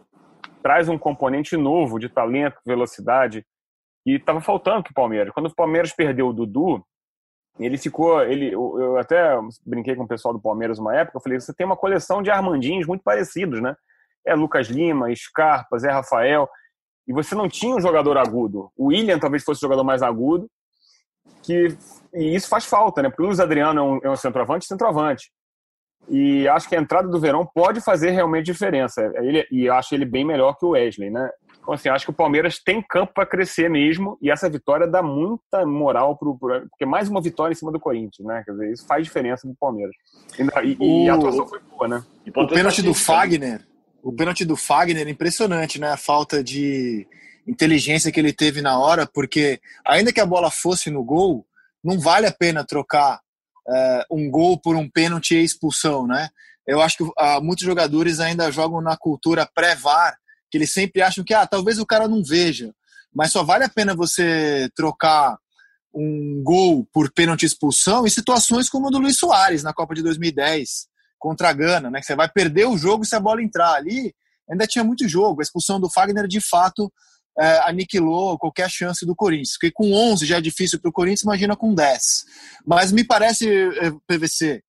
traz 0.62 0.88
um 0.88 0.98
componente 0.98 1.56
novo 1.56 1.98
de 1.98 2.08
talento, 2.08 2.58
velocidade, 2.64 3.44
e 4.06 4.16
estava 4.16 4.40
faltando 4.40 4.82
para 4.82 4.90
o 4.90 4.94
Palmeiras. 4.94 5.32
Quando 5.32 5.46
o 5.46 5.54
Palmeiras 5.54 5.92
perdeu 5.92 6.28
o 6.28 6.32
Dudu, 6.32 6.84
ele 7.58 7.78
ficou, 7.78 8.22
ele, 8.22 8.52
eu 8.52 8.98
até 8.98 9.38
brinquei 9.64 9.94
com 9.94 10.04
o 10.04 10.08
pessoal 10.08 10.34
do 10.34 10.40
Palmeiras 10.40 10.78
uma 10.78 10.94
época, 10.94 11.18
eu 11.18 11.22
falei, 11.22 11.40
você 11.40 11.54
tem 11.54 11.64
uma 11.64 11.76
coleção 11.76 12.22
de 12.22 12.30
Armandinhos 12.30 12.86
muito 12.86 13.02
parecidos, 13.02 13.60
né? 13.60 13.76
É 14.26 14.34
Lucas 14.34 14.68
Lima, 14.68 15.14
Scarpa, 15.14 15.78
Zé 15.78 15.90
Rafael, 15.90 16.48
e 17.06 17.12
você 17.12 17.34
não 17.34 17.48
tinha 17.48 17.76
um 17.76 17.80
jogador 17.80 18.16
agudo. 18.16 18.70
O 18.76 18.86
William 18.86 19.18
talvez 19.18 19.44
fosse 19.44 19.58
o 19.58 19.66
jogador 19.66 19.84
mais 19.84 20.02
agudo, 20.02 20.48
que 21.44 21.76
e 22.14 22.34
isso 22.34 22.48
faz 22.48 22.64
falta, 22.64 23.02
né? 23.02 23.08
Porque 23.08 23.22
o 23.22 23.26
Luiz 23.26 23.40
Adriano 23.40 23.80
é 23.80 23.82
um, 23.82 24.00
é 24.04 24.10
um 24.10 24.16
centroavante, 24.16 24.66
centroavante. 24.66 25.30
E 26.08 26.46
acho 26.48 26.68
que 26.68 26.76
a 26.76 26.80
entrada 26.80 27.08
do 27.08 27.20
Verão 27.20 27.48
pode 27.54 27.80
fazer 27.80 28.10
realmente 28.10 28.46
diferença. 28.46 29.00
Ele, 29.16 29.46
e 29.50 29.68
acho 29.68 29.94
ele 29.94 30.04
bem 30.04 30.24
melhor 30.24 30.54
que 30.56 30.64
o 30.64 30.70
Wesley, 30.70 31.10
né? 31.10 31.30
Então, 31.60 31.72
assim, 31.72 31.88
acho 31.88 32.04
que 32.04 32.10
o 32.10 32.14
Palmeiras 32.14 32.58
tem 32.62 32.82
campo 32.82 33.14
para 33.14 33.24
crescer 33.24 33.70
mesmo, 33.70 34.18
e 34.20 34.30
essa 34.30 34.50
vitória 34.50 34.86
dá 34.86 35.02
muita 35.02 35.64
moral 35.64 36.16
pro, 36.16 36.38
pro, 36.38 36.68
porque 36.68 36.84
mais 36.84 37.08
uma 37.08 37.22
vitória 37.22 37.52
em 37.52 37.56
cima 37.56 37.72
do 37.72 37.80
Corinthians, 37.80 38.26
né? 38.26 38.42
Quer 38.44 38.52
dizer, 38.52 38.72
isso 38.72 38.86
faz 38.86 39.02
diferença 39.02 39.48
do 39.48 39.54
Palmeiras. 39.54 39.94
E, 40.38 40.76
e, 40.78 41.04
e 41.06 41.08
a 41.08 41.14
atuação 41.14 41.46
foi 41.46 41.60
boa, 41.60 41.88
né? 41.88 42.04
O 42.36 42.46
pênalti 42.46 42.82
do 42.82 42.92
Fagner, 42.92 43.66
o 44.02 44.12
pênalti 44.12 44.44
do 44.44 44.56
Fagner, 44.56 45.08
impressionante, 45.08 45.80
né? 45.80 45.90
A 45.90 45.96
falta 45.96 46.44
de 46.44 47.08
inteligência 47.46 48.10
que 48.10 48.18
ele 48.18 48.32
teve 48.32 48.60
na 48.62 48.78
hora, 48.78 49.06
porque 49.06 49.60
ainda 49.84 50.12
que 50.12 50.20
a 50.20 50.26
bola 50.26 50.50
fosse 50.50 50.90
no 50.90 51.04
gol, 51.04 51.46
não 51.82 51.98
vale 51.98 52.26
a 52.26 52.32
pena 52.32 52.64
trocar 52.64 53.20
é, 53.68 54.06
um 54.10 54.30
gol 54.30 54.58
por 54.58 54.76
um 54.76 54.88
pênalti 54.88 55.34
e 55.34 55.44
expulsão, 55.44 56.06
né? 56.06 56.28
Eu 56.66 56.80
acho 56.80 56.96
que 56.96 57.12
ah, 57.18 57.40
muitos 57.40 57.64
jogadores 57.64 58.20
ainda 58.20 58.50
jogam 58.50 58.80
na 58.80 58.96
cultura 58.96 59.48
pré-VAR, 59.54 60.16
que 60.50 60.56
eles 60.56 60.72
sempre 60.72 61.02
acham 61.02 61.22
que 61.22 61.34
ah, 61.34 61.46
talvez 61.46 61.78
o 61.78 61.86
cara 61.86 62.08
não 62.08 62.22
veja, 62.22 62.74
mas 63.14 63.32
só 63.32 63.42
vale 63.42 63.64
a 63.64 63.68
pena 63.68 63.94
você 63.94 64.70
trocar 64.74 65.36
um 65.94 66.42
gol 66.42 66.88
por 66.92 67.12
pênalti 67.12 67.44
expulsão 67.44 68.06
em 68.06 68.10
situações 68.10 68.68
como 68.68 68.88
a 68.88 68.90
do 68.90 68.98
Luiz 68.98 69.16
Soares 69.16 69.62
na 69.62 69.72
Copa 69.72 69.94
de 69.94 70.02
2010 70.02 70.88
contra 71.18 71.50
a 71.50 71.52
Gana, 71.52 71.90
né? 71.90 72.00
Que 72.00 72.06
você 72.06 72.16
vai 72.16 72.28
perder 72.28 72.66
o 72.66 72.76
jogo 72.76 73.04
se 73.04 73.14
a 73.14 73.20
bola 73.20 73.42
entrar 73.42 73.74
ali. 73.74 74.14
Ainda 74.50 74.66
tinha 74.66 74.84
muito 74.84 75.08
jogo. 75.08 75.40
A 75.40 75.42
expulsão 75.42 75.80
do 75.80 75.88
Fagner 75.88 76.26
de 76.26 76.40
fato 76.40 76.92
é, 77.38 77.68
aniquilou 77.68 78.38
qualquer 78.38 78.70
chance 78.70 79.04
do 79.04 79.14
Corinthians. 79.14 79.52
Porque 79.52 79.70
com 79.70 79.92
11 79.92 80.26
já 80.26 80.38
é 80.38 80.40
difícil 80.40 80.80
para 80.80 80.88
o 80.88 80.92
Corinthians, 80.92 81.22
imagina 81.22 81.56
com 81.56 81.74
10. 81.74 82.24
Mas 82.66 82.92
me 82.92 83.04
parece, 83.04 83.48
é, 83.48 83.90
PVC, 84.06 84.62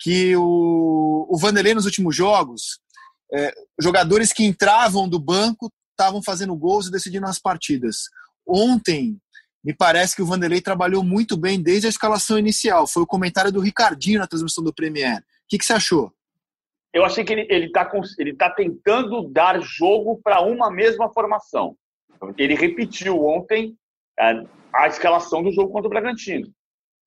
que 0.00 0.36
o, 0.36 1.26
o 1.28 1.38
Vanderlei 1.38 1.74
nos 1.74 1.84
últimos 1.84 2.14
jogos, 2.14 2.80
é, 3.32 3.52
jogadores 3.80 4.32
que 4.32 4.44
entravam 4.44 5.08
do 5.08 5.18
banco 5.18 5.70
estavam 5.90 6.22
fazendo 6.22 6.54
gols 6.56 6.86
e 6.86 6.90
decidindo 6.90 7.26
as 7.26 7.38
partidas. 7.38 8.04
Ontem, 8.46 9.18
me 9.62 9.74
parece 9.74 10.14
que 10.14 10.22
o 10.22 10.26
Vanderlei 10.26 10.60
trabalhou 10.60 11.02
muito 11.02 11.36
bem 11.36 11.60
desde 11.60 11.86
a 11.86 11.90
escalação 11.90 12.38
inicial. 12.38 12.86
Foi 12.86 13.02
o 13.02 13.06
comentário 13.06 13.52
do 13.52 13.60
Ricardinho 13.60 14.20
na 14.20 14.26
transmissão 14.26 14.62
do 14.62 14.72
Premier. 14.72 15.18
O 15.18 15.22
que, 15.48 15.58
que 15.58 15.64
você 15.64 15.72
achou? 15.72 16.12
Eu 16.92 17.04
achei 17.04 17.24
que 17.24 17.32
ele 17.32 17.66
está 17.66 17.90
ele 18.18 18.34
tá 18.34 18.50
tentando 18.50 19.28
dar 19.28 19.60
jogo 19.60 20.20
para 20.22 20.40
uma 20.40 20.70
mesma 20.70 21.12
formação. 21.12 21.76
Ele 22.36 22.54
repetiu 22.54 23.24
ontem 23.24 23.74
a, 24.18 24.44
a 24.72 24.86
escalação 24.86 25.42
do 25.42 25.52
jogo 25.52 25.72
contra 25.72 25.86
o 25.86 25.90
Bragantino. 25.90 26.48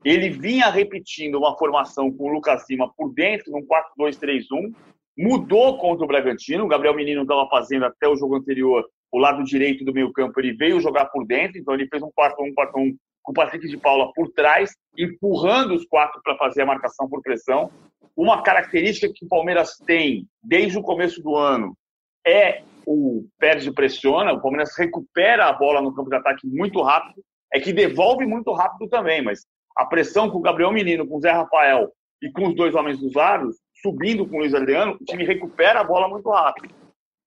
Ele 0.03 0.29
vinha 0.29 0.69
repetindo 0.69 1.37
uma 1.37 1.57
formação 1.57 2.11
com 2.11 2.25
o 2.25 2.33
Lucas 2.33 2.65
Lima 2.69 2.91
por 2.97 3.13
dentro, 3.13 3.51
num 3.51 3.65
4-2-3-1, 3.99 4.73
mudou 5.17 5.77
contra 5.77 6.03
o 6.03 6.07
Bragantino. 6.07 6.65
O 6.65 6.67
Gabriel 6.67 6.95
Menino 6.95 7.21
estava 7.21 7.47
fazendo 7.49 7.85
até 7.85 8.07
o 8.07 8.15
jogo 8.15 8.35
anterior 8.35 8.83
o 9.11 9.19
lado 9.19 9.43
direito 9.43 9.83
do 9.83 9.93
meio-campo, 9.93 10.39
ele 10.39 10.53
veio 10.53 10.79
jogar 10.79 11.05
por 11.07 11.25
dentro, 11.25 11.59
então 11.59 11.73
ele 11.73 11.87
fez 11.87 12.01
um 12.01 12.09
4-1, 12.17 12.53
4-1 12.57 12.95
com 13.21 13.31
o 13.31 13.33
Patrick 13.33 13.67
de 13.67 13.77
Paula 13.77 14.11
por 14.13 14.29
trás, 14.31 14.71
empurrando 14.97 15.75
os 15.75 15.85
quatro 15.85 16.21
para 16.23 16.37
fazer 16.37 16.61
a 16.61 16.65
marcação 16.65 17.09
por 17.09 17.21
pressão. 17.21 17.69
Uma 18.15 18.41
característica 18.41 19.11
que 19.13 19.25
o 19.25 19.27
Palmeiras 19.27 19.77
tem 19.85 20.27
desde 20.41 20.77
o 20.77 20.81
começo 20.81 21.21
do 21.21 21.35
ano 21.35 21.77
é 22.25 22.63
o 22.85 23.25
perde 23.39 23.71
pressiona, 23.71 24.33
o 24.33 24.41
Palmeiras 24.41 24.77
recupera 24.77 25.47
a 25.47 25.53
bola 25.53 25.81
no 25.81 25.93
campo 25.93 26.09
de 26.09 26.15
ataque 26.15 26.47
muito 26.47 26.81
rápido, 26.81 27.21
é 27.53 27.59
que 27.59 27.73
devolve 27.73 28.25
muito 28.25 28.51
rápido 28.53 28.89
também, 28.89 29.21
mas 29.21 29.45
a 29.77 29.85
pressão 29.85 30.29
com 30.29 30.37
o 30.37 30.41
Gabriel 30.41 30.71
Menino, 30.71 31.07
com 31.07 31.17
o 31.17 31.21
Zé 31.21 31.31
Rafael 31.31 31.91
e 32.21 32.31
com 32.31 32.47
os 32.47 32.55
dois 32.55 32.75
homens 32.75 32.99
dos 32.99 33.13
lados, 33.13 33.57
subindo 33.81 34.27
com 34.27 34.37
o 34.37 34.39
Luiz 34.39 34.53
Adriano, 34.53 34.97
o 34.99 35.05
time 35.05 35.25
recupera 35.25 35.79
a 35.79 35.83
bola 35.83 36.07
muito 36.07 36.29
rápido. 36.29 36.73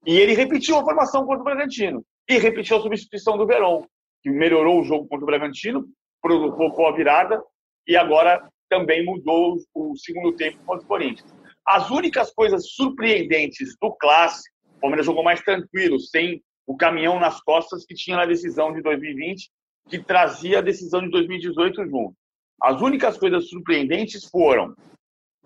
E 0.06 0.18
ele 0.18 0.34
repetiu 0.34 0.76
a 0.76 0.84
formação 0.84 1.24
contra 1.24 1.40
o 1.40 1.44
Bragantino. 1.44 2.04
E 2.28 2.38
repetiu 2.38 2.76
a 2.76 2.80
substituição 2.80 3.36
do 3.36 3.46
Verón, 3.46 3.84
que 4.22 4.30
melhorou 4.30 4.80
o 4.80 4.84
jogo 4.84 5.06
contra 5.08 5.24
o 5.24 5.26
Bragantino, 5.26 5.84
provocou 6.22 6.86
a 6.86 6.92
virada 6.92 7.42
e 7.86 7.96
agora 7.96 8.48
também 8.68 9.04
mudou 9.04 9.56
o 9.74 9.96
segundo 9.96 10.34
tempo 10.36 10.58
contra 10.64 10.84
o 10.84 10.88
Corinthians. 10.88 11.34
As 11.66 11.90
únicas 11.90 12.32
coisas 12.32 12.72
surpreendentes 12.72 13.76
do 13.80 13.94
clássico, 13.94 14.53
Palmeiras 14.84 15.06
jogou 15.06 15.24
mais 15.24 15.40
tranquilo, 15.40 15.98
sem 15.98 16.42
o 16.66 16.76
caminhão 16.76 17.18
nas 17.18 17.40
costas 17.40 17.86
que 17.86 17.94
tinha 17.94 18.18
na 18.18 18.26
decisão 18.26 18.70
de 18.70 18.82
2020, 18.82 19.50
que 19.88 19.98
trazia 19.98 20.58
a 20.58 20.62
decisão 20.62 21.00
de 21.00 21.08
2018 21.08 21.88
junto. 21.88 22.14
As 22.62 22.82
únicas 22.82 23.16
coisas 23.16 23.48
surpreendentes 23.48 24.26
foram 24.26 24.74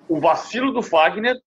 o 0.09 0.19
vacilo 0.19 0.73
do 0.73 0.83
Fagner 0.83 1.41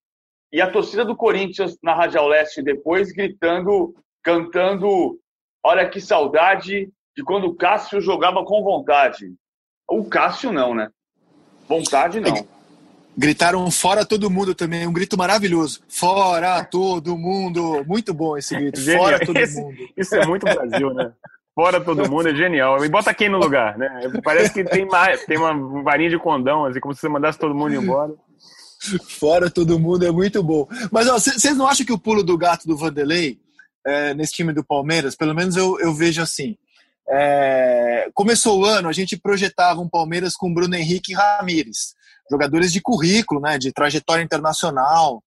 e 0.54 0.62
a 0.62 0.72
torcida 0.72 1.04
do 1.04 1.18
Corinthians 1.18 1.78
na 1.84 1.94
Radial 1.94 2.30
Leste 2.30 2.64
depois 2.64 3.12
gritando, 3.12 3.94
cantando: 4.24 5.20
Olha 5.62 5.90
que 5.90 6.00
saudade 6.00 6.90
de 7.14 7.24
quando 7.26 7.48
o 7.48 7.56
Cássio 7.56 8.00
jogava 8.00 8.46
com 8.46 8.64
vontade. 8.64 9.34
O 9.86 10.06
Cássio 10.06 10.54
não, 10.54 10.74
né? 10.74 10.90
Vontade 11.68 12.22
não. 12.22 12.48
Gritaram 13.18 13.70
fora 13.70 14.06
todo 14.06 14.30
mundo 14.30 14.56
também, 14.56 14.88
um 14.88 14.94
grito 14.94 15.18
maravilhoso. 15.18 15.82
Fora 15.90 16.64
todo 16.64 17.18
mundo. 17.18 17.84
Muito 17.86 18.14
bom 18.14 18.38
esse 18.38 18.56
grito. 18.56 18.80
Genial. 18.80 19.04
Fora 19.04 19.26
todo 19.26 19.38
esse, 19.38 19.62
mundo. 19.62 19.76
Isso 19.98 20.16
é 20.16 20.26
muito 20.26 20.44
Brasil, 20.44 20.94
né? 20.94 21.12
Fora 21.54 21.82
todo 21.82 22.10
mundo 22.10 22.30
é 22.30 22.36
genial. 22.36 22.84
E 22.84 22.90
bota 22.90 23.14
quem 23.14 23.30
no 23.30 23.38
lugar, 23.38 23.78
né? 23.78 23.90
Parece 24.24 24.54
que 24.54 24.64
tem, 24.64 24.86
mais, 24.86 25.26
tem 25.26 25.38
uma 25.38 25.84
varinha 25.84 26.10
de 26.10 26.18
condão, 26.18 26.66
assim, 26.66 26.80
como 26.80 26.94
se 26.94 27.02
você 27.02 27.10
mandasse 27.10 27.38
todo 27.38 27.54
mundo 27.54 27.76
embora. 27.76 28.14
Fora 29.20 29.50
todo 29.50 29.80
mundo 29.80 30.06
é 30.06 30.12
muito 30.12 30.42
bom. 30.42 30.68
Mas 30.92 31.08
vocês 31.08 31.56
não 31.56 31.68
acham 31.68 31.86
que 31.86 31.94
o 31.94 32.00
pulo 32.00 32.24
do 32.24 32.38
gato 32.38 32.66
do 32.66 32.78
Vanderlei 32.78 33.40
é, 33.86 34.14
nesse 34.14 34.34
time 34.34 34.54
do 34.54 34.64
Palmeiras, 34.64 35.16
pelo 35.16 35.36
menos 35.36 35.56
eu, 35.56 35.80
eu 35.80 35.94
vejo 35.94 36.22
assim. 36.22 36.58
É, 37.10 38.10
começou 38.14 38.60
o 38.60 38.66
ano, 38.66 38.88
a 38.88 38.94
gente 38.94 39.18
projetava 39.18 39.82
um 39.82 39.90
Palmeiras 39.90 40.34
com 40.34 40.54
Bruno 40.54 40.76
Henrique 40.76 41.12
e 41.12 41.16
Ramires, 41.16 41.94
jogadores 42.32 42.72
de 42.72 42.82
currículo, 42.82 43.42
né, 43.42 43.58
de 43.58 43.72
trajetória 43.72 44.24
internacional. 44.24 45.22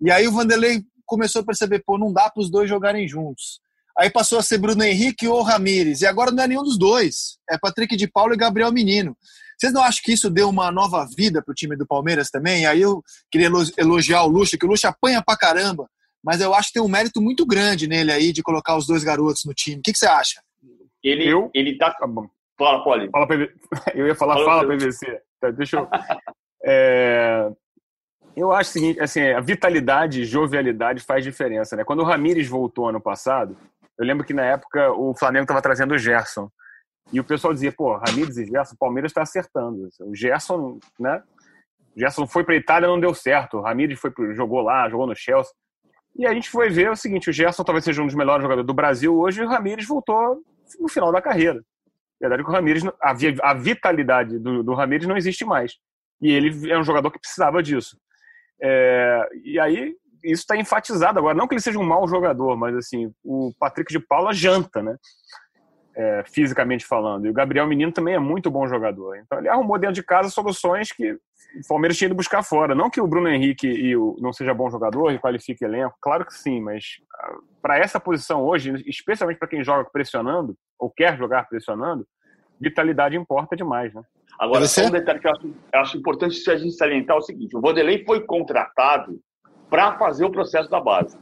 E 0.00 0.10
aí 0.10 0.28
o 0.28 0.32
Vanderlei 0.32 0.82
começou 1.06 1.42
a 1.42 1.44
perceber, 1.44 1.82
pô, 1.84 1.98
não 1.98 2.12
dá 2.12 2.30
para 2.30 2.42
os 2.42 2.50
dois 2.50 2.68
jogarem 2.68 3.08
juntos. 3.08 3.60
Aí 3.98 4.10
passou 4.10 4.38
a 4.38 4.42
ser 4.42 4.58
Bruno 4.58 4.82
Henrique 4.82 5.28
ou 5.28 5.42
Ramires, 5.42 6.00
e 6.00 6.06
agora 6.06 6.30
não 6.30 6.42
é 6.42 6.48
nenhum 6.48 6.62
dos 6.62 6.78
dois. 6.78 7.38
É 7.50 7.58
Patrick 7.58 7.96
de 7.96 8.06
Paulo 8.06 8.32
e 8.32 8.36
Gabriel 8.36 8.72
Menino. 8.72 9.16
Vocês 9.58 9.72
não 9.72 9.82
acham 9.82 10.00
que 10.02 10.12
isso 10.12 10.30
deu 10.30 10.48
uma 10.48 10.72
nova 10.72 11.06
vida 11.16 11.42
para 11.42 11.52
o 11.52 11.54
time 11.54 11.76
do 11.76 11.86
Palmeiras 11.86 12.30
também? 12.30 12.66
Aí 12.66 12.80
eu 12.80 13.02
queria 13.30 13.48
elogiar 13.76 14.24
o 14.24 14.28
Lucha, 14.28 14.56
que 14.58 14.64
o 14.64 14.68
Lucha 14.68 14.88
apanha 14.88 15.22
pra 15.24 15.36
caramba, 15.36 15.88
mas 16.24 16.40
eu 16.40 16.54
acho 16.54 16.68
que 16.68 16.74
tem 16.74 16.82
um 16.82 16.88
mérito 16.88 17.20
muito 17.20 17.44
grande 17.46 17.86
nele 17.86 18.10
aí 18.10 18.32
de 18.32 18.42
colocar 18.42 18.76
os 18.76 18.86
dois 18.86 19.04
garotos 19.04 19.42
no 19.44 19.52
time. 19.54 19.78
O 19.78 19.82
que, 19.82 19.92
que 19.92 19.98
você 19.98 20.06
acha? 20.06 20.40
Ele, 21.02 21.28
eu? 21.28 21.50
ele 21.54 21.76
tá. 21.76 21.94
bom. 22.08 22.26
Fala, 22.58 22.82
Poli. 22.82 23.10
Fala, 23.10 23.26
PV... 23.26 23.50
Eu 23.94 24.06
ia 24.06 24.14
falar, 24.14 24.34
fala, 24.34 24.62
fala 24.62 24.76
PVC. 24.76 25.20
Tá, 25.40 25.50
deixa 25.50 25.78
eu. 25.78 25.88
é... 26.64 27.50
Eu 28.34 28.50
acho 28.50 28.70
o 28.70 28.72
seguinte, 28.72 29.00
assim, 29.00 29.20
a 29.20 29.40
vitalidade, 29.40 30.24
jovialidade 30.24 31.02
faz 31.02 31.22
diferença, 31.22 31.76
né? 31.76 31.84
Quando 31.84 32.00
o 32.00 32.04
Ramires 32.04 32.48
voltou 32.48 32.88
ano 32.88 33.00
passado, 33.00 33.56
eu 33.98 34.06
lembro 34.06 34.24
que 34.24 34.32
na 34.32 34.44
época 34.44 34.90
o 34.92 35.14
Flamengo 35.14 35.44
estava 35.44 35.60
trazendo 35.60 35.92
o 35.92 35.98
Gerson. 35.98 36.50
E 37.12 37.20
o 37.20 37.24
pessoal 37.24 37.52
dizia, 37.52 37.70
pô, 37.70 37.94
Ramires 37.96 38.38
e 38.38 38.46
Gerson, 38.46 38.74
o 38.74 38.78
Palmeiras 38.78 39.10
está 39.10 39.22
acertando. 39.22 39.88
O 40.00 40.14
Gerson, 40.14 40.78
né? 40.98 41.22
O 41.94 42.00
Gerson 42.00 42.26
foi 42.26 42.42
para 42.42 42.56
Itália 42.56 42.88
não 42.88 42.98
deu 42.98 43.12
certo. 43.12 43.58
O 43.58 43.60
Ramires 43.60 44.00
foi 44.00 44.10
pro, 44.10 44.34
jogou 44.34 44.62
lá, 44.62 44.88
jogou 44.88 45.06
no 45.06 45.14
Chelsea. 45.14 45.52
E 46.16 46.26
a 46.26 46.32
gente 46.32 46.48
foi 46.48 46.70
ver 46.70 46.90
o 46.90 46.96
seguinte: 46.96 47.28
o 47.28 47.32
Gerson 47.32 47.64
talvez 47.64 47.84
seja 47.84 48.02
um 48.02 48.06
dos 48.06 48.14
melhores 48.14 48.42
jogadores 48.42 48.66
do 48.66 48.74
Brasil 48.74 49.14
hoje 49.14 49.40
e 49.40 49.44
o 49.44 49.48
Ramires 49.48 49.86
voltou 49.86 50.42
no 50.80 50.88
final 50.88 51.12
da 51.12 51.20
carreira. 51.20 51.58
A 51.58 52.28
verdade 52.28 52.42
é 52.42 52.44
que 52.44 52.50
o 52.50 52.54
Ramires, 52.54 52.84
a, 53.02 53.50
a 53.50 53.54
vitalidade 53.54 54.38
do, 54.38 54.62
do 54.62 54.74
Ramires 54.74 55.06
não 55.06 55.16
existe 55.16 55.44
mais. 55.44 55.76
E 56.22 56.30
ele 56.30 56.70
é 56.70 56.78
um 56.78 56.84
jogador 56.84 57.10
que 57.10 57.18
precisava 57.18 57.62
disso. 57.62 57.98
É, 58.62 59.28
e 59.44 59.58
aí, 59.58 59.94
isso 60.24 60.42
está 60.42 60.56
enfatizado 60.56 61.18
agora. 61.18 61.36
Não 61.36 61.48
que 61.48 61.54
ele 61.54 61.60
seja 61.60 61.78
um 61.78 61.84
mau 61.84 62.06
jogador, 62.06 62.56
mas 62.56 62.74
assim, 62.76 63.12
o 63.24 63.52
Patrick 63.58 63.92
de 63.92 63.98
Paula 63.98 64.32
janta, 64.32 64.82
né? 64.82 64.96
é, 65.94 66.24
fisicamente 66.26 66.86
falando. 66.86 67.26
E 67.26 67.30
o 67.30 67.32
Gabriel 67.32 67.66
Menino 67.66 67.92
também 67.92 68.14
é 68.14 68.18
muito 68.18 68.50
bom 68.50 68.66
jogador. 68.66 69.16
Então 69.16 69.38
ele 69.38 69.48
arrumou 69.48 69.78
dentro 69.78 69.94
de 69.94 70.02
casa 70.02 70.30
soluções 70.30 70.92
que 70.92 71.12
o 71.12 71.68
Palmeiras 71.68 71.96
tinha 71.96 72.06
ido 72.06 72.14
buscar 72.14 72.42
fora. 72.42 72.74
Não 72.74 72.90
que 72.90 73.00
o 73.00 73.06
Bruno 73.06 73.28
Henrique 73.28 73.66
e 73.66 73.96
o, 73.96 74.16
não 74.20 74.32
seja 74.32 74.54
bom 74.54 74.70
jogador 74.70 75.12
e 75.12 75.18
qualifique 75.18 75.64
elenco, 75.64 75.96
claro 76.00 76.24
que 76.24 76.34
sim, 76.34 76.60
mas 76.60 76.96
ah, 77.14 77.34
para 77.60 77.78
essa 77.78 78.00
posição 78.00 78.42
hoje, 78.42 78.72
especialmente 78.86 79.38
para 79.38 79.48
quem 79.48 79.62
joga 79.62 79.88
pressionando 79.90 80.56
ou 80.78 80.90
quer 80.90 81.16
jogar 81.16 81.48
pressionando, 81.48 82.06
vitalidade 82.60 83.16
importa 83.16 83.54
demais, 83.54 83.92
né? 83.92 84.02
Agora, 84.38 84.66
só 84.66 84.86
um 84.86 84.90
detalhe 84.90 85.20
que 85.20 85.26
eu 85.26 85.30
acho, 85.30 85.46
eu 85.46 85.80
acho 85.80 85.98
importante 85.98 86.50
a 86.50 86.56
gente 86.56 86.74
salientar 86.74 87.16
é 87.16 87.18
o 87.18 87.22
seguinte: 87.22 87.56
o 87.56 87.60
Vanderlei 87.60 88.04
foi 88.04 88.24
contratado 88.24 89.20
para 89.70 89.98
fazer 89.98 90.24
o 90.24 90.30
processo 90.30 90.68
da 90.68 90.80
base. 90.80 91.18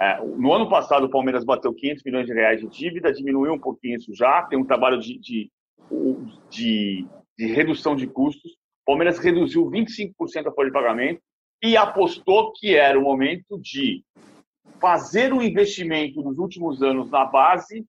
É, 0.00 0.24
no 0.24 0.52
ano 0.52 0.68
passado, 0.68 1.04
o 1.04 1.10
Palmeiras 1.10 1.44
bateu 1.44 1.74
500 1.74 2.02
milhões 2.04 2.26
de 2.26 2.32
reais 2.32 2.60
de 2.60 2.68
dívida, 2.68 3.12
diminuiu 3.12 3.52
um 3.52 3.58
pouquinho 3.58 3.96
isso 3.96 4.14
já, 4.14 4.42
tem 4.44 4.58
um 4.58 4.64
trabalho 4.64 4.98
de, 4.98 5.18
de, 5.18 5.50
de, 6.48 7.06
de 7.36 7.46
redução 7.46 7.94
de 7.94 8.06
custos. 8.06 8.52
O 8.52 8.86
Palmeiras 8.86 9.18
reduziu 9.18 9.70
25% 9.70 10.46
a 10.46 10.52
folha 10.52 10.68
de 10.68 10.72
pagamento 10.72 11.20
e 11.62 11.76
apostou 11.76 12.52
que 12.52 12.74
era 12.74 12.98
o 12.98 13.02
momento 13.02 13.60
de 13.60 14.02
fazer 14.80 15.32
um 15.32 15.40
investimento 15.40 16.20
nos 16.22 16.38
últimos 16.38 16.82
anos 16.82 17.10
na 17.10 17.24
base 17.24 17.84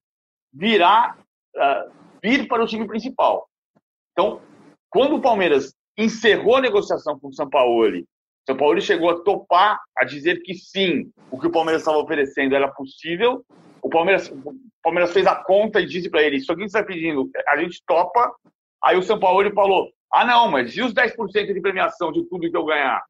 virar, 0.53 1.17
uh, 1.55 1.91
vir 2.21 2.47
para 2.47 2.63
o 2.63 2.67
time 2.67 2.85
principal. 2.85 3.49
Então, 4.11 4.39
quando 4.93 5.15
o 5.15 5.21
Palmeiras 5.21 5.73
encerrou 5.97 6.57
a 6.57 6.61
negociação 6.61 7.19
com 7.19 7.29
o 7.29 7.33
Sampaoli 7.33 8.05
são 8.45 8.57
Paulo 8.57 8.79
chegou 8.81 9.09
a 9.09 9.23
topar, 9.23 9.79
a 9.97 10.03
dizer 10.03 10.41
que 10.43 10.53
sim, 10.53 11.09
o 11.31 11.39
que 11.39 11.47
o 11.47 11.51
Palmeiras 11.51 11.81
estava 11.81 11.97
oferecendo 11.97 12.53
era 12.55 12.67
possível. 12.67 13.43
O 13.81 13.89
Palmeiras, 13.89 14.29
o 14.29 14.59
Palmeiras 14.81 15.13
fez 15.13 15.25
a 15.25 15.35
conta 15.35 15.79
e 15.79 15.85
disse 15.85 16.09
para 16.09 16.21
ele: 16.21 16.37
Isso 16.37 16.51
aqui 16.51 16.61
você 16.61 16.77
está 16.77 16.83
pedindo, 16.83 17.29
a 17.47 17.57
gente 17.57 17.81
topa. 17.87 18.33
Aí 18.83 18.97
o 18.97 19.03
São 19.03 19.17
Paulo 19.17 19.49
falou: 19.53 19.89
Ah, 20.11 20.25
não, 20.25 20.51
mas 20.51 20.75
e 20.75 20.81
os 20.81 20.93
10% 20.93 21.53
de 21.53 21.61
premiação 21.61 22.11
de 22.11 22.23
tudo 22.27 22.49
que 22.49 22.55
eu 22.55 22.65
ganhar? 22.65 23.01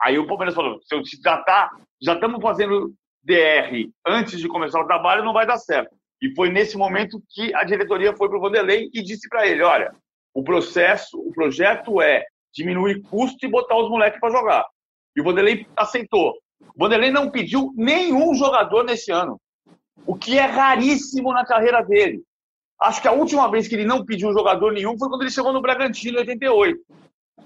Aí 0.00 0.18
o 0.18 0.26
Palmeiras 0.26 0.54
falou: 0.54 0.78
Se 0.82 0.94
eu 0.94 1.02
já 1.24 1.38
tá, 1.38 1.70
já 2.00 2.12
estamos 2.12 2.42
fazendo 2.42 2.92
DR 3.24 3.88
antes 4.06 4.38
de 4.38 4.48
começar 4.48 4.78
o 4.78 4.86
trabalho, 4.86 5.24
não 5.24 5.32
vai 5.32 5.46
dar 5.46 5.56
certo. 5.56 5.96
E 6.20 6.34
foi 6.34 6.50
nesse 6.50 6.76
momento 6.76 7.22
que 7.30 7.54
a 7.54 7.64
diretoria 7.64 8.14
foi 8.14 8.28
para 8.28 8.36
o 8.36 8.40
Vanderlei 8.42 8.90
e 8.92 9.02
disse 9.02 9.26
para 9.26 9.46
ele: 9.46 9.62
Olha, 9.62 9.94
O 10.34 10.42
processo, 10.42 11.18
o 11.18 11.32
projeto 11.32 12.00
é 12.00 12.24
diminuir 12.52 13.02
custo 13.02 13.44
e 13.44 13.50
botar 13.50 13.76
os 13.76 13.88
moleques 13.88 14.20
para 14.20 14.30
jogar. 14.30 14.66
E 15.16 15.20
o 15.20 15.24
Vanderlei 15.24 15.66
aceitou. 15.76 16.34
O 16.60 16.78
Vanderlei 16.78 17.10
não 17.10 17.30
pediu 17.30 17.72
nenhum 17.76 18.34
jogador 18.34 18.84
nesse 18.84 19.10
ano, 19.10 19.40
o 20.06 20.14
que 20.14 20.38
é 20.38 20.44
raríssimo 20.44 21.32
na 21.32 21.44
carreira 21.44 21.82
dele. 21.82 22.22
Acho 22.80 23.00
que 23.00 23.08
a 23.08 23.12
última 23.12 23.48
vez 23.50 23.68
que 23.68 23.74
ele 23.74 23.84
não 23.84 24.04
pediu 24.04 24.32
jogador 24.32 24.72
nenhum 24.72 24.98
foi 24.98 25.08
quando 25.08 25.22
ele 25.22 25.30
chegou 25.30 25.52
no 25.52 25.62
Bragantino 25.62 26.16
em 26.16 26.20
88. 26.20 26.80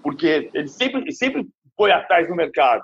Porque 0.02 0.50
ele 0.54 0.68
sempre, 0.68 1.12
sempre 1.12 1.46
foi 1.76 1.92
atrás 1.92 2.26
do 2.28 2.34
mercado. 2.34 2.82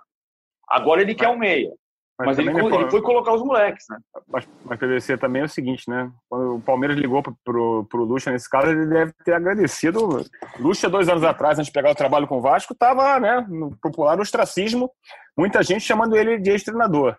Agora 0.69 1.01
ele 1.01 1.15
quer 1.15 1.29
um 1.29 1.39
meia. 1.39 1.71
Mas, 2.19 2.37
mas 2.37 2.39
ele, 2.39 2.51
ele, 2.51 2.91
foi 2.91 3.01
colocar 3.01 3.33
os 3.33 3.43
moleques, 3.43 3.85
né? 3.89 3.99
Mas, 4.29 4.49
mas 4.65 4.79
PVC 4.79 5.17
também 5.17 5.43
é 5.43 5.45
o 5.47 5.49
seguinte, 5.49 5.89
né? 5.89 6.11
Quando 6.29 6.57
o 6.57 6.61
Palmeiras 6.61 6.97
ligou 6.97 7.23
pro, 7.23 7.85
pro, 7.85 8.05
Lucha 8.05 8.31
nesse 8.31 8.49
caso, 8.49 8.69
ele 8.69 8.87
deve 8.87 9.13
ter 9.25 9.33
agradecido. 9.33 10.25
Lucha, 10.59 10.91
dois 10.91 11.09
anos 11.09 11.25
atrás, 11.25 11.59
antes 11.59 11.69
de 11.69 11.73
pegar 11.73 11.91
o 11.91 11.97
trabalho 11.97 12.29
com 12.29 12.39
o 12.39 12.43
Vasco, 12.43 12.75
estava 12.75 13.19
né, 13.19 13.45
no 13.49 13.77
popular 13.81 14.21
ostracismo, 14.21 14.91
muita 15.37 15.63
gente 15.63 15.85
chamando 15.85 16.17
ele 16.17 16.39
de 16.39 16.51
ex-treinador. 16.51 17.17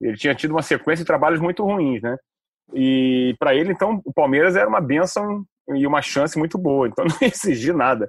Ele 0.00 0.16
tinha 0.16 0.34
tido 0.34 0.50
uma 0.50 0.62
sequência 0.62 1.04
de 1.04 1.06
trabalhos 1.06 1.40
muito 1.40 1.62
ruins, 1.62 2.02
né? 2.02 2.16
E 2.74 3.34
para 3.38 3.54
ele, 3.54 3.72
então, 3.72 4.00
o 4.04 4.12
Palmeiras 4.12 4.56
era 4.56 4.68
uma 4.68 4.80
benção 4.80 5.44
e 5.74 5.86
uma 5.86 6.02
chance 6.02 6.38
muito 6.38 6.58
boa, 6.58 6.88
então 6.88 7.04
não 7.06 7.16
exigir 7.28 7.74
nada. 7.74 8.08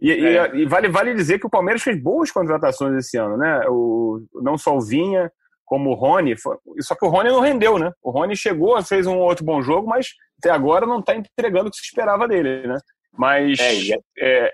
E, 0.00 0.10
é. 0.10 0.54
e, 0.54 0.62
e, 0.62 0.66
vale, 0.66 0.88
vale 0.88 1.14
dizer 1.14 1.38
que 1.38 1.46
o 1.46 1.50
Palmeiras 1.50 1.82
fez 1.82 2.00
boas 2.00 2.30
contratações 2.30 2.94
esse 2.96 3.16
ano, 3.16 3.36
né? 3.36 3.62
O, 3.68 4.20
não 4.34 4.56
só 4.56 4.76
o 4.76 4.80
Vinha, 4.80 5.30
como 5.72 5.88
o 5.88 5.94
Rony, 5.94 6.34
só 6.80 6.94
que 6.94 7.06
o 7.06 7.08
Rony 7.08 7.30
não 7.30 7.40
rendeu, 7.40 7.78
né? 7.78 7.90
O 8.02 8.10
Rony 8.10 8.36
chegou, 8.36 8.82
fez 8.82 9.06
um 9.06 9.16
outro 9.16 9.42
bom 9.42 9.62
jogo, 9.62 9.88
mas 9.88 10.08
até 10.38 10.50
agora 10.50 10.84
não 10.84 10.98
está 10.98 11.16
entregando 11.16 11.68
o 11.68 11.70
que 11.70 11.78
se 11.78 11.84
esperava 11.84 12.28
dele, 12.28 12.66
né? 12.66 12.76
Mas 13.10 13.58
é, 13.58 13.98
é, 14.18 14.52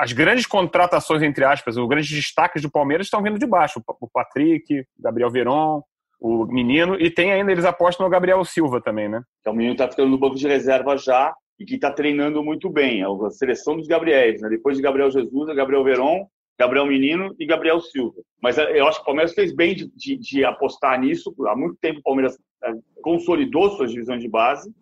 as 0.00 0.12
grandes 0.12 0.44
contratações, 0.44 1.22
entre 1.22 1.44
aspas, 1.44 1.76
os 1.76 1.88
grandes 1.88 2.10
destaques 2.10 2.62
do 2.62 2.68
Palmeiras 2.68 3.06
estão 3.06 3.22
vindo 3.22 3.38
de 3.38 3.46
baixo. 3.46 3.80
O 4.00 4.10
Patrick, 4.10 4.84
Gabriel 4.98 5.30
Veron, 5.30 5.84
o 6.20 6.46
menino, 6.46 7.00
e 7.00 7.12
tem 7.12 7.30
ainda, 7.30 7.52
eles 7.52 7.64
apostam 7.64 8.04
no 8.04 8.10
Gabriel 8.10 8.44
Silva 8.44 8.80
também, 8.80 9.08
né? 9.08 9.22
Então 9.42 9.52
o 9.52 9.56
menino 9.56 9.74
está 9.74 9.88
ficando 9.88 10.10
no 10.10 10.18
banco 10.18 10.34
de 10.34 10.48
reserva 10.48 10.96
já 10.96 11.32
e 11.60 11.64
que 11.64 11.76
está 11.76 11.92
treinando 11.92 12.42
muito 12.42 12.68
bem. 12.68 13.02
É 13.02 13.04
a 13.04 13.30
seleção 13.30 13.76
dos 13.76 13.86
Gabriéis, 13.86 14.42
né? 14.42 14.48
Depois 14.48 14.76
de 14.76 14.82
Gabriel 14.82 15.12
Jesus, 15.12 15.48
é 15.48 15.54
Gabriel 15.54 15.84
Veron 15.84 16.26
Gabriel 16.58 16.86
Menino 16.86 17.34
e 17.38 17.46
Gabriel 17.46 17.80
Silva. 17.80 18.22
Mas 18.40 18.56
eh, 18.56 18.80
eu 18.80 18.86
acho 18.86 18.98
que 18.98 19.02
o 19.02 19.06
Palmeiras 19.06 19.34
fez 19.34 19.54
bem 19.54 19.74
de, 19.74 19.90
de, 19.94 20.16
de 20.16 20.44
apostar 20.44 20.98
nisso. 20.98 21.34
Há 21.46 21.54
muito 21.54 21.76
tempo 21.80 22.00
o 22.00 22.02
Palmeiras 22.02 22.36
eh, 22.64 22.74
consolidou 23.02 23.70
suas 23.70 23.90
divisões 23.90 24.22
de 24.22 24.28
base, 24.28 24.72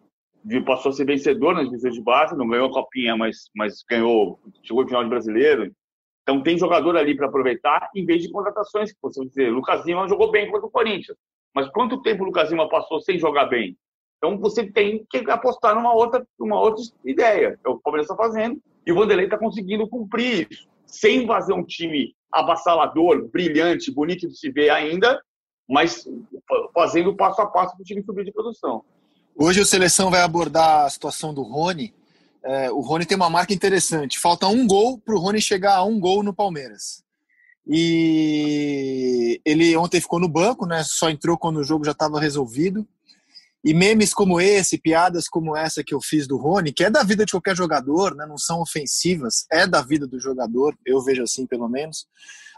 passou 0.64 0.90
a 0.90 0.92
ser 0.92 1.04
vencedor 1.04 1.54
nas 1.54 1.64
divisões 1.64 1.94
de 1.94 2.02
base, 2.02 2.36
não 2.36 2.48
ganhou 2.48 2.68
a 2.68 2.72
copinha, 2.72 3.16
mas, 3.16 3.50
mas 3.56 3.82
ganhou, 3.88 4.38
chegou 4.62 4.82
ao 4.82 4.88
final 4.88 5.02
de 5.02 5.10
brasileiro. 5.10 5.72
Então 6.22 6.42
tem 6.42 6.56
jogador 6.56 6.96
ali 6.96 7.16
para 7.16 7.26
aproveitar, 7.26 7.90
em 7.94 8.04
vez 8.06 8.22
de 8.22 8.30
contratações, 8.30 8.92
que 8.92 8.98
você 9.02 9.24
dizer, 9.26 9.50
Lucas 9.50 9.84
Lima 9.84 10.08
jogou 10.08 10.30
bem 10.30 10.50
contra 10.50 10.66
o 10.66 10.70
Corinthians. 10.70 11.18
Mas 11.54 11.68
quanto 11.68 12.02
tempo 12.02 12.22
o 12.22 12.26
Lucas 12.26 12.50
Lima 12.50 12.68
passou 12.68 13.00
sem 13.00 13.18
jogar 13.18 13.46
bem? 13.46 13.76
Então 14.18 14.38
você 14.38 14.70
tem 14.70 15.04
que 15.10 15.18
apostar 15.30 15.74
numa 15.74 15.92
outra, 15.92 16.24
numa 16.38 16.58
outra 16.58 16.82
ideia. 17.04 17.58
É 17.64 17.68
o 17.68 17.74
que 17.74 17.78
o 17.78 17.82
Palmeiras 17.82 18.08
está 18.08 18.16
fazendo. 18.16 18.58
E 18.86 18.92
o 18.92 18.94
Vanderlei 18.94 19.26
está 19.26 19.36
conseguindo 19.36 19.88
cumprir 19.88 20.48
isso 20.50 20.73
sem 20.86 21.26
fazer 21.26 21.52
um 21.52 21.64
time 21.64 22.14
avassalador, 22.32 23.28
brilhante, 23.28 23.92
bonito 23.92 24.28
de 24.28 24.36
se 24.36 24.50
ver 24.50 24.70
ainda, 24.70 25.20
mas 25.68 26.06
fazendo 26.74 27.14
passo 27.14 27.40
a 27.40 27.46
passo 27.46 27.74
para 27.74 27.82
o 27.82 27.84
time 27.84 28.02
subir 28.02 28.24
de 28.24 28.32
produção. 28.32 28.82
Hoje 29.36 29.60
o 29.60 29.66
Seleção 29.66 30.10
vai 30.10 30.20
abordar 30.20 30.84
a 30.84 30.90
situação 30.90 31.32
do 31.32 31.42
Rony. 31.42 31.94
É, 32.44 32.70
o 32.70 32.80
Rony 32.80 33.06
tem 33.06 33.16
uma 33.16 33.30
marca 33.30 33.54
interessante. 33.54 34.18
Falta 34.18 34.46
um 34.46 34.66
gol 34.66 34.98
para 34.98 35.14
o 35.14 35.18
Rony 35.18 35.40
chegar 35.40 35.76
a 35.76 35.84
um 35.84 35.98
gol 35.98 36.22
no 36.22 36.34
Palmeiras. 36.34 37.02
E 37.66 39.40
ele 39.44 39.74
ontem 39.76 40.00
ficou 40.00 40.20
no 40.20 40.28
banco, 40.28 40.66
né? 40.66 40.82
Só 40.84 41.08
entrou 41.08 41.38
quando 41.38 41.56
o 41.56 41.64
jogo 41.64 41.84
já 41.84 41.92
estava 41.92 42.20
resolvido. 42.20 42.86
E 43.64 43.72
memes 43.72 44.12
como 44.12 44.38
esse, 44.38 44.76
piadas 44.76 45.26
como 45.26 45.56
essa 45.56 45.82
que 45.82 45.94
eu 45.94 46.00
fiz 46.00 46.26
do 46.26 46.36
Rony, 46.36 46.70
que 46.70 46.84
é 46.84 46.90
da 46.90 47.02
vida 47.02 47.24
de 47.24 47.32
qualquer 47.32 47.56
jogador, 47.56 48.14
né? 48.14 48.26
não 48.26 48.36
são 48.36 48.60
ofensivas, 48.60 49.46
é 49.50 49.66
da 49.66 49.80
vida 49.80 50.06
do 50.06 50.20
jogador, 50.20 50.76
eu 50.84 51.02
vejo 51.02 51.22
assim 51.22 51.46
pelo 51.46 51.66
menos. 51.66 52.06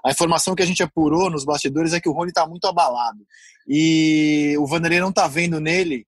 A 0.04 0.10
informação 0.10 0.54
que 0.54 0.62
a 0.62 0.66
gente 0.66 0.82
apurou 0.82 1.30
nos 1.30 1.44
bastidores 1.44 1.92
é 1.92 2.00
que 2.00 2.08
o 2.08 2.12
Rony 2.12 2.30
está 2.30 2.44
muito 2.46 2.66
abalado. 2.66 3.24
E 3.68 4.56
o 4.58 4.66
Vanderlei 4.66 5.00
não 5.00 5.10
está 5.10 5.28
vendo 5.28 5.60
nele 5.60 6.04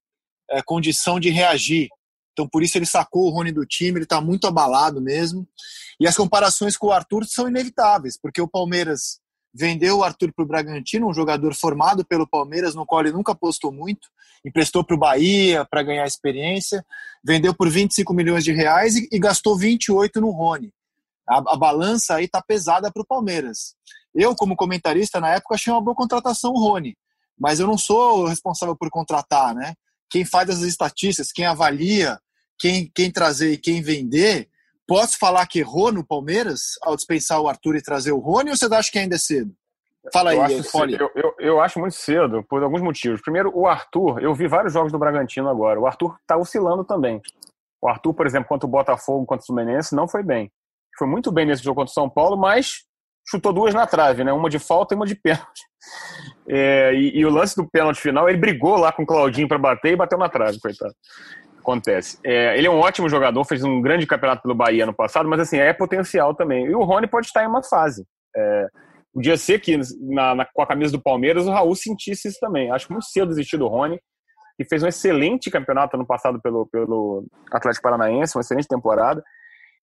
é, 0.51 0.61
condição 0.63 1.21
de 1.21 1.31
reagir. 1.31 1.89
Então 2.33 2.49
por 2.49 2.63
isso 2.63 2.77
ele 2.77 2.87
sacou 2.87 3.27
o 3.27 3.31
Rony 3.31 3.53
do 3.53 3.65
time, 3.65 3.99
ele 3.99 4.05
está 4.05 4.21
muito 4.21 4.49
abalado 4.49 5.01
mesmo. 5.01 5.47
E 6.01 6.09
as 6.09 6.17
comparações 6.17 6.77
com 6.77 6.89
o 6.89 6.93
Arthur 6.93 7.25
são 7.25 7.49
inevitáveis, 7.49 8.19
porque 8.21 8.41
o 8.41 8.49
Palmeiras 8.49 9.21
vendeu 9.53 9.99
o 9.99 10.05
Arthur 10.05 10.33
para 10.33 10.45
o 10.45 10.49
Bragantino, 10.49 11.09
um 11.09 11.15
jogador 11.15 11.55
formado 11.55 12.05
pelo 12.05 12.27
Palmeiras, 12.27 12.75
no 12.75 12.87
qual 12.87 13.01
ele 13.01 13.13
nunca 13.13 13.33
apostou 13.33 13.73
muito, 13.73 14.09
emprestou 14.45 14.85
para 14.85 14.95
o 14.95 14.99
Bahia 14.99 15.65
para 15.65 15.83
ganhar 15.83 16.07
experiência, 16.07 16.85
vendeu 17.25 17.55
por 17.55 17.69
25 17.69 18.13
milhões 18.15 18.45
de 18.45 18.53
reais 18.53 18.97
e, 18.97 19.09
e 19.11 19.19
gastou 19.19 19.57
28 19.57 20.21
no 20.21 20.31
Rony. 20.31 20.73
A, 21.29 21.39
a 21.39 21.57
balança 21.57 22.15
aí 22.15 22.25
está 22.25 22.41
pesada 22.41 22.91
para 22.93 23.03
o 23.03 23.07
Palmeiras. 23.07 23.75
Eu, 24.15 24.35
como 24.35 24.57
comentarista, 24.57 25.21
na 25.21 25.35
época, 25.35 25.55
achei 25.55 25.73
uma 25.73 25.83
boa 25.83 25.95
contratação 25.95 26.53
o 26.53 26.59
Rony, 26.59 26.97
mas 27.39 27.61
eu 27.61 27.67
não 27.67 27.79
sou 27.79 28.27
responsável 28.27 28.77
por 28.77 28.91
contratar, 28.91 29.55
né? 29.55 29.75
Quem 30.11 30.25
faz 30.25 30.49
as 30.49 30.61
estatísticas, 30.61 31.31
quem 31.31 31.45
avalia, 31.45 32.19
quem, 32.59 32.91
quem 32.95 33.11
trazer 33.11 33.53
e 33.53 33.59
quem 33.59 33.83
vender, 33.83 34.49
Posso 34.89 35.19
falar 35.19 35.47
que 35.47 35.59
errou 35.59 35.93
no 35.93 36.03
Palmeiras 36.03 36.79
ao 36.81 36.97
dispensar 36.97 37.39
o 37.39 37.47
Arthur 37.47 37.77
e 37.77 37.83
trazer 37.83 38.13
o 38.13 38.19
Rony 38.19 38.49
ou 38.49 38.57
você 38.57 38.65
acha 38.75 38.91
que 38.91 38.99
ainda 38.99 39.17
é 39.17 39.19
cedo? 39.19 39.53
Fala 40.11 40.35
eu 40.35 40.43
aí, 40.43 40.59
acho 40.59 40.79
eu, 40.79 41.11
eu, 41.15 41.35
eu, 41.39 41.61
acho 41.61 41.79
muito 41.79 41.95
cedo, 41.95 42.43
por 42.49 42.63
alguns 42.63 42.81
motivos. 42.81 43.21
Primeiro, 43.21 43.53
o 43.55 43.67
Arthur, 43.67 44.23
eu 44.23 44.35
vi 44.35 44.49
vários 44.49 44.73
jogos 44.73 44.91
do 44.91 44.99
Bragantino 44.99 45.47
agora. 45.47 45.79
O 45.79 45.87
Arthur 45.87 46.17
está 46.23 46.39
oscilando 46.39 46.83
também. 46.85 47.21
O 47.83 47.87
Arthur, 47.87 48.15
por 48.15 48.27
exemplo, 48.27 48.49
contra 48.49 48.67
o 48.67 48.71
Botafogo, 48.71 49.27
contra 49.27 49.43
o 49.43 49.47
Fluminense, 49.47 49.95
não 49.95 50.09
foi 50.09 50.23
bem. 50.23 50.51
Foi 50.97 51.07
muito 51.07 51.31
bem 51.31 51.45
nesse 51.45 51.63
jogo 51.63 51.77
contra 51.77 51.91
o 51.91 51.95
São 51.95 52.09
Paulo, 52.09 52.39
mas 52.39 52.85
chutou 53.29 53.53
duas 53.53 53.75
na 53.75 53.87
trave, 53.87 54.25
né? 54.25 54.33
Uma 54.33 54.49
de 54.49 54.59
falta 54.59 54.95
e 54.95 54.97
uma 54.97 55.07
de 55.07 55.15
pênalti. 55.15 55.63
É, 56.51 56.95
e, 56.95 57.19
e, 57.19 57.27
o 57.27 57.31
lance 57.31 57.55
do 57.55 57.69
pênalti 57.69 58.01
final, 58.01 58.27
ele 58.27 58.39
brigou 58.39 58.79
lá 58.79 58.91
com 58.91 59.03
o 59.03 59.07
Claudinho 59.07 59.47
para 59.47 59.59
bater 59.59 59.93
e 59.93 59.97
bateu 59.97 60.17
na 60.17 60.31
trave, 60.31 60.59
coitado 60.59 60.95
acontece. 61.69 62.19
É, 62.25 62.57
ele 62.57 62.67
é 62.67 62.71
um 62.71 62.81
ótimo 62.81 63.09
jogador, 63.09 63.45
fez 63.45 63.63
um 63.63 63.81
grande 63.81 64.07
campeonato 64.07 64.43
pelo 64.43 64.55
Bahia 64.55 64.87
no 64.87 64.95
passado, 64.95 65.29
mas 65.29 65.41
assim, 65.41 65.59
é 65.59 65.73
potencial 65.73 66.35
também. 66.35 66.67
E 66.67 66.75
o 66.75 66.83
Rony 66.83 67.07
pode 67.07 67.27
estar 67.27 67.45
em 67.45 67.47
uma 67.47 67.63
fase. 67.63 68.07
É, 68.35 68.67
podia 69.13 69.37
ser 69.37 69.61
que 69.61 69.79
na, 70.01 70.35
na, 70.35 70.47
com 70.47 70.63
a 70.63 70.67
camisa 70.67 70.93
do 70.93 71.03
Palmeiras 71.03 71.47
o 71.47 71.51
Raul 71.51 71.75
sentisse 71.75 72.29
isso 72.29 72.39
também. 72.41 72.71
Acho 72.71 72.91
muito 72.91 73.07
cedo 73.07 73.29
desistir 73.29 73.59
do 73.59 73.69
Rony, 73.69 74.01
e 74.59 74.65
fez 74.65 74.83
um 74.83 74.89
excelente 74.89 75.51
campeonato 75.51 75.97
ano 75.97 76.07
passado 76.07 76.41
pelo, 76.43 76.67
pelo 76.67 77.25
Atlético 77.53 77.83
Paranaense, 77.83 78.37
uma 78.37 78.41
excelente 78.41 78.67
temporada. 78.67 79.23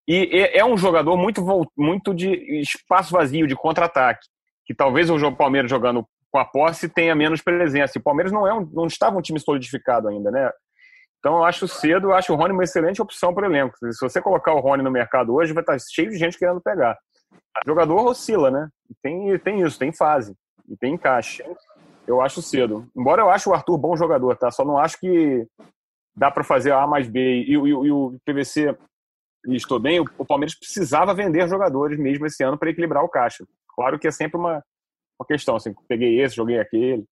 E 0.06 0.28
é, 0.32 0.58
é 0.58 0.64
um 0.64 0.76
jogador 0.76 1.16
muito, 1.16 1.42
muito 1.76 2.14
de 2.14 2.60
espaço 2.60 3.12
vazio, 3.12 3.46
de 3.46 3.56
contra-ataque, 3.56 4.26
que 4.66 4.74
talvez 4.74 5.08
o 5.08 5.32
Palmeiras 5.32 5.70
jogando 5.70 6.06
com 6.30 6.38
a 6.38 6.44
posse 6.44 6.88
tenha 6.88 7.14
menos 7.14 7.40
presença. 7.40 7.96
E 7.96 8.00
o 8.00 8.02
Palmeiras 8.02 8.32
não, 8.32 8.46
é 8.46 8.52
um, 8.52 8.68
não 8.72 8.86
estava 8.86 9.16
um 9.16 9.22
time 9.22 9.40
solidificado 9.40 10.08
ainda, 10.08 10.30
né? 10.30 10.50
Então 11.18 11.38
eu 11.38 11.44
acho 11.44 11.66
cedo, 11.66 12.08
eu 12.08 12.14
acho 12.14 12.32
o 12.32 12.36
Rony 12.36 12.52
uma 12.52 12.64
excelente 12.64 13.02
opção 13.02 13.34
para 13.34 13.48
o 13.48 13.50
elenco. 13.50 13.76
Se 13.92 14.00
você 14.00 14.20
colocar 14.20 14.54
o 14.54 14.60
Rony 14.60 14.82
no 14.82 14.90
mercado 14.90 15.34
hoje, 15.34 15.52
vai 15.52 15.62
estar 15.62 15.78
cheio 15.78 16.10
de 16.10 16.16
gente 16.16 16.38
querendo 16.38 16.60
pegar. 16.60 16.96
O 17.64 17.68
jogador 17.68 18.06
oscila, 18.06 18.50
né? 18.50 18.68
Tem, 19.02 19.38
tem 19.38 19.62
isso, 19.62 19.78
tem 19.78 19.92
fase 19.92 20.34
e 20.68 20.76
tem 20.76 20.94
encaixe. 20.94 21.42
Eu 22.06 22.20
acho 22.20 22.40
cedo. 22.40 22.86
Embora 22.96 23.22
eu 23.22 23.30
ache 23.30 23.48
o 23.48 23.54
Arthur 23.54 23.76
bom 23.78 23.96
jogador, 23.96 24.36
tá? 24.36 24.50
Só 24.50 24.64
não 24.64 24.78
acho 24.78 25.00
que 25.00 25.46
dá 26.16 26.30
para 26.30 26.44
fazer 26.44 26.72
A 26.72 26.86
mais 26.86 27.08
B. 27.08 27.20
E, 27.20 27.50
e, 27.50 27.54
e 27.54 27.90
o 27.90 28.16
PVC 28.24 28.76
estou 29.54 29.78
bem, 29.78 30.00
o 30.00 30.24
Palmeiras 30.24 30.58
precisava 30.58 31.14
vender 31.14 31.48
jogadores 31.48 31.98
mesmo 31.98 32.26
esse 32.26 32.42
ano 32.42 32.58
para 32.58 32.70
equilibrar 32.70 33.04
o 33.04 33.08
caixa. 33.08 33.44
Claro 33.74 33.98
que 33.98 34.08
é 34.08 34.10
sempre 34.10 34.38
uma, 34.38 34.62
uma 35.20 35.26
questão, 35.26 35.56
assim, 35.56 35.74
peguei 35.88 36.20
esse, 36.20 36.34
joguei 36.34 36.58
aquele. 36.58 37.04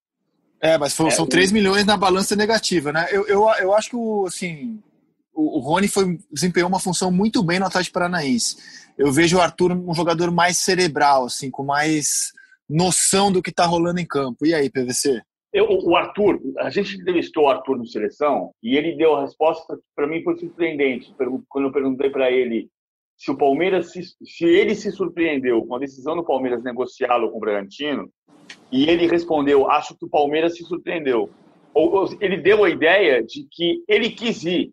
É, 0.65 0.79
mas 0.79 0.97
foi, 0.97 1.09
é, 1.09 1.11
são 1.11 1.27
3 1.27 1.53
milhões 1.53 1.85
na 1.85 1.95
balança 1.95 2.35
negativa, 2.35 2.91
né? 2.91 3.07
Eu, 3.13 3.27
eu, 3.27 3.47
eu 3.61 3.75
acho 3.75 3.91
que 3.91 3.97
o, 3.97 4.25
assim, 4.27 4.83
o, 5.35 5.59
o 5.59 5.61
Rony 5.61 5.87
foi, 5.89 6.19
desempenhou 6.33 6.71
uma 6.71 6.81
função 6.81 7.13
muito 7.13 7.43
bem 7.43 7.59
no 7.61 7.67
Atlético 7.67 7.93
Paranaense. 7.93 8.57
Eu 8.97 9.13
vejo 9.13 9.37
o 9.37 9.43
Arthur 9.43 9.73
um 9.73 9.93
jogador 9.93 10.31
mais 10.31 10.57
cerebral, 10.57 11.27
assim, 11.27 11.51
com 11.51 11.63
mais 11.63 12.33
noção 12.67 13.31
do 13.31 13.43
que 13.43 13.51
está 13.51 13.67
rolando 13.67 14.01
em 14.01 14.07
campo. 14.07 14.47
E 14.47 14.55
aí, 14.55 14.71
PVC? 14.71 15.21
Eu, 15.53 15.67
o 15.69 15.95
Arthur, 15.97 16.41
a 16.61 16.71
gente 16.71 16.97
entrevistou 16.97 17.45
o 17.45 17.49
Arthur 17.51 17.77
no 17.77 17.87
seleção 17.87 18.51
e 18.63 18.75
ele 18.75 18.97
deu 18.97 19.17
a 19.17 19.21
resposta 19.21 19.77
que 19.77 19.83
para 19.95 20.07
mim 20.07 20.23
foi 20.23 20.39
surpreendente. 20.39 21.15
Quando 21.47 21.67
eu 21.67 21.73
perguntei 21.73 22.09
para 22.09 22.31
ele 22.31 22.71
se 23.19 23.31
o 23.31 23.37
Palmeiras, 23.37 23.93
se, 23.93 24.03
se 24.03 24.47
ele 24.47 24.75
se 24.75 24.91
surpreendeu 24.91 25.63
com 25.67 25.77
a 25.77 25.79
decisão 25.79 26.17
do 26.17 26.25
Palmeiras 26.25 26.65
negociá-lo 26.65 27.31
com 27.31 27.37
o 27.37 27.41
Bragantino, 27.41 28.11
e 28.75 28.91
ele 28.91 29.07
respondeu: 29.07 29.71
Acho 29.71 29.97
que 29.97 30.05
o 30.05 30.11
Palmeiras 30.11 30.57
se 30.57 30.65
surpreendeu. 30.65 31.31
Ou, 31.73 32.09
ele 32.21 32.37
deu 32.37 32.65
a 32.65 32.69
ideia 32.69 33.23
de 33.23 33.47
que 33.49 33.85
ele 33.87 34.11
quis 34.11 34.43
ir. 34.43 34.73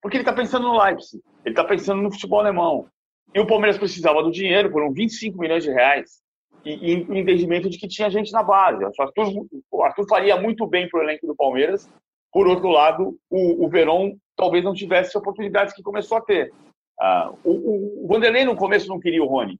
Porque 0.00 0.16
ele 0.16 0.22
está 0.22 0.32
pensando 0.32 0.68
no 0.68 0.80
Leipzig, 0.80 1.20
ele 1.44 1.52
está 1.52 1.64
pensando 1.64 2.00
no 2.00 2.12
futebol 2.12 2.38
alemão. 2.38 2.86
E 3.34 3.40
o 3.40 3.46
Palmeiras 3.46 3.78
precisava 3.78 4.22
do 4.22 4.30
dinheiro, 4.30 4.70
foram 4.70 4.92
25 4.92 5.38
milhões 5.38 5.64
de 5.64 5.70
reais, 5.70 6.20
e, 6.64 6.70
e 6.70 6.92
entendimento 6.92 7.68
de 7.68 7.78
que 7.78 7.88
tinha 7.88 8.10
gente 8.10 8.30
na 8.30 8.44
base. 8.44 8.84
O 8.84 9.02
Arthur, 9.02 9.46
o 9.70 9.82
Arthur 9.82 10.06
faria 10.08 10.40
muito 10.40 10.64
bem 10.64 10.88
para 10.88 11.00
o 11.00 11.02
elenco 11.02 11.26
do 11.26 11.34
Palmeiras. 11.34 11.90
Por 12.32 12.46
outro 12.46 12.68
lado, 12.68 13.18
o, 13.28 13.64
o 13.64 13.68
Verón 13.68 14.12
talvez 14.36 14.62
não 14.62 14.72
tivesse 14.72 15.18
oportunidades 15.18 15.74
que 15.74 15.82
começou 15.82 16.18
a 16.18 16.22
ter. 16.22 16.52
Uh, 17.00 17.38
o, 17.42 18.04
o, 18.04 18.06
Vanderlei 18.06 18.44
no 18.44 18.54
começo 18.54 18.88
não 18.88 19.00
queria 19.00 19.22
o 19.22 19.26
Rony. 19.26 19.58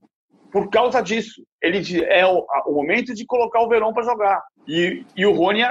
Por 0.53 0.69
causa 0.69 1.01
disso, 1.01 1.43
ele 1.61 2.05
é 2.05 2.25
o, 2.25 2.45
o 2.67 2.73
momento 2.73 3.13
de 3.13 3.25
colocar 3.25 3.61
o 3.61 3.67
Verón 3.67 3.91
para 3.91 4.03
jogar. 4.03 4.41
E, 4.67 5.03
e 5.15 5.25
o 5.25 5.33
Rony, 5.33 5.63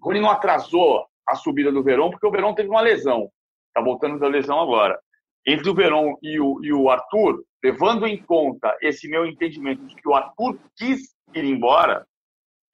Rony 0.00 0.20
não 0.20 0.30
atrasou 0.30 1.06
a 1.26 1.34
subida 1.34 1.72
do 1.72 1.82
Verón 1.82 2.10
porque 2.10 2.26
o 2.26 2.30
Verón 2.30 2.54
teve 2.54 2.68
uma 2.68 2.82
lesão. 2.82 3.30
Está 3.68 3.82
voltando 3.82 4.18
da 4.20 4.28
lesão 4.28 4.60
agora 4.60 5.00
entre 5.46 5.70
o 5.70 5.74
Verón 5.74 6.16
e 6.20 6.40
o, 6.40 6.60
e 6.62 6.72
o 6.72 6.90
Arthur, 6.90 7.44
levando 7.62 8.06
em 8.06 8.20
conta 8.20 8.76
esse 8.82 9.08
meu 9.08 9.24
entendimento 9.24 9.86
de 9.86 9.94
que 9.94 10.08
o 10.08 10.14
Arthur 10.14 10.58
quis 10.76 11.14
ir 11.32 11.44
embora, 11.44 12.04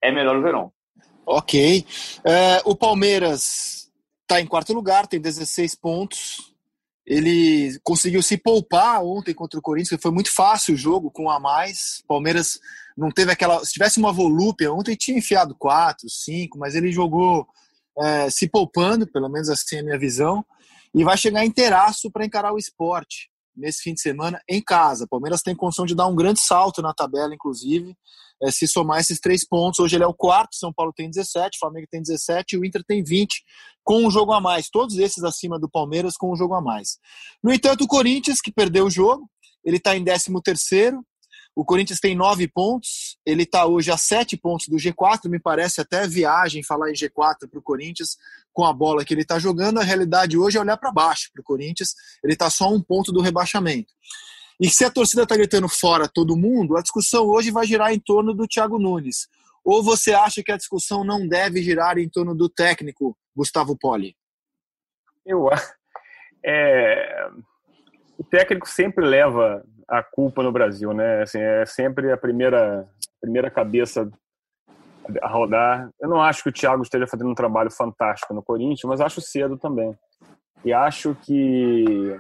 é 0.03 0.11
melhor 0.11 0.37
o 0.37 0.43
Verón. 0.43 0.71
Ok. 1.27 1.85
É, 2.25 2.63
o 2.65 2.75
Palmeiras 2.75 3.93
está 4.23 4.41
em 4.41 4.47
quarto 4.47 4.73
lugar, 4.73 5.07
tem 5.07 5.21
16 5.21 5.75
pontos. 5.75 6.52
Ele 7.07 7.79
conseguiu 7.83 8.23
se 8.23 8.37
poupar 8.37 9.03
ontem 9.03 9.35
contra 9.35 9.59
o 9.59 9.63
Corinthians, 9.63 10.01
foi 10.01 10.13
muito 10.13 10.33
fácil 10.33 10.75
o 10.75 10.79
jogo 10.79 11.11
com 11.11 11.25
um 11.25 11.31
a 11.31 11.41
mais. 11.41 12.03
Palmeiras 12.07 12.61
não 12.97 13.11
teve 13.11 13.33
aquela. 13.33 13.65
Se 13.65 13.73
tivesse 13.73 13.99
uma 13.99 14.13
volúpia, 14.13 14.73
ontem 14.73 14.95
tinha 14.95 15.19
enfiado 15.19 15.55
quatro, 15.55 16.09
cinco, 16.09 16.59
mas 16.59 16.75
ele 16.75 16.93
jogou 16.93 17.47
é, 17.99 18.31
se 18.31 18.49
poupando, 18.49 19.07
pelo 19.07 19.29
menos 19.29 19.49
assim 19.49 19.77
é 19.77 19.81
a 19.81 19.83
minha 19.83 19.99
visão 19.99 20.45
e 20.95 21.05
vai 21.05 21.17
chegar 21.17 21.45
inteiraço 21.45 22.11
para 22.11 22.25
encarar 22.25 22.53
o 22.53 22.59
esporte 22.59 23.31
nesse 23.57 23.83
fim 23.83 23.95
de 23.95 24.01
semana 24.01 24.41
em 24.49 24.63
casa. 24.63 25.07
Palmeiras 25.07 25.43
tem 25.43 25.55
condição 25.55 25.87
de 25.87 25.95
dar 25.95 26.07
um 26.07 26.15
grande 26.15 26.41
salto 26.41 26.83
na 26.83 26.93
tabela, 26.93 27.35
inclusive, 27.35 27.97
é, 28.43 28.51
se 28.51 28.67
somar 28.67 29.01
esses 29.01 29.21
três 29.21 29.47
pontos. 29.47 29.79
Hoje 29.81 29.97
ele 29.97 30.05
é 30.05 30.07
o 30.07 30.15
quarto, 30.15 30.57
São 30.57 30.73
Paulo 30.73 30.93
tem 30.95 31.09
17, 31.09 31.59
Flamengo 31.59 31.87
tem 31.91 32.03
17 32.03 32.57
e 32.57 32.59
o 32.59 32.65
Inter 32.65 32.83
tem 32.85 33.03
20, 33.03 33.43
com 33.85 34.07
um 34.07 34.11
jogo 34.11 34.33
a 34.33 34.41
mais. 34.41 34.69
Todos 34.69 34.99
esses 34.99 35.23
acima 35.25 35.59
do 35.59 35.69
Palmeiras 35.69 36.17
com 36.17 36.33
um 36.33 36.37
jogo 36.37 36.55
a 36.55 36.61
mais. 36.61 36.99
No 37.43 37.53
entanto, 37.53 37.85
o 37.85 37.89
Corinthians, 37.89 38.41
que 38.41 38.53
perdeu 38.53 38.87
o 38.87 38.91
jogo, 38.91 39.29
ele 39.65 39.77
está 39.77 39.97
em 39.97 40.05
13 40.05 40.33
terceiro, 40.43 41.05
o 41.55 41.65
Corinthians 41.65 42.01
tem 42.01 42.17
nove 42.17 42.49
pontos, 42.49 43.19
ele 43.27 43.43
está 43.43 43.67
hoje 43.67 43.91
a 43.91 43.97
sete 43.97 44.39
pontos 44.39 44.69
do 44.69 44.77
G4, 44.77 45.29
me 45.29 45.39
parece 45.39 45.83
até 45.83 46.07
viagem 46.09 46.63
falar 46.63 46.91
em 46.91 46.95
G4 46.95 47.49
para 47.51 47.59
o 47.59 47.63
Corinthians 47.63 48.17
com 48.55 48.65
a 48.65 48.73
bola 48.73 49.05
que 49.05 49.13
ele 49.13 49.21
está 49.21 49.39
jogando. 49.39 49.79
A 49.79 49.83
realidade 49.83 50.39
hoje 50.39 50.57
é 50.57 50.61
olhar 50.61 50.79
para 50.79 50.91
baixo 50.91 51.31
para 51.33 51.43
o 51.43 51.45
Corinthians, 51.45 51.95
ele 52.25 52.33
está 52.33 52.49
só 52.49 52.73
um 52.73 52.81
ponto 52.81 53.13
do 53.13 53.21
rebaixamento. 53.21 53.93
E 54.61 54.69
se 54.69 54.85
a 54.85 54.91
torcida 54.91 55.23
está 55.23 55.37
gritando 55.37 55.69
fora 55.69 56.09
todo 56.09 56.37
mundo, 56.37 56.77
a 56.77 56.83
discussão 56.83 57.27
hoje 57.27 57.51
vai 57.51 57.67
girar 57.67 57.93
em 57.93 57.99
torno 57.99 58.35
do 58.35 58.47
Thiago 58.47 58.79
Nunes. 58.79 59.29
Ou 59.65 59.83
você 59.83 60.13
acha 60.13 60.43
que 60.43 60.53
a 60.53 60.57
discussão 60.57 61.05
não 61.05 61.27
deve 61.27 61.63
girar 61.63 61.99
em 61.99 62.09
torno 62.09 62.35
do 62.35 62.49
técnico 62.49 63.17
Gustavo 63.35 63.77
Poli? 63.79 64.17
Eu 65.25 65.49
é, 66.45 67.29
o 68.19 68.25
técnico 68.25 68.69
sempre 68.69 69.05
leva 69.05 69.65
a 69.89 70.03
culpa 70.03 70.43
no 70.43 70.51
Brasil, 70.51 70.93
né? 70.93 71.23
Assim, 71.23 71.39
é 71.39 71.65
sempre 71.67 72.11
a 72.11 72.17
primeira, 72.17 72.89
primeira 73.21 73.51
cabeça 73.51 74.11
a 75.21 75.29
rodar. 75.29 75.91
Eu 76.01 76.09
não 76.09 76.21
acho 76.21 76.43
que 76.43 76.49
o 76.49 76.53
Thiago 76.53 76.83
esteja 76.83 77.07
fazendo 77.07 77.31
um 77.31 77.35
trabalho 77.35 77.71
fantástico 77.71 78.35
no 78.35 78.43
Corinthians, 78.43 78.85
mas 78.85 79.01
acho 79.01 79.21
cedo 79.21 79.57
também. 79.57 79.97
E 80.65 80.73
acho 80.73 81.17
que 81.23 82.17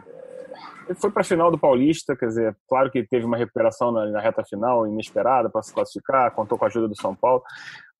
foi 0.96 1.10
para 1.10 1.22
a 1.22 1.24
final 1.24 1.50
do 1.50 1.58
Paulista, 1.58 2.16
quer 2.16 2.26
dizer, 2.26 2.56
claro 2.68 2.90
que 2.90 3.06
teve 3.06 3.24
uma 3.24 3.36
recuperação 3.36 3.92
na, 3.92 4.06
na 4.06 4.20
reta 4.20 4.44
final, 4.44 4.86
inesperada, 4.86 5.50
para 5.50 5.62
se 5.62 5.72
classificar, 5.72 6.30
contou 6.32 6.58
com 6.58 6.64
a 6.64 6.68
ajuda 6.68 6.88
do 6.88 7.00
São 7.00 7.14
Paulo. 7.14 7.42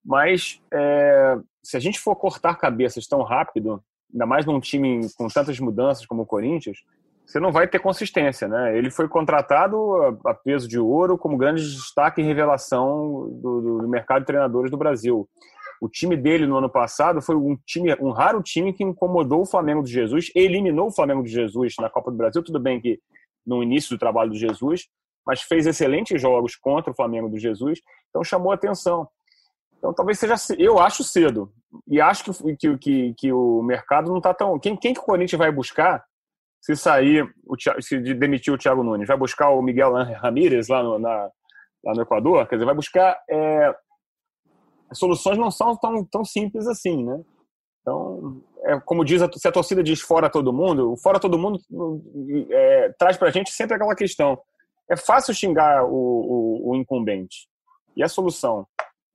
Mas 0.04 0.60
é, 0.72 1.36
se 1.62 1.76
a 1.76 1.80
gente 1.80 2.00
for 2.00 2.16
cortar 2.16 2.56
cabeças 2.56 3.06
tão 3.06 3.22
rápido, 3.22 3.82
ainda 4.12 4.26
mais 4.26 4.44
num 4.44 4.60
time 4.60 5.08
com 5.16 5.28
tantas 5.28 5.58
mudanças 5.60 6.04
como 6.06 6.22
o 6.22 6.26
Corinthians, 6.26 6.78
você 7.24 7.40
não 7.40 7.52
vai 7.52 7.66
ter 7.66 7.78
consistência, 7.78 8.46
né? 8.48 8.76
Ele 8.76 8.90
foi 8.90 9.08
contratado 9.08 10.18
a 10.26 10.34
peso 10.34 10.68
de 10.68 10.78
ouro 10.78 11.16
como 11.16 11.36
grande 11.36 11.62
destaque 11.62 12.20
e 12.20 12.24
revelação 12.24 13.30
do, 13.40 13.78
do, 13.78 13.88
mercado 13.88 14.20
de 14.20 14.26
treinadores 14.26 14.70
do 14.70 14.76
Brasil. 14.76 15.28
O 15.82 15.88
time 15.88 16.16
dele 16.16 16.46
no 16.46 16.56
ano 16.56 16.70
passado 16.70 17.20
foi 17.20 17.34
um 17.34 17.58
time, 17.66 17.92
um 18.00 18.12
raro 18.12 18.40
time 18.40 18.72
que 18.72 18.84
incomodou 18.84 19.40
o 19.40 19.46
Flamengo 19.46 19.82
de 19.82 19.90
Jesus, 19.90 20.30
eliminou 20.32 20.86
o 20.86 20.92
Flamengo 20.92 21.24
de 21.24 21.30
Jesus 21.30 21.74
na 21.80 21.90
Copa 21.90 22.12
do 22.12 22.16
Brasil. 22.16 22.40
Tudo 22.40 22.60
bem 22.60 22.80
que 22.80 23.00
no 23.44 23.64
início 23.64 23.90
do 23.90 23.98
trabalho 23.98 24.30
do 24.30 24.36
Jesus, 24.36 24.86
mas 25.26 25.42
fez 25.42 25.66
excelentes 25.66 26.22
jogos 26.22 26.54
contra 26.54 26.92
o 26.92 26.94
Flamengo 26.94 27.28
do 27.28 27.36
Jesus, 27.36 27.80
então 28.10 28.22
chamou 28.22 28.52
atenção. 28.52 29.08
Então 29.76 29.92
talvez 29.92 30.20
seja, 30.20 30.36
eu 30.56 30.78
acho 30.78 31.02
cedo 31.02 31.52
e 31.88 32.00
acho 32.00 32.26
que, 32.26 32.56
que, 32.56 32.78
que, 32.78 33.14
que 33.14 33.32
o 33.32 33.60
mercado 33.60 34.08
não 34.08 34.18
está 34.18 34.32
tão. 34.32 34.60
Quem, 34.60 34.76
quem 34.76 34.94
que 34.94 35.00
o 35.00 35.04
Corinthians 35.04 35.40
vai 35.40 35.50
buscar? 35.50 36.04
se 36.60 36.76
sair, 36.76 37.28
o, 37.44 37.56
se 37.80 37.98
demitir 38.14 38.54
o 38.54 38.56
Thiago 38.56 38.84
Nunes, 38.84 39.08
vai 39.08 39.16
buscar 39.16 39.50
o 39.50 39.60
Miguel 39.60 39.94
Ramírez 39.94 40.68
lá 40.68 40.80
no, 40.80 40.96
na, 40.96 41.28
lá 41.84 41.92
no 41.92 42.02
Equador, 42.02 42.46
quer 42.46 42.54
dizer, 42.54 42.66
vai 42.66 42.74
buscar. 42.74 43.20
É, 43.28 43.74
as 44.92 44.98
soluções 44.98 45.38
não 45.38 45.50
são 45.50 45.74
tão, 45.76 46.05
tão 46.05 46.24
simples 46.24 46.66
assim, 46.66 47.05
né? 47.05 47.20
Então, 47.81 48.40
é, 48.64 48.78
como 48.81 49.05
diz, 49.05 49.22
a, 49.22 49.31
se 49.33 49.48
a 49.48 49.52
torcida 49.52 49.83
diz 49.83 50.00
fora 50.00 50.31
todo 50.31 50.52
mundo, 50.52 50.92
o 50.92 50.96
fora 50.96 51.18
todo 51.18 51.38
mundo 51.38 51.59
é, 52.50 52.94
traz 52.98 53.16
pra 53.16 53.31
gente 53.31 53.50
sempre 53.50 53.74
aquela 53.74 53.96
questão. 53.96 54.38
É 54.88 54.96
fácil 54.96 55.35
xingar 55.35 55.85
o, 55.85 55.90
o, 55.90 56.70
o 56.70 56.76
incumbente. 56.76 57.48
E 57.96 58.02
a 58.02 58.09
solução? 58.09 58.66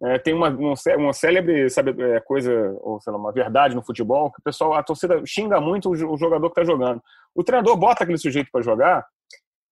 É, 0.04 0.20
tem 0.20 0.34
uma, 0.34 0.50
uma 0.50 1.14
célebre 1.14 1.70
sabe, 1.70 1.96
é, 2.04 2.20
coisa, 2.20 2.52
ou 2.82 3.00
sei 3.02 3.12
lá, 3.12 3.18
uma 3.18 3.32
verdade 3.32 3.74
no 3.74 3.84
futebol, 3.84 4.32
que 4.32 4.40
o 4.40 4.44
pessoal, 4.44 4.74
a 4.74 4.84
torcida 4.84 5.24
xinga 5.26 5.60
muito 5.60 5.90
o, 5.90 6.18
jogador 6.18 6.50
que 6.52 6.60
está 6.60 6.64
jogando. 6.64 7.02
O 7.34 7.44
treinador 7.44 7.76
bota 7.78 8.04
aquele 8.04 8.18
sujeito 8.18 8.50
para 8.52 8.62
jogar 8.62 9.06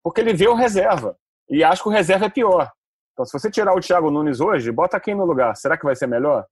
porque 0.04 0.22
ele 0.22 0.34
vê 0.34 0.48
o 0.48 0.56
reserva 0.56 1.18
e 1.50 1.64
acha 1.64 1.82
que 1.82 1.90
o 1.90 1.92
reserva 1.92 2.26
é 2.26 2.30
pior. 2.30 2.72
Então, 3.16 3.26
se 3.26 3.32
você 3.32 3.50
tirar 3.50 3.74
o 3.74 3.80
Thiago 3.80 4.12
Nunes 4.12 4.42
hoje, 4.42 4.70
bota 4.74 5.00
quem 5.00 5.16
no 5.16 5.24
lugar? 5.24 5.56
Será 5.56 5.78
que 5.78 5.86
vai 5.86 5.96
ser 5.96 6.06
melhor? 6.06 6.46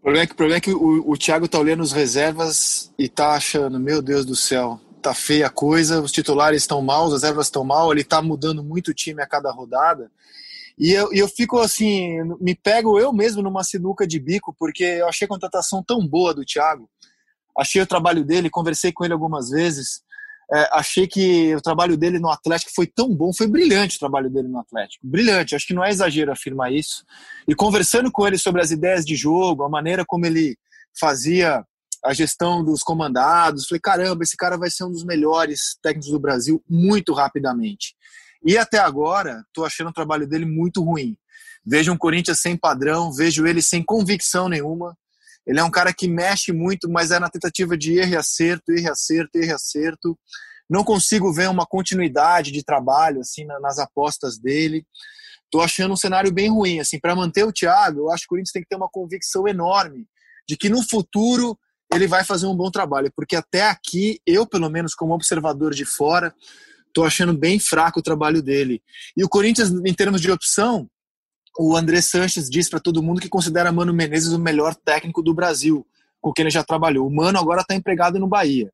O 0.00 0.02
problema 0.02 0.24
é 0.24 0.26
que, 0.26 0.32
o, 0.32 0.36
problema 0.36 0.58
é 0.58 0.60
que 0.60 0.74
o, 0.74 1.10
o 1.12 1.16
Thiago 1.16 1.46
tá 1.46 1.60
olhando 1.60 1.80
os 1.80 1.92
reservas 1.92 2.92
e 2.98 3.08
tá 3.08 3.34
achando, 3.34 3.78
meu 3.78 4.02
Deus 4.02 4.26
do 4.26 4.34
céu, 4.34 4.80
tá 5.00 5.14
feia 5.14 5.46
a 5.46 5.50
coisa, 5.50 6.02
os 6.02 6.10
titulares 6.10 6.62
estão 6.62 6.82
mal, 6.82 7.06
as 7.06 7.12
reservas 7.12 7.46
estão 7.46 7.62
mal, 7.62 7.92
ele 7.92 8.02
tá 8.02 8.20
mudando 8.20 8.64
muito 8.64 8.88
o 8.88 8.94
time 8.94 9.22
a 9.22 9.28
cada 9.28 9.52
rodada. 9.52 10.10
E 10.76 10.90
eu, 10.90 11.12
eu 11.12 11.28
fico 11.28 11.60
assim, 11.60 12.18
me 12.40 12.56
pego 12.56 12.98
eu 12.98 13.12
mesmo 13.12 13.40
numa 13.40 13.62
sinuca 13.62 14.04
de 14.04 14.18
bico, 14.18 14.52
porque 14.58 14.82
eu 14.82 15.08
achei 15.08 15.24
a 15.26 15.28
contratação 15.28 15.84
tão 15.84 16.04
boa 16.04 16.34
do 16.34 16.44
Thiago. 16.44 16.90
Achei 17.56 17.80
o 17.80 17.86
trabalho 17.86 18.24
dele, 18.24 18.50
conversei 18.50 18.90
com 18.90 19.04
ele 19.04 19.12
algumas 19.14 19.50
vezes. 19.50 20.02
É, 20.52 20.68
achei 20.72 21.08
que 21.08 21.54
o 21.56 21.60
trabalho 21.60 21.96
dele 21.96 22.20
no 22.20 22.30
Atlético 22.30 22.70
foi 22.74 22.86
tão 22.86 23.12
bom, 23.12 23.32
foi 23.32 23.48
brilhante 23.48 23.96
o 23.96 23.98
trabalho 23.98 24.30
dele 24.30 24.46
no 24.46 24.60
Atlético. 24.60 25.04
Brilhante, 25.06 25.56
acho 25.56 25.66
que 25.66 25.74
não 25.74 25.84
é 25.84 25.90
exagero 25.90 26.30
afirmar 26.30 26.72
isso. 26.72 27.04
E 27.48 27.54
conversando 27.54 28.12
com 28.12 28.26
ele 28.26 28.38
sobre 28.38 28.62
as 28.62 28.70
ideias 28.70 29.04
de 29.04 29.16
jogo, 29.16 29.64
a 29.64 29.68
maneira 29.68 30.04
como 30.06 30.24
ele 30.24 30.56
fazia 30.98 31.64
a 32.04 32.12
gestão 32.12 32.64
dos 32.64 32.82
comandados, 32.82 33.66
falei: 33.66 33.80
caramba, 33.80 34.22
esse 34.22 34.36
cara 34.36 34.56
vai 34.56 34.70
ser 34.70 34.84
um 34.84 34.92
dos 34.92 35.04
melhores 35.04 35.76
técnicos 35.82 36.10
do 36.10 36.20
Brasil 36.20 36.62
muito 36.68 37.12
rapidamente. 37.12 37.94
E 38.44 38.56
até 38.56 38.78
agora, 38.78 39.42
estou 39.48 39.64
achando 39.64 39.90
o 39.90 39.92
trabalho 39.92 40.26
dele 40.28 40.46
muito 40.46 40.82
ruim. 40.82 41.16
Vejo 41.64 41.92
um 41.92 41.98
Corinthians 41.98 42.40
sem 42.40 42.56
padrão, 42.56 43.12
vejo 43.12 43.44
ele 43.44 43.60
sem 43.60 43.82
convicção 43.82 44.48
nenhuma. 44.48 44.96
Ele 45.46 45.60
é 45.60 45.64
um 45.64 45.70
cara 45.70 45.92
que 45.92 46.08
mexe 46.08 46.52
muito, 46.52 46.90
mas 46.90 47.10
é 47.10 47.18
na 47.18 47.30
tentativa 47.30 47.76
de 47.76 47.98
erro 47.98 48.12
e 48.12 48.16
acerto, 48.16 48.72
erro 48.72 48.86
e 48.86 48.90
acerto, 48.90 49.38
erro 49.38 49.50
e 49.50 49.52
acerto. 49.52 50.18
Não 50.68 50.82
consigo 50.82 51.32
ver 51.32 51.48
uma 51.48 51.64
continuidade 51.64 52.50
de 52.50 52.64
trabalho 52.64 53.20
assim 53.20 53.44
nas 53.60 53.78
apostas 53.78 54.38
dele. 54.38 54.84
Estou 55.44 55.62
achando 55.62 55.92
um 55.92 55.96
cenário 55.96 56.32
bem 56.32 56.50
ruim. 56.50 56.80
Assim, 56.80 56.98
para 56.98 57.14
manter 57.14 57.44
o 57.44 57.52
Thiago, 57.52 58.00
eu 58.00 58.10
acho 58.10 58.22
que 58.22 58.26
o 58.26 58.30
Corinthians 58.30 58.52
tem 58.52 58.62
que 58.62 58.68
ter 58.68 58.76
uma 58.76 58.88
convicção 58.88 59.46
enorme 59.46 60.06
de 60.48 60.56
que 60.56 60.68
no 60.68 60.82
futuro 60.82 61.56
ele 61.94 62.08
vai 62.08 62.24
fazer 62.24 62.46
um 62.46 62.56
bom 62.56 62.68
trabalho, 62.68 63.12
porque 63.14 63.36
até 63.36 63.68
aqui 63.68 64.20
eu, 64.26 64.44
pelo 64.44 64.68
menos 64.68 64.92
como 64.92 65.14
observador 65.14 65.72
de 65.72 65.84
fora, 65.84 66.34
Tô 66.96 67.04
achando 67.04 67.36
bem 67.36 67.58
fraco 67.58 68.00
o 68.00 68.02
trabalho 68.02 68.40
dele. 68.42 68.82
E 69.14 69.22
o 69.22 69.28
Corinthians, 69.28 69.70
em 69.70 69.92
termos 69.92 70.18
de 70.18 70.30
opção, 70.30 70.88
o 71.58 71.76
André 71.76 72.00
Sanches 72.00 72.48
diz 72.48 72.68
para 72.68 72.80
todo 72.80 73.02
mundo 73.02 73.20
que 73.20 73.28
considera 73.28 73.72
Mano 73.72 73.92
Menezes 73.92 74.32
o 74.32 74.38
melhor 74.38 74.74
técnico 74.74 75.22
do 75.22 75.34
Brasil, 75.34 75.86
com 76.20 76.32
quem 76.32 76.44
ele 76.44 76.50
já 76.50 76.64
trabalhou. 76.64 77.06
O 77.06 77.14
Mano 77.14 77.38
agora 77.38 77.62
está 77.62 77.74
empregado 77.74 78.18
no 78.18 78.28
Bahia. 78.28 78.70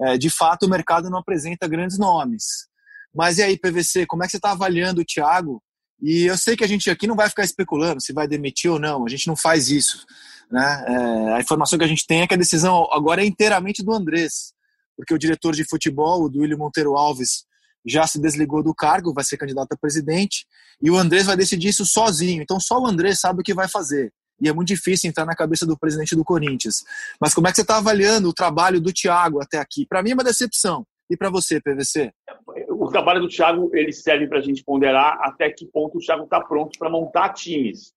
É, 0.00 0.16
de 0.16 0.30
fato, 0.30 0.66
o 0.66 0.68
mercado 0.68 1.10
não 1.10 1.18
apresenta 1.18 1.68
grandes 1.68 1.98
nomes. 1.98 2.66
Mas 3.14 3.38
e 3.38 3.42
aí, 3.42 3.58
PVC, 3.58 4.06
como 4.06 4.22
é 4.22 4.26
que 4.26 4.32
você 4.32 4.38
está 4.38 4.52
avaliando 4.52 5.00
o 5.00 5.04
Thiago? 5.04 5.62
E 6.00 6.24
eu 6.24 6.36
sei 6.36 6.56
que 6.56 6.64
a 6.64 6.66
gente 6.66 6.90
aqui 6.90 7.06
não 7.06 7.14
vai 7.14 7.28
ficar 7.28 7.44
especulando 7.44 8.00
se 8.00 8.12
vai 8.12 8.26
demitir 8.26 8.70
ou 8.70 8.78
não, 8.78 9.04
a 9.04 9.08
gente 9.08 9.26
não 9.26 9.36
faz 9.36 9.68
isso. 9.68 10.04
Né? 10.50 10.84
É, 10.86 11.32
a 11.34 11.40
informação 11.40 11.78
que 11.78 11.84
a 11.84 11.88
gente 11.88 12.06
tem 12.06 12.22
é 12.22 12.26
que 12.26 12.34
a 12.34 12.38
decisão 12.38 12.88
agora 12.92 13.22
é 13.22 13.26
inteiramente 13.26 13.82
do 13.82 13.92
Andrés 13.92 14.52
porque 14.96 15.14
o 15.14 15.18
diretor 15.18 15.54
de 15.54 15.64
futebol, 15.64 16.22
o 16.22 16.28
Duílio 16.28 16.58
Monteiro 16.58 16.96
Alves, 16.96 17.44
já 17.86 18.06
se 18.06 18.20
desligou 18.20 18.62
do 18.62 18.74
cargo, 18.74 19.12
vai 19.12 19.24
ser 19.24 19.36
candidato 19.36 19.72
a 19.72 19.76
presidente, 19.76 20.46
e 20.80 20.90
o 20.90 20.96
Andrés 20.96 21.26
vai 21.26 21.36
decidir 21.36 21.68
isso 21.68 21.84
sozinho. 21.84 22.42
Então 22.42 22.58
só 22.60 22.80
o 22.80 22.86
Andrés 22.86 23.20
sabe 23.20 23.40
o 23.40 23.42
que 23.42 23.54
vai 23.54 23.68
fazer. 23.68 24.12
E 24.40 24.48
é 24.48 24.52
muito 24.52 24.68
difícil 24.68 25.08
entrar 25.08 25.24
na 25.24 25.36
cabeça 25.36 25.64
do 25.64 25.78
presidente 25.78 26.16
do 26.16 26.24
Corinthians. 26.24 26.82
Mas 27.20 27.32
como 27.32 27.46
é 27.46 27.50
que 27.50 27.56
você 27.56 27.62
está 27.62 27.78
avaliando 27.78 28.28
o 28.28 28.32
trabalho 28.32 28.80
do 28.80 28.92
Thiago 28.92 29.40
até 29.40 29.58
aqui? 29.58 29.86
Para 29.86 30.02
mim 30.02 30.10
é 30.10 30.14
uma 30.14 30.24
decepção. 30.24 30.84
E 31.08 31.16
para 31.16 31.30
você, 31.30 31.60
PVC? 31.60 32.10
O 32.70 32.88
trabalho 32.88 33.20
do 33.20 33.28
Thiago 33.28 33.70
ele 33.74 33.92
serve 33.92 34.26
para 34.26 34.38
a 34.38 34.42
gente 34.42 34.64
ponderar 34.64 35.18
até 35.20 35.50
que 35.50 35.66
ponto 35.66 35.98
o 35.98 36.00
Thiago 36.00 36.24
está 36.24 36.40
pronto 36.40 36.78
para 36.78 36.90
montar 36.90 37.30
times. 37.34 37.92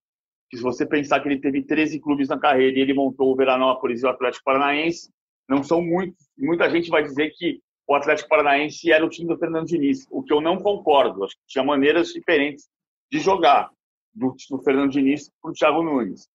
se 0.53 0.61
você 0.61 0.85
pensar 0.85 1.19
que 1.21 1.29
ele 1.29 1.39
teve 1.39 1.63
13 1.63 1.99
clubes 1.99 2.27
na 2.27 2.37
carreira 2.37 2.77
e 2.77 2.81
ele 2.81 2.93
montou 2.93 3.31
o 3.31 3.35
Veranópolis 3.35 4.03
e 4.03 4.05
o 4.05 4.09
Atlético 4.09 4.43
Paranaense, 4.43 5.09
não 5.49 5.63
são 5.63 5.81
muitos. 5.81 6.27
Muita 6.37 6.69
gente 6.69 6.89
vai 6.89 7.03
dizer 7.03 7.31
que 7.35 7.59
o 7.87 7.95
Atlético 7.95 8.29
Paranaense 8.29 8.91
era 8.91 9.05
o 9.05 9.09
time 9.09 9.27
do 9.27 9.37
Fernando 9.37 9.67
Diniz, 9.67 10.07
o 10.09 10.23
que 10.23 10.33
eu 10.33 10.41
não 10.41 10.57
concordo. 10.57 11.23
Acho 11.23 11.35
que 11.35 11.47
tinha 11.47 11.63
maneiras 11.63 12.09
diferentes 12.09 12.67
de 13.11 13.19
jogar 13.19 13.69
do, 14.13 14.35
do 14.49 14.63
Fernando 14.63 14.91
Diniz 14.91 15.29
para 15.41 15.51
o 15.51 15.53
Thiago 15.53 15.83
Nunes. 15.83 16.27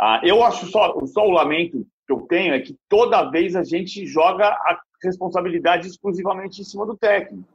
Ah, 0.00 0.20
eu 0.24 0.42
acho 0.42 0.66
só, 0.66 0.94
só 1.06 1.26
o 1.26 1.30
lamento 1.30 1.86
que 2.06 2.12
eu 2.12 2.22
tenho 2.22 2.54
é 2.54 2.60
que 2.60 2.76
toda 2.88 3.30
vez 3.30 3.56
a 3.56 3.64
gente 3.64 4.06
joga 4.06 4.48
a 4.48 4.80
responsabilidade 5.02 5.88
exclusivamente 5.88 6.60
em 6.60 6.64
cima 6.64 6.86
do 6.86 6.96
técnico. 6.96 7.48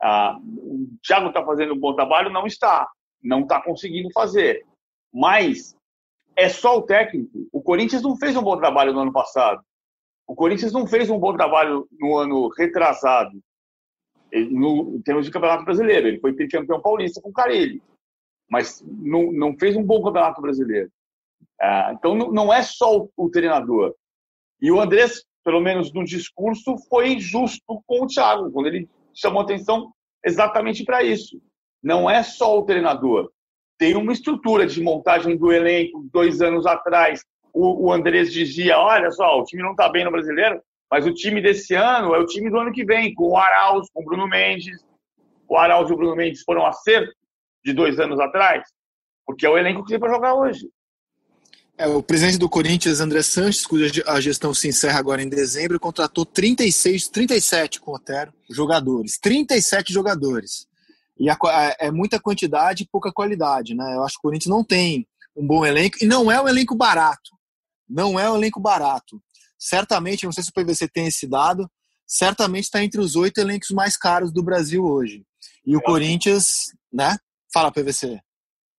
Ah, 0.00 0.38
o 0.40 0.88
Thiago 1.06 1.28
está 1.28 1.44
fazendo 1.44 1.74
um 1.74 1.78
bom 1.78 1.94
trabalho? 1.94 2.30
Não 2.30 2.46
está. 2.46 2.88
Não 3.22 3.40
está 3.40 3.60
conseguindo 3.62 4.10
fazer. 4.12 4.64
Mas 5.12 5.76
é 6.34 6.48
só 6.48 6.78
o 6.78 6.82
técnico. 6.82 7.46
O 7.52 7.62
Corinthians 7.62 8.02
não 8.02 8.16
fez 8.16 8.36
um 8.36 8.42
bom 8.42 8.56
trabalho 8.56 8.92
no 8.92 9.00
ano 9.00 9.12
passado. 9.12 9.62
O 10.32 10.34
Corinthians 10.34 10.72
não 10.72 10.86
fez 10.86 11.10
um 11.10 11.18
bom 11.18 11.36
trabalho 11.36 11.86
no 12.00 12.16
ano 12.16 12.48
retrasado, 12.48 13.38
no, 14.50 14.96
em 14.96 15.02
termos 15.02 15.26
de 15.26 15.30
campeonato 15.30 15.62
brasileiro. 15.62 16.08
Ele 16.08 16.20
foi 16.20 16.34
campeão 16.48 16.80
paulista 16.80 17.20
com 17.20 17.28
o 17.28 17.32
Carelli, 17.34 17.82
mas 18.50 18.82
não, 18.82 19.30
não 19.30 19.54
fez 19.58 19.76
um 19.76 19.84
bom 19.84 20.02
campeonato 20.02 20.40
brasileiro. 20.40 20.90
Ah, 21.60 21.92
então 21.94 22.14
não 22.14 22.50
é 22.50 22.62
só 22.62 22.96
o, 22.96 23.10
o, 23.14 23.28
treinador. 23.28 23.94
E 24.58 24.72
o 24.72 24.80
Andrés, 24.80 25.22
pelo 25.44 25.60
menos 25.60 25.92
no 25.92 26.02
discurso, 26.02 26.78
foi 26.88 27.20
justo 27.20 27.82
com 27.86 28.04
o 28.04 28.06
Thiago, 28.06 28.50
quando 28.52 28.68
ele 28.68 28.88
chamou 29.12 29.42
atenção 29.42 29.92
exatamente 30.24 30.82
para 30.82 31.02
isso. 31.02 31.42
Não 31.82 32.08
é 32.08 32.22
só 32.22 32.58
o 32.58 32.64
treinador. 32.64 33.30
Tem 33.76 33.94
uma 33.96 34.14
estrutura 34.14 34.66
de 34.66 34.82
montagem 34.82 35.36
do 35.36 35.52
elenco 35.52 36.08
dois 36.10 36.40
anos 36.40 36.64
atrás, 36.64 37.22
o, 37.52 37.86
o 37.86 37.92
Andrés 37.92 38.32
dizia: 38.32 38.78
olha 38.78 39.10
só, 39.10 39.38
o 39.38 39.44
time 39.44 39.62
não 39.62 39.72
está 39.72 39.88
bem 39.88 40.04
no 40.04 40.10
brasileiro, 40.10 40.60
mas 40.90 41.06
o 41.06 41.12
time 41.12 41.40
desse 41.40 41.74
ano 41.74 42.14
é 42.14 42.18
o 42.18 42.26
time 42.26 42.50
do 42.50 42.58
ano 42.58 42.72
que 42.72 42.84
vem, 42.84 43.14
com 43.14 43.30
o 43.30 43.36
Arauz, 43.36 43.88
com 43.92 44.02
o 44.02 44.04
Bruno 44.04 44.26
Mendes. 44.26 44.80
O 45.48 45.56
Arauz 45.56 45.90
e 45.90 45.92
o 45.92 45.96
Bruno 45.96 46.16
Mendes 46.16 46.42
foram 46.42 46.66
acerto 46.66 47.12
de 47.64 47.72
dois 47.72 47.98
anos 47.98 48.18
atrás, 48.18 48.64
porque 49.26 49.46
é 49.46 49.50
o 49.50 49.58
elenco 49.58 49.84
que 49.84 49.90
tem 49.90 50.00
para 50.00 50.12
jogar 50.12 50.34
hoje. 50.34 50.68
É, 51.76 51.86
o 51.86 52.02
presidente 52.02 52.38
do 52.38 52.48
Corinthians, 52.48 53.00
André 53.00 53.22
Sanches, 53.22 53.66
cuja 53.66 54.02
a 54.06 54.20
gestão 54.20 54.52
se 54.52 54.68
encerra 54.68 54.98
agora 54.98 55.22
em 55.22 55.28
dezembro, 55.28 55.80
contratou 55.80 56.24
36, 56.24 57.08
37 57.08 57.80
com 57.80 57.92
o 57.92 57.94
Otero 57.94 58.32
jogadores. 58.50 59.18
37 59.18 59.92
jogadores. 59.92 60.66
E 61.18 61.30
a, 61.30 61.36
é 61.80 61.90
muita 61.90 62.20
quantidade 62.20 62.82
e 62.82 62.88
pouca 62.90 63.12
qualidade, 63.12 63.74
né? 63.74 63.96
Eu 63.96 64.04
acho 64.04 64.14
que 64.14 64.20
o 64.20 64.22
Corinthians 64.22 64.54
não 64.54 64.62
tem 64.62 65.06
um 65.34 65.46
bom 65.46 65.64
elenco 65.64 65.96
e 66.02 66.06
não 66.06 66.30
é 66.30 66.40
um 66.40 66.48
elenco 66.48 66.74
barato 66.74 67.32
não 67.92 68.18
é 68.18 68.30
um 68.30 68.36
elenco 68.36 68.60
barato. 68.60 69.22
Certamente, 69.58 70.24
não 70.24 70.32
sei 70.32 70.42
se 70.42 70.50
o 70.50 70.52
PVC 70.52 70.88
tem 70.88 71.06
esse 71.06 71.26
dado, 71.28 71.70
certamente 72.06 72.64
está 72.64 72.82
entre 72.82 73.00
os 73.00 73.14
oito 73.14 73.38
elencos 73.38 73.70
mais 73.70 73.96
caros 73.96 74.32
do 74.32 74.42
Brasil 74.42 74.84
hoje. 74.84 75.24
E 75.64 75.76
o 75.76 75.82
Corinthians, 75.82 76.72
né? 76.92 77.16
Fala, 77.52 77.70
PVC. 77.70 78.18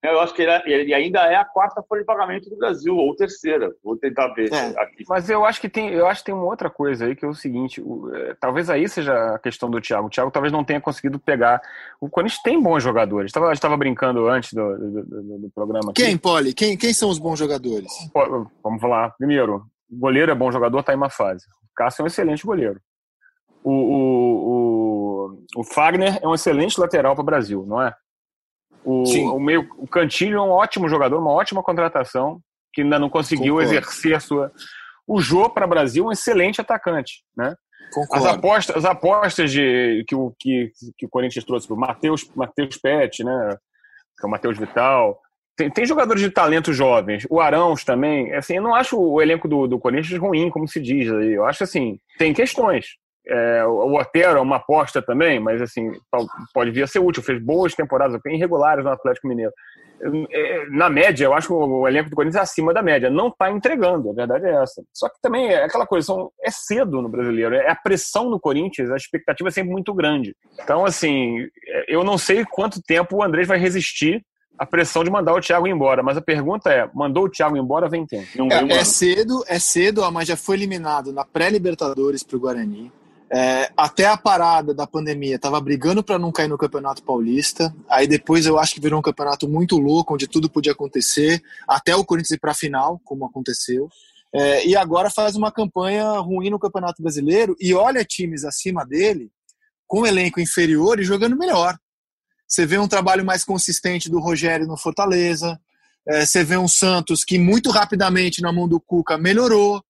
Eu 0.02 0.18
acho 0.18 0.34
que 0.34 0.42
ele, 0.42 0.50
é, 0.50 0.62
ele, 0.66 0.92
ainda 0.92 1.20
é 1.20 1.36
a 1.36 1.44
quarta 1.44 1.80
folha 1.80 2.00
de 2.00 2.06
pagamento 2.06 2.50
do 2.50 2.56
Brasil, 2.56 2.96
ou 2.96 3.14
terceira. 3.14 3.72
Vou 3.84 3.96
tentar 3.96 4.28
ver 4.34 4.52
é. 4.52 4.80
aqui. 4.80 5.04
Mas 5.08 5.30
eu 5.30 5.44
acho 5.44 5.60
que 5.60 5.68
tem, 5.68 5.90
eu 5.90 6.08
acho 6.08 6.22
que 6.22 6.26
tem 6.26 6.34
uma 6.34 6.44
outra 6.44 6.68
coisa 6.68 7.06
aí 7.06 7.14
que 7.14 7.24
é 7.24 7.28
o 7.28 7.34
seguinte: 7.34 7.80
o, 7.80 8.12
é, 8.12 8.34
talvez 8.34 8.68
aí 8.68 8.88
seja 8.88 9.14
a 9.34 9.38
questão 9.38 9.70
do 9.70 9.80
Thiago. 9.80 10.08
O 10.08 10.10
Thiago 10.10 10.32
talvez 10.32 10.52
não 10.52 10.64
tenha 10.64 10.80
conseguido 10.80 11.20
pegar. 11.20 11.62
O 12.00 12.10
Corinthians 12.10 12.42
tem 12.42 12.60
bons 12.60 12.82
jogadores. 12.82 13.28
Estava 13.28 13.52
estava 13.52 13.76
brincando 13.76 14.28
antes 14.28 14.52
do, 14.52 14.76
do, 14.76 15.04
do, 15.04 15.38
do 15.38 15.50
programa. 15.54 15.92
Aqui. 15.92 16.02
Quem, 16.02 16.18
Poli? 16.18 16.52
Quem, 16.52 16.76
quem 16.76 16.92
são 16.92 17.08
os 17.08 17.20
bons 17.20 17.38
jogadores? 17.38 17.92
Vamos 18.60 18.80
falar. 18.80 19.10
Primeiro, 19.16 19.64
o 19.88 19.96
goleiro 19.96 20.32
é 20.32 20.34
bom 20.34 20.50
jogador, 20.50 20.80
está 20.80 20.92
em 20.92 20.96
uma 20.96 21.10
fase. 21.10 21.46
O 21.46 21.74
Cássio 21.76 22.02
é 22.02 22.04
um 22.04 22.06
excelente 22.08 22.44
goleiro. 22.44 22.80
O, 23.62 23.70
o, 23.70 24.48
o, 24.48 25.60
o 25.60 25.64
Fagner 25.64 26.18
é 26.20 26.26
um 26.26 26.34
excelente 26.34 26.80
lateral 26.80 27.14
para 27.14 27.22
o 27.22 27.26
Brasil, 27.26 27.64
não 27.68 27.80
é? 27.80 27.94
O, 28.84 29.06
Sim. 29.06 29.26
o, 29.28 29.38
meio, 29.38 29.68
o 29.78 29.86
Cantilho 29.86 30.38
é 30.38 30.42
um 30.42 30.50
ótimo 30.50 30.88
jogador, 30.88 31.18
uma 31.18 31.30
ótima 31.30 31.62
contratação, 31.62 32.40
que 32.72 32.82
ainda 32.82 32.98
não 32.98 33.08
conseguiu 33.08 33.54
Concordo. 33.54 33.70
exercer 33.70 34.14
a 34.14 34.20
sua. 34.20 34.52
O 35.06 35.20
Jô 35.20 35.48
para 35.50 35.66
o 35.66 35.68
Brasil 35.68 36.04
é 36.04 36.08
um 36.08 36.12
excelente 36.12 36.60
atacante, 36.60 37.22
né? 37.36 37.54
As 38.10 38.24
apostas, 38.24 38.76
as 38.76 38.84
apostas 38.84 39.52
de, 39.52 40.04
que, 40.08 40.14
o, 40.14 40.34
que, 40.38 40.72
que 40.96 41.04
o 41.04 41.08
Corinthians 41.08 41.44
trouxe 41.44 41.66
para 41.66 41.76
o 41.76 41.78
Matheus, 41.78 42.24
Pet, 42.80 43.22
né? 43.22 43.56
Que 44.18 44.24
é 44.24 44.26
o 44.26 44.30
Matheus 44.30 44.56
Vital. 44.56 45.20
Tem, 45.54 45.70
tem, 45.70 45.84
jogadores 45.84 46.22
de 46.22 46.30
talento 46.30 46.72
jovens. 46.72 47.26
O 47.28 47.40
Arãos 47.40 47.84
também. 47.84 48.32
Assim, 48.32 48.56
eu 48.56 48.62
não 48.62 48.74
acho 48.74 48.98
o 48.98 49.20
elenco 49.20 49.46
do, 49.46 49.66
do 49.66 49.78
Corinthians 49.78 50.18
ruim, 50.18 50.48
como 50.48 50.66
se 50.66 50.80
diz 50.80 51.12
aí. 51.12 51.32
Eu 51.32 51.44
acho 51.44 51.64
assim, 51.64 51.98
tem 52.16 52.32
questões. 52.32 52.96
É, 53.26 53.64
o 53.64 53.94
Otero 53.94 54.38
é 54.38 54.40
uma 54.40 54.56
aposta 54.56 55.00
também, 55.00 55.38
mas 55.38 55.62
assim, 55.62 55.92
pode 56.52 56.70
vir 56.70 56.82
a 56.82 56.86
ser 56.86 56.98
útil. 56.98 57.22
Fez 57.22 57.42
boas 57.42 57.74
temporadas, 57.74 58.20
irregulares 58.26 58.84
no 58.84 58.90
Atlético 58.90 59.28
Mineiro. 59.28 59.52
É, 60.32 60.66
na 60.70 60.90
média, 60.90 61.24
eu 61.24 61.32
acho 61.32 61.46
que 61.46 61.52
o 61.52 61.86
elenco 61.86 62.10
do 62.10 62.16
Corinthians 62.16 62.40
é 62.40 62.42
acima 62.42 62.74
da 62.74 62.82
média. 62.82 63.08
Não 63.08 63.28
está 63.28 63.50
entregando, 63.52 64.10
a 64.10 64.12
verdade 64.12 64.46
é 64.46 64.60
essa. 64.60 64.82
Só 64.92 65.08
que 65.08 65.20
também 65.22 65.46
é 65.46 65.64
aquela 65.64 65.86
coisa, 65.86 66.12
é 66.42 66.50
cedo 66.50 67.00
no 67.00 67.08
brasileiro. 67.08 67.54
É 67.54 67.70
a 67.70 67.76
pressão 67.76 68.28
no 68.28 68.40
Corinthians, 68.40 68.90
a 68.90 68.96
expectativa 68.96 69.48
é 69.48 69.52
sempre 69.52 69.70
muito 69.70 69.94
grande. 69.94 70.34
Então, 70.60 70.84
assim, 70.84 71.46
é, 71.68 71.84
eu 71.94 72.02
não 72.02 72.18
sei 72.18 72.44
quanto 72.44 72.82
tempo 72.82 73.16
o 73.16 73.22
Andrés 73.22 73.46
vai 73.46 73.58
resistir 73.58 74.20
a 74.58 74.66
pressão 74.66 75.02
de 75.02 75.10
mandar 75.10 75.34
o 75.34 75.40
Thiago 75.40 75.68
embora. 75.68 76.02
Mas 76.02 76.16
a 76.16 76.20
pergunta 76.20 76.70
é: 76.70 76.90
mandou 76.92 77.26
o 77.26 77.30
Thiago 77.30 77.56
embora, 77.56 77.88
vem 77.88 78.04
quem? 78.04 78.26
É, 78.50 78.78
é, 78.78 78.84
cedo, 78.84 79.44
é 79.46 79.60
cedo, 79.60 80.10
mas 80.10 80.26
já 80.26 80.36
foi 80.36 80.56
eliminado 80.56 81.12
na 81.12 81.24
pré-Libertadores 81.24 82.24
para 82.24 82.36
o 82.36 82.40
Guarani. 82.40 82.90
É, 83.34 83.72
até 83.74 84.06
a 84.06 84.16
parada 84.16 84.74
da 84.74 84.86
pandemia, 84.86 85.36
estava 85.36 85.58
brigando 85.58 86.04
para 86.04 86.18
não 86.18 86.30
cair 86.30 86.48
no 86.48 86.58
Campeonato 86.58 87.02
Paulista. 87.02 87.74
Aí 87.88 88.06
depois 88.06 88.44
eu 88.44 88.58
acho 88.58 88.74
que 88.74 88.80
virou 88.80 88.98
um 88.98 89.02
campeonato 89.02 89.48
muito 89.48 89.78
louco, 89.78 90.12
onde 90.12 90.28
tudo 90.28 90.50
podia 90.50 90.72
acontecer, 90.72 91.42
até 91.66 91.96
o 91.96 92.04
Corinthians 92.04 92.32
ir 92.32 92.38
para 92.38 92.50
a 92.50 92.54
final, 92.54 93.00
como 93.02 93.24
aconteceu. 93.24 93.88
É, 94.34 94.66
e 94.66 94.76
agora 94.76 95.10
faz 95.10 95.34
uma 95.34 95.50
campanha 95.50 96.18
ruim 96.18 96.50
no 96.50 96.58
Campeonato 96.58 97.02
Brasileiro 97.02 97.56
e 97.58 97.72
olha 97.72 98.04
times 98.04 98.44
acima 98.44 98.84
dele, 98.84 99.30
com 99.86 100.06
elenco 100.06 100.38
inferior 100.38 101.00
e 101.00 101.04
jogando 101.04 101.36
melhor. 101.36 101.78
Você 102.46 102.66
vê 102.66 102.76
um 102.76 102.88
trabalho 102.88 103.24
mais 103.24 103.44
consistente 103.44 104.10
do 104.10 104.20
Rogério 104.20 104.66
no 104.66 104.76
Fortaleza. 104.76 105.58
É, 106.06 106.26
você 106.26 106.44
vê 106.44 106.58
um 106.58 106.68
Santos 106.68 107.24
que 107.24 107.38
muito 107.38 107.70
rapidamente 107.70 108.42
na 108.42 108.52
mão 108.52 108.68
do 108.68 108.78
Cuca 108.78 109.16
melhorou 109.16 109.82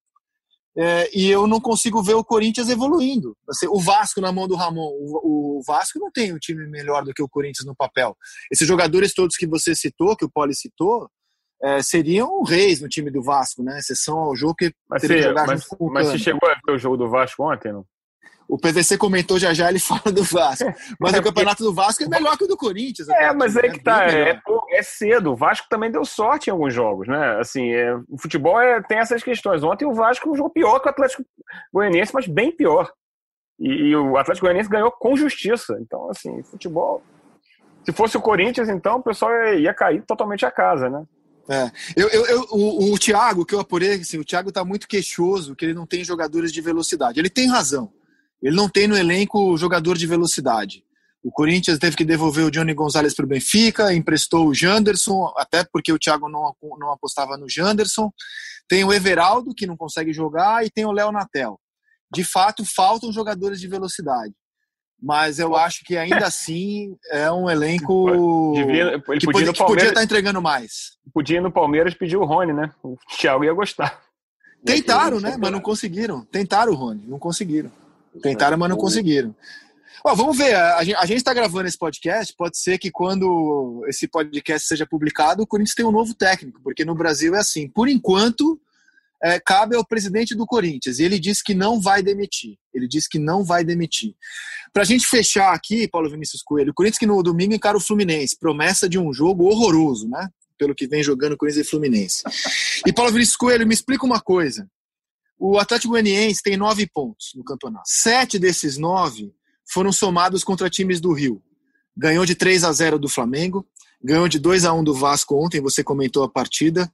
é, 0.76 1.10
e 1.14 1.30
eu 1.30 1.46
não 1.46 1.60
consigo 1.60 2.02
ver 2.02 2.14
o 2.14 2.24
Corinthians 2.24 2.68
evoluindo. 2.68 3.36
Assim, 3.48 3.66
o 3.68 3.78
Vasco 3.78 4.20
na 4.20 4.32
mão 4.32 4.48
do 4.48 4.56
Ramon, 4.56 4.88
o, 4.88 5.58
o, 5.58 5.62
Vasco 5.66 5.98
não 5.98 6.10
tem 6.10 6.32
um 6.32 6.38
time 6.38 6.66
melhor 6.66 7.04
do 7.04 7.12
que 7.12 7.22
o 7.22 7.28
Corinthians 7.28 7.66
no 7.66 7.76
papel. 7.76 8.16
Esses 8.50 8.66
jogadores 8.66 9.12
todos 9.12 9.36
que 9.36 9.46
você 9.46 9.74
citou, 9.74 10.16
que 10.16 10.24
o 10.24 10.30
Poli 10.30 10.54
citou, 10.54 11.10
é, 11.62 11.82
seriam 11.82 12.42
reis 12.42 12.80
no 12.80 12.88
time 12.88 13.10
do 13.10 13.22
Vasco, 13.22 13.62
né? 13.62 13.78
Exceção 13.78 14.18
ao 14.18 14.34
jogo 14.34 14.54
que 14.56 14.72
mas 14.88 15.02
teria 15.02 15.18
que 15.18 15.22
jogar 15.28 15.46
mas, 15.46 15.62
junto 15.62 15.76
com 15.76 15.86
o 15.86 15.92
Mas 15.92 16.08
você 16.08 16.18
chegou 16.18 16.50
a 16.50 16.54
ver 16.54 16.72
o 16.72 16.78
jogo 16.78 16.96
do 16.96 17.08
Vasco 17.08 17.44
ontem, 17.44 17.72
não? 17.72 17.84
O 18.52 18.58
PVC 18.58 18.98
comentou 18.98 19.38
já 19.38 19.54
já, 19.54 19.70
ele 19.70 19.78
fala 19.80 20.12
do 20.12 20.22
Vasco. 20.22 20.70
Mas 21.00 21.14
é 21.14 21.20
o 21.20 21.22
campeonato 21.22 21.64
do 21.64 21.72
Vasco 21.72 22.04
é 22.04 22.06
melhor 22.06 22.36
que 22.36 22.44
o 22.44 22.46
do 22.46 22.54
Corinthians. 22.54 23.08
É, 23.08 23.32
mas 23.32 23.56
aí 23.56 23.64
é 23.64 23.72
que 23.72 23.80
tá, 23.82 24.04
é, 24.04 24.38
é, 24.72 24.82
cedo. 24.82 25.32
O 25.32 25.36
Vasco 25.36 25.66
também 25.70 25.90
deu 25.90 26.04
sorte 26.04 26.48
em 26.48 26.50
alguns 26.50 26.74
jogos, 26.74 27.08
né? 27.08 27.38
Assim, 27.40 27.70
é, 27.72 27.94
o 28.10 28.18
futebol 28.18 28.60
é, 28.60 28.82
tem 28.82 28.98
essas 28.98 29.22
questões. 29.22 29.62
Ontem 29.62 29.86
o 29.86 29.94
Vasco 29.94 30.36
jogou 30.36 30.50
pior 30.50 30.80
que 30.80 30.86
o 30.86 30.90
Atlético 30.90 31.24
Goianiense, 31.72 32.12
mas 32.12 32.26
bem 32.26 32.54
pior. 32.54 32.92
E, 33.58 33.68
e 33.68 33.96
o 33.96 34.18
Atlético 34.18 34.44
Goianiense 34.44 34.68
ganhou 34.68 34.92
com 34.92 35.16
justiça. 35.16 35.78
Então, 35.80 36.10
assim, 36.10 36.42
futebol. 36.42 37.02
Se 37.86 37.92
fosse 37.92 38.18
o 38.18 38.20
Corinthians, 38.20 38.68
então, 38.68 38.96
o 38.96 39.02
pessoal 39.02 39.32
ia, 39.32 39.54
ia 39.60 39.74
cair 39.74 40.02
totalmente 40.02 40.44
a 40.44 40.50
casa, 40.50 40.90
né? 40.90 41.02
É. 41.48 41.70
Eu, 41.96 42.08
eu, 42.10 42.26
eu, 42.26 42.46
o, 42.50 42.92
o 42.92 42.98
Thiago, 42.98 43.46
que 43.46 43.54
eu 43.54 43.60
apurei, 43.60 43.94
assim, 43.94 44.18
o 44.18 44.24
Thiago 44.24 44.50
está 44.50 44.62
muito 44.62 44.86
queixoso 44.86 45.56
que 45.56 45.64
ele 45.64 45.74
não 45.74 45.86
tem 45.86 46.04
jogadores 46.04 46.52
de 46.52 46.60
velocidade. 46.60 47.18
Ele 47.18 47.30
tem 47.30 47.48
razão. 47.48 47.90
Ele 48.42 48.56
não 48.56 48.68
tem 48.68 48.88
no 48.88 48.96
elenco 48.96 49.56
jogador 49.56 49.96
de 49.96 50.06
velocidade. 50.06 50.84
O 51.22 51.30
Corinthians 51.30 51.78
teve 51.78 51.96
que 51.96 52.04
devolver 52.04 52.44
o 52.44 52.50
Johnny 52.50 52.74
Gonzalez 52.74 53.14
para 53.14 53.24
o 53.24 53.28
Benfica, 53.28 53.94
emprestou 53.94 54.48
o 54.48 54.54
Janderson, 54.54 55.32
até 55.36 55.64
porque 55.64 55.92
o 55.92 55.98
Thiago 55.98 56.28
não, 56.28 56.52
não 56.78 56.90
apostava 56.90 57.36
no 57.36 57.48
Janderson. 57.48 58.10
Tem 58.68 58.84
o 58.84 58.92
Everaldo, 58.92 59.54
que 59.54 59.66
não 59.66 59.76
consegue 59.76 60.12
jogar, 60.12 60.66
e 60.66 60.70
tem 60.70 60.84
o 60.84 60.90
Léo 60.90 61.12
Natel. 61.12 61.60
de 62.12 62.24
fato 62.24 62.64
faltam 62.64 63.12
jogadores 63.12 63.60
de 63.60 63.68
velocidade. 63.68 64.34
Mas 65.00 65.38
eu 65.38 65.56
acho 65.56 65.84
que 65.84 65.96
ainda 65.96 66.26
assim 66.26 66.96
é 67.10 67.30
um 67.30 67.50
elenco 67.50 68.52
Devia, 68.54 69.02
ele 69.08 69.20
que, 69.20 69.26
podia, 69.26 69.52
que 69.52 69.64
podia 69.64 69.88
estar 69.88 69.94
tá 69.94 70.04
entregando 70.04 70.40
mais. 70.40 70.96
Podia 71.12 71.38
ir 71.38 71.40
no 71.40 71.50
Palmeiras 71.50 71.94
pedir 71.94 72.16
o 72.16 72.24
Rony, 72.24 72.52
né? 72.52 72.72
O 72.82 72.96
Thiago 73.18 73.44
ia 73.44 73.52
gostar. 73.52 74.00
Tentaram, 74.64 75.18
né? 75.18 75.36
Mas 75.36 75.50
não 75.50 75.60
conseguiram. 75.60 76.24
Tentaram 76.26 76.72
o 76.72 76.76
Rony, 76.76 77.04
não 77.06 77.18
conseguiram. 77.18 77.70
Tentaram, 78.20 78.58
mas 78.58 78.68
não 78.68 78.76
conseguiram. 78.76 79.34
Ó, 80.04 80.14
vamos 80.16 80.36
ver, 80.36 80.54
a 80.56 80.82
gente 80.82 81.18
está 81.18 81.32
gravando 81.32 81.68
esse 81.68 81.78
podcast. 81.78 82.34
Pode 82.36 82.58
ser 82.58 82.76
que 82.76 82.90
quando 82.90 83.84
esse 83.86 84.08
podcast 84.08 84.66
seja 84.66 84.84
publicado, 84.84 85.42
o 85.42 85.46
Corinthians 85.46 85.76
tenha 85.76 85.88
um 85.88 85.92
novo 85.92 86.12
técnico, 86.12 86.60
porque 86.62 86.84
no 86.84 86.94
Brasil 86.94 87.36
é 87.36 87.38
assim. 87.38 87.68
Por 87.68 87.88
enquanto, 87.88 88.60
é, 89.22 89.38
cabe 89.38 89.76
ao 89.76 89.86
presidente 89.86 90.34
do 90.34 90.44
Corinthians. 90.44 90.98
E 90.98 91.04
ele 91.04 91.20
disse 91.20 91.44
que 91.44 91.54
não 91.54 91.80
vai 91.80 92.02
demitir. 92.02 92.56
Ele 92.74 92.88
disse 92.88 93.08
que 93.08 93.18
não 93.18 93.44
vai 93.44 93.62
demitir. 93.64 94.14
Para 94.72 94.82
a 94.82 94.86
gente 94.86 95.06
fechar 95.06 95.54
aqui, 95.54 95.86
Paulo 95.86 96.10
Vinícius 96.10 96.42
Coelho, 96.42 96.72
o 96.72 96.74
Corinthians 96.74 96.98
que 96.98 97.06
no 97.06 97.22
domingo 97.22 97.54
encara 97.54 97.76
o 97.76 97.80
Fluminense. 97.80 98.36
Promessa 98.38 98.88
de 98.88 98.98
um 98.98 99.12
jogo 99.12 99.44
horroroso, 99.44 100.08
né? 100.08 100.28
Pelo 100.58 100.74
que 100.74 100.88
vem 100.88 101.02
jogando 101.02 101.36
Corinthians 101.36 101.66
e 101.66 101.70
Fluminense. 101.70 102.22
E 102.84 102.92
Paulo 102.92 103.12
Vinícius 103.12 103.36
Coelho, 103.36 103.66
me 103.66 103.74
explica 103.74 104.04
uma 104.04 104.20
coisa. 104.20 104.66
O 105.44 105.58
Atlético 105.58 105.90
Goianiense 105.90 106.40
tem 106.40 106.56
nove 106.56 106.86
pontos 106.86 107.32
no 107.34 107.42
campeonato. 107.42 107.82
Sete 107.84 108.38
desses 108.38 108.78
nove 108.78 109.32
foram 109.68 109.90
somados 109.90 110.44
contra 110.44 110.70
times 110.70 111.00
do 111.00 111.12
Rio. 111.12 111.42
Ganhou 111.96 112.24
de 112.24 112.36
3 112.36 112.62
a 112.62 112.70
0 112.70 112.96
do 112.96 113.08
Flamengo, 113.08 113.66
ganhou 114.00 114.28
de 114.28 114.38
2 114.38 114.64
a 114.64 114.72
1 114.72 114.84
do 114.84 114.94
Vasco 114.94 115.34
ontem, 115.34 115.60
você 115.60 115.82
comentou 115.82 116.22
a 116.22 116.28
partida, 116.28 116.88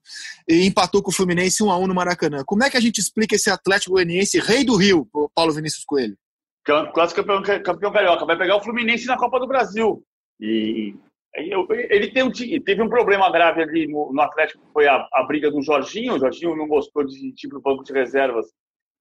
e 0.48 0.64
empatou 0.64 1.02
com 1.02 1.10
o 1.10 1.14
Fluminense 1.14 1.62
1 1.62 1.70
a 1.70 1.76
1 1.76 1.86
no 1.88 1.94
Maracanã. 1.94 2.42
Como 2.42 2.64
é 2.64 2.70
que 2.70 2.78
a 2.78 2.80
gente 2.80 2.96
explica 2.96 3.36
esse 3.36 3.50
Atlético 3.50 3.92
Goianiense, 3.92 4.40
rei 4.40 4.64
do 4.64 4.76
Rio, 4.76 5.06
Paulo 5.34 5.52
Vinícius 5.52 5.84
Coelho? 5.84 6.16
Quase 6.94 7.14
campeão, 7.14 7.42
campeão 7.42 7.92
carioca, 7.92 8.24
vai 8.24 8.38
pegar 8.38 8.56
o 8.56 8.62
Fluminense 8.62 9.04
na 9.04 9.18
Copa 9.18 9.38
do 9.38 9.46
Brasil. 9.46 10.02
E 10.40 10.94
ele 11.34 12.10
tem 12.10 12.22
um, 12.22 12.30
teve 12.30 12.82
um 12.82 12.88
problema 12.88 13.30
grave 13.30 13.62
ali 13.62 13.86
no, 13.86 14.12
no 14.12 14.20
Atlético, 14.20 14.62
foi 14.72 14.86
a, 14.88 15.06
a, 15.12 15.22
briga 15.24 15.50
do 15.50 15.62
Jorginho. 15.62 16.14
O 16.14 16.18
Jorginho 16.18 16.56
não 16.56 16.66
gostou 16.66 17.04
de 17.04 17.28
ir 17.28 17.48
para 17.48 17.58
o 17.58 17.62
banco 17.62 17.84
de 17.84 17.92
reservas. 17.92 18.46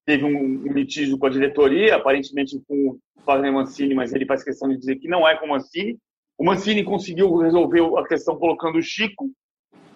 Teve 0.06 0.24
um, 0.24 0.36
um, 0.36 0.72
litígio 0.72 1.18
com 1.18 1.26
a 1.26 1.30
diretoria, 1.30 1.96
aparentemente 1.96 2.60
com 2.66 2.74
o 2.90 2.98
Wagner 3.26 3.52
Mancini, 3.52 3.94
mas 3.94 4.12
ele 4.12 4.26
faz 4.26 4.42
questão 4.42 4.68
de 4.68 4.78
dizer 4.78 4.96
que 4.96 5.08
não 5.08 5.26
é 5.26 5.36
com 5.36 5.46
o 5.46 5.48
Mancini. 5.50 5.98
O 6.38 6.44
Mancini 6.44 6.84
conseguiu 6.84 7.34
resolver 7.36 7.82
a 7.98 8.06
questão 8.06 8.36
colocando 8.36 8.78
o 8.78 8.82
Chico. 8.82 9.30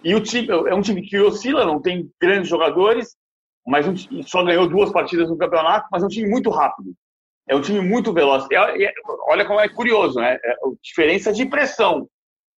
E 0.05 0.15
o 0.15 0.21
time 0.21 0.49
é 0.49 0.75
um 0.75 0.83
time 0.83 1.03
que 1.03 1.19
oscila, 1.19 1.65
não 1.65 1.81
tem 1.81 2.11
grandes 2.21 2.49
jogadores, 2.49 3.17
mas 3.65 3.87
um, 3.87 4.23
só 4.25 4.43
ganhou 4.43 4.69
duas 4.69 4.91
partidas 4.91 5.31
no 5.31 5.39
campeonato, 5.39 5.87
mas 5.93 6.03
é 6.03 6.07
um 6.07 6.09
time 6.09 6.29
muito 6.29 6.51
rápido. 6.51 6.93
É 7.49 7.55
um 7.55 7.61
time 7.61 7.81
muito 7.81 8.13
veloz. 8.13 8.47
É, 8.51 8.85
é, 8.85 8.93
olha 9.29 9.45
como 9.45 9.61
é 9.61 9.69
curioso, 9.69 10.19
né? 10.19 10.39
É 10.43 10.55
diferença 10.83 11.33
de 11.33 11.47
pressão. 11.47 12.09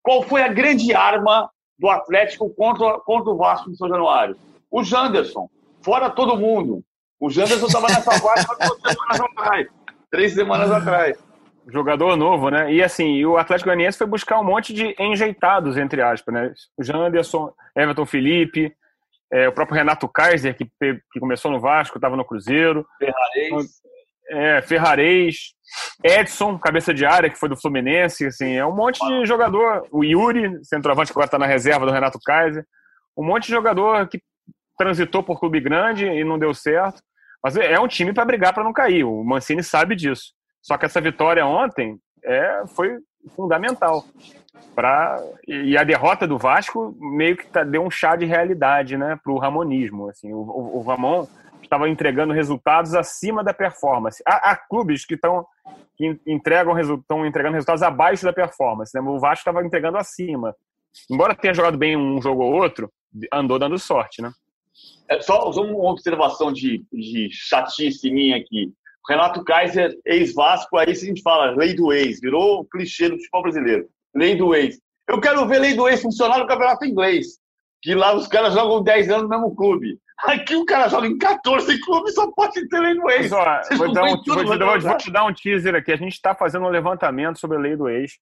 Qual 0.04 0.22
foi 0.22 0.44
a 0.44 0.50
grande 0.50 0.94
arma 0.94 1.50
do 1.80 1.90
Atlético 1.90 2.54
contra, 2.54 3.00
contra 3.00 3.32
o 3.32 3.38
Vasco 3.38 3.72
em 3.72 3.76
São 3.76 3.88
Januário? 3.88 4.36
O 4.70 4.84
Janderson. 4.84 5.50
Fora 5.82 6.10
todo 6.10 6.38
mundo. 6.38 6.84
O 7.20 7.30
Janderson 7.30 7.68
estava 7.68 7.88
nessa 7.88 8.12
vaga 8.20 8.46
três 8.46 8.84
semanas 8.84 9.22
atrás. 9.22 9.68
Três 10.12 10.34
semanas 10.34 10.72
atrás. 10.72 11.18
Jogador 11.68 12.18
novo, 12.18 12.50
né? 12.50 12.74
E 12.74 12.84
assim, 12.84 13.24
o 13.24 13.38
Atlético 13.38 13.70
Goianiense 13.70 13.98
foi 13.98 14.08
buscar 14.08 14.40
um 14.40 14.44
monte 14.44 14.74
de 14.74 14.94
enjeitados, 15.00 15.78
entre 15.78 16.02
aspas, 16.02 16.34
né? 16.34 16.54
O 16.78 16.84
Janderson, 16.84 17.54
Everton 17.74 18.06
Felipe, 18.06 18.76
é, 19.32 19.48
o 19.48 19.54
próprio 19.54 19.78
Renato 19.78 20.08
Kaiser, 20.08 20.56
que, 20.56 20.66
que 20.80 21.20
começou 21.20 21.50
no 21.50 21.62
Vasco, 21.62 21.98
estava 21.98 22.18
no 22.18 22.26
Cruzeiro. 22.26 22.86
Ferrarez. 23.00 23.72
É, 24.30 24.62
Ferrarez. 24.62 25.36
Edson, 26.04 26.58
cabeça 26.58 26.94
de 26.94 27.06
área, 27.06 27.30
que 27.30 27.40
foi 27.40 27.50
do 27.50 27.60
Fluminense. 27.60 28.26
Assim, 28.26 28.54
é 28.54 28.66
um 28.66 28.76
monte 28.76 29.00
de 29.08 29.26
jogador. 29.26 29.88
O 29.92 30.04
Yuri, 30.04 30.64
centroavante, 30.64 31.12
que 31.12 31.14
agora 31.14 31.26
está 31.26 31.40
na 31.40 31.46
reserva 31.46 31.86
do 31.86 31.92
Renato 31.92 32.20
Kaiser. 32.24 32.66
Um 33.18 33.26
monte 33.26 33.46
de 33.46 33.52
jogador 33.52 34.08
que 34.08 34.22
transitou 34.78 35.24
por 35.24 35.40
clube 35.40 35.60
grande 35.60 36.06
e 36.06 36.24
não 36.24 36.40
deu 36.40 36.54
certo. 36.54 37.02
Mas 37.44 37.58
é 37.58 37.80
um 37.80 37.88
time 37.88 38.14
para 38.14 38.26
brigar 38.26 38.54
para 38.54 38.64
não 38.64 38.74
cair. 38.74 39.04
O 39.04 39.24
Mancini 39.24 39.64
sabe 39.64 39.96
disso. 39.96 40.34
Só 40.62 40.78
que 40.78 40.86
essa 40.86 41.02
vitória 41.02 41.46
ontem 41.46 41.98
é, 42.24 42.64
foi 42.76 42.98
fundamental. 43.36 44.06
Pra, 44.74 45.22
e 45.48 45.78
a 45.78 45.84
derrota 45.84 46.26
do 46.26 46.38
Vasco 46.38 46.96
meio 47.00 47.36
que 47.36 47.46
tá, 47.48 47.64
deu 47.64 47.84
um 47.84 47.92
chá 47.92 48.16
de 48.16 48.26
realidade 48.26 48.98
né, 48.98 49.20
para 49.22 49.34
o 49.34 49.38
ramonismo. 49.38 50.10
Assim, 50.10 50.32
o, 50.32 50.38
o, 50.38 50.78
o 50.78 50.82
Ramon 50.82 51.28
estava 51.66 51.90
entregando 51.90 52.34
resultados 52.34 52.94
acima 52.94 53.44
da 53.44 53.54
performance. 53.54 54.22
Há, 54.26 54.52
há 54.52 54.56
clubes 54.56 55.06
que 55.06 55.16
estão 55.16 55.46
que 55.96 56.20
entregam 56.26 56.78
estão 56.80 57.26
entregando 57.26 57.54
resultados 57.54 57.84
abaixo 57.84 58.26
da 58.26 58.34
performance. 58.34 58.92
Né? 58.94 59.02
O 59.02 59.20
Vasco 59.20 59.42
estava 59.42 59.66
entregando 59.66 59.98
acima. 59.98 60.56
Embora 61.10 61.36
tenha 61.36 61.54
jogado 61.54 61.78
bem 61.78 61.96
um 61.96 62.22
jogo 62.22 62.44
ou 62.44 62.54
outro, 62.54 62.92
andou 63.32 63.60
dando 63.60 63.78
sorte, 63.78 64.22
né? 64.22 64.32
É 65.10 65.22
só, 65.22 65.50
uma 65.50 65.92
observação 65.92 66.52
de, 66.52 66.84
de 66.92 67.30
chatice 67.32 68.10
minha 68.12 68.38
aqui. 68.38 68.72
Renato 69.08 69.44
Kaiser, 69.44 69.96
ex-Vasco, 70.06 70.78
aí 70.78 70.90
a 70.90 70.94
gente 70.94 71.22
fala 71.22 71.52
lei 71.52 71.76
do 71.76 71.92
ex, 71.92 72.20
virou 72.22 72.66
clichê 72.66 73.10
do 73.10 73.18
futebol 73.18 73.44
brasileiro. 73.44 73.90
Lei 74.16 74.36
do 74.36 74.56
ex. 74.56 74.80
Eu 75.08 75.20
quero 75.20 75.46
ver 75.46 75.60
lei 75.60 75.74
do 75.76 75.88
ex 75.88 76.02
funcionar 76.02 76.40
no 76.40 76.48
campeonato 76.48 76.86
inglês, 76.86 77.40
que 77.82 77.94
lá 77.94 78.16
os 78.16 78.28
caras 78.28 78.54
jogam 78.54 78.82
10 78.82 79.10
anos 79.10 79.24
no 79.24 79.30
mesmo 79.30 79.56
clube. 79.56 80.00
Aqui 80.20 80.56
o 80.56 80.66
cara 80.66 80.88
joga 80.88 81.08
em 81.08 81.18
14 81.18 81.80
clubes, 81.82 82.14
só 82.14 82.32
pode 82.32 82.68
ter 82.68 82.80
lei 82.80 82.94
do 82.94 83.10
ex. 83.10 83.32
Ó, 83.32 83.62
vou, 83.78 83.92
dar 83.92 84.04
um, 84.04 84.10
vou, 84.10 84.22
te 84.22 84.58
dar, 84.58 84.80
vou, 84.80 84.98
te 84.98 85.12
dar, 85.12 85.26
um 85.26 85.34
teaser 85.34 85.76
aqui. 85.76 85.92
A 85.92 85.98
gente 85.98 86.14
está 86.14 86.34
fazendo 86.36 86.66
um 86.66 86.70
levantamento 86.70 87.40
sobre 87.40 87.58
a 87.58 87.60
lei 87.60 87.76
do 87.76 87.90
ex. 87.90 88.14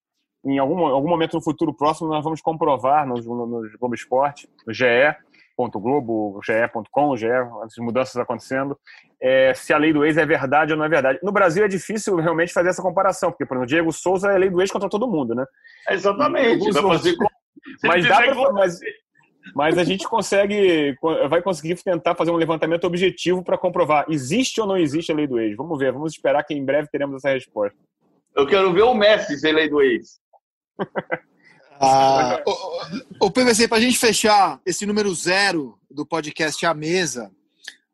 Em 0.43 0.57
algum, 0.57 0.85
algum 0.85 1.07
momento 1.07 1.33
no 1.33 1.43
futuro 1.43 1.73
próximo, 1.73 2.09
nós 2.09 2.23
vamos 2.23 2.41
comprovar 2.41 3.05
no, 3.05 3.15
no, 3.15 3.45
no 3.45 3.77
Globo 3.77 3.93
Esporte, 3.93 4.49
no 4.65 4.73
GE, 4.73 4.85
Globo, 5.55 6.39
ge.com, 6.43 7.15
GE, 7.15 7.27
as 7.63 7.75
mudanças 7.77 8.15
acontecendo, 8.17 8.75
é, 9.21 9.53
se 9.53 9.71
a 9.73 9.77
lei 9.77 9.93
do 9.93 10.03
ex 10.03 10.17
é 10.17 10.25
verdade 10.25 10.71
ou 10.71 10.77
não 10.77 10.85
é 10.85 10.89
verdade. 10.89 11.19
No 11.21 11.31
Brasil 11.31 11.63
é 11.63 11.67
difícil 11.67 12.15
realmente 12.15 12.51
fazer 12.51 12.69
essa 12.69 12.81
comparação, 12.81 13.29
porque, 13.29 13.45
por 13.45 13.55
exemplo, 13.57 13.67
Diego 13.67 13.91
Souza 13.91 14.31
é 14.31 14.37
lei 14.37 14.49
do 14.49 14.59
ex 14.59 14.71
contra 14.71 14.89
todo 14.89 15.07
mundo, 15.07 15.35
né? 15.35 15.45
exatamente. 15.89 16.71
Vai 16.71 16.81
fazer 16.81 17.15
mas, 17.83 18.07
dá 18.07 18.17
pra, 18.17 18.51
mas, 18.53 18.79
mas 19.55 19.77
a 19.77 19.83
gente 19.83 20.07
consegue, 20.07 20.95
vai 21.29 21.41
conseguir 21.41 21.75
tentar 21.83 22.15
fazer 22.15 22.31
um 22.31 22.35
levantamento 22.35 22.85
objetivo 22.85 23.43
para 23.43 23.57
comprovar 23.57 24.05
existe 24.09 24.61
ou 24.61 24.67
não 24.67 24.77
existe 24.77 25.11
a 25.11 25.15
lei 25.15 25.27
do 25.27 25.39
ex. 25.39 25.55
Vamos 25.55 25.77
ver, 25.77 25.91
vamos 25.91 26.13
esperar 26.13 26.43
que 26.43 26.53
em 26.53 26.63
breve 26.63 26.87
teremos 26.91 27.17
essa 27.17 27.33
resposta. 27.33 27.77
Eu 28.35 28.47
quero 28.47 28.71
ver 28.73 28.83
o 28.83 28.93
Messi 28.93 29.37
ser 29.37 29.51
lei 29.51 29.69
do 29.69 29.81
ex. 29.81 30.19
Ah, 31.83 32.39
o, 32.45 33.25
o 33.25 33.31
PVC, 33.31 33.67
para 33.67 33.79
a 33.79 33.81
gente 33.81 33.97
fechar 33.97 34.61
esse 34.63 34.85
número 34.85 35.11
zero 35.15 35.79
do 35.89 36.05
podcast 36.05 36.63
A 36.63 36.75
Mesa, 36.75 37.31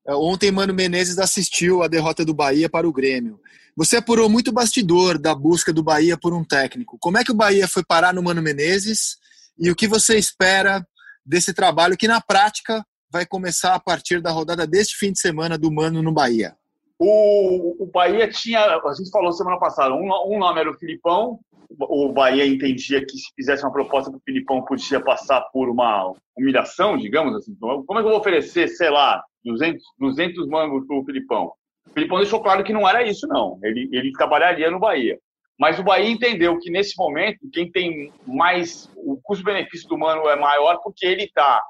é, 0.05 0.13
ontem 0.13 0.51
Mano 0.51 0.73
Menezes 0.73 1.17
assistiu 1.17 1.81
a 1.81 1.87
derrota 1.87 2.25
do 2.25 2.33
Bahia 2.33 2.69
para 2.69 2.85
o 2.85 2.91
Grêmio. 2.91 3.39
Você 3.77 3.95
apurou 3.95 4.27
muito 4.27 4.51
bastidor 4.51 5.17
da 5.17 5.33
busca 5.33 5.71
do 5.71 5.81
Bahia 5.81 6.17
por 6.17 6.33
um 6.33 6.43
técnico. 6.43 6.97
Como 6.99 7.17
é 7.17 7.23
que 7.23 7.31
o 7.31 7.35
Bahia 7.35 7.65
foi 7.65 7.81
parar 7.81 8.13
no 8.13 8.21
Mano 8.21 8.41
Menezes 8.41 9.17
e 9.57 9.71
o 9.71 9.75
que 9.75 9.87
você 9.87 10.17
espera 10.17 10.85
desse 11.27 11.53
trabalho 11.53 11.97
que, 11.97 12.07
na 12.07 12.21
prática, 12.21 12.83
vai 13.11 13.25
começar 13.25 13.75
a 13.75 13.79
partir 13.79 14.21
da 14.21 14.31
rodada 14.31 14.65
deste 14.65 14.95
fim 14.95 15.11
de 15.11 15.19
semana 15.19 15.57
do 15.57 15.71
Mano 15.71 16.01
no 16.01 16.13
Bahia? 16.13 16.55
O, 16.97 17.83
o 17.83 17.91
Bahia 17.91 18.27
tinha, 18.27 18.59
a 18.59 18.93
gente 18.93 19.11
falou 19.11 19.31
semana 19.31 19.59
passada, 19.59 19.93
um, 19.93 20.09
um 20.33 20.39
nome 20.39 20.59
era 20.59 20.71
o 20.71 20.77
Filipão, 20.77 21.39
o 21.69 22.11
Bahia 22.11 22.45
entendia 22.45 23.05
que 23.05 23.17
se 23.17 23.31
fizesse 23.35 23.63
uma 23.63 23.71
proposta 23.71 24.09
para 24.09 24.17
o 24.17 24.21
Filipão 24.23 24.63
podia 24.63 24.99
passar 24.99 25.41
por 25.51 25.69
uma 25.69 26.13
humilhação, 26.35 26.97
digamos 26.97 27.35
assim. 27.35 27.55
Como 27.55 27.99
é 27.99 28.01
que 28.01 28.07
eu 28.07 28.11
vou 28.11 28.19
oferecer, 28.19 28.69
sei 28.69 28.89
lá, 28.89 29.21
200, 29.43 29.83
200 29.99 30.47
mangos 30.47 30.87
para 30.87 30.97
o 30.97 31.05
Filipão? 31.05 31.51
O 31.89 31.93
Filipão 31.93 32.19
deixou 32.19 32.41
claro 32.41 32.63
que 32.63 32.73
não 32.73 32.87
era 32.87 33.03
isso, 33.03 33.27
não. 33.27 33.59
Ele, 33.61 33.89
ele 33.91 34.11
trabalharia 34.13 34.71
no 34.71 34.79
Bahia. 34.79 35.19
Mas 35.57 35.79
o 35.79 35.83
Bahia 35.83 36.09
entendeu 36.09 36.59
que 36.59 36.69
nesse 36.69 36.95
momento, 36.97 37.39
quem 37.51 37.71
tem 37.71 38.13
mais. 38.25 38.89
O 38.95 39.19
custo-benefício 39.21 39.89
do 39.89 39.97
Mano 39.97 40.29
é 40.29 40.35
maior 40.35 40.77
porque 40.83 41.05
ele 41.05 41.23
está 41.23 41.61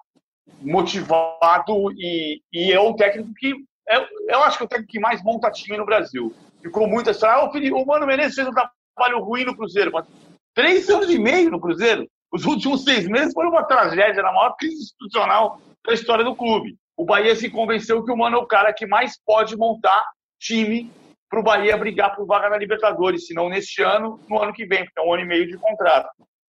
motivado 0.62 1.92
e, 1.98 2.42
e 2.52 2.72
é 2.72 2.82
um 2.82 2.94
técnico 2.94 3.30
que. 3.38 3.56
É, 3.90 3.98
eu 4.34 4.44
acho 4.44 4.58
que 4.58 4.64
é 4.64 4.66
o 4.66 4.70
técnico 4.70 4.92
que 4.92 5.00
mais 5.00 5.24
monta 5.24 5.50
time 5.50 5.78
no 5.78 5.86
Brasil. 5.86 6.34
Ficou 6.62 6.88
muito 6.88 7.10
assim, 7.10 7.26
ah, 7.26 7.46
o, 7.46 7.50
o 7.50 7.86
Mano 7.86 8.06
Menezes 8.06 8.36
fez 8.36 8.48
um 8.48 8.52
trabalho 8.52 9.24
ruim 9.24 9.46
no 9.46 9.56
Cruzeiro, 9.56 9.92
mas 9.94 10.06
três 10.54 10.90
anos 10.90 11.10
e 11.10 11.18
meio 11.18 11.50
no 11.50 11.62
Cruzeiro. 11.62 12.06
Os 12.34 12.44
últimos 12.44 12.84
seis 12.84 13.08
meses 13.08 13.34
foram 13.34 13.52
uma 13.52 13.64
tragédia, 13.64 14.22
na 14.22 14.34
maior 14.34 14.56
crise 14.58 14.82
institucional 14.82 15.62
da 15.86 15.94
história 15.94 16.26
do 16.26 16.36
clube. 16.36 16.76
O 16.98 17.06
Bahia 17.06 17.34
se 17.36 17.50
convenceu 17.50 18.04
que 18.04 18.12
o 18.12 18.18
Mano 18.18 18.36
é 18.36 18.40
o 18.40 18.46
cara 18.46 18.74
que 18.74 18.86
mais 18.86 19.18
pode 19.24 19.56
montar 19.56 20.04
time 20.40 20.92
para 21.30 21.40
o 21.40 21.44
Bahia 21.44 21.78
brigar 21.78 22.16
por 22.16 22.26
vaga 22.26 22.50
na 22.50 22.58
Libertadores, 22.58 23.26
se 23.26 23.34
não 23.34 23.50
neste 23.50 23.84
ano, 23.84 24.20
no 24.30 24.42
ano 24.42 24.54
que 24.54 24.66
vem, 24.66 24.86
porque 24.86 25.00
é 25.00 25.04
um 25.04 25.14
ano 25.14 25.24
e 25.24 25.28
meio 25.28 25.48
de 25.48 25.58
contrato. 25.58 26.10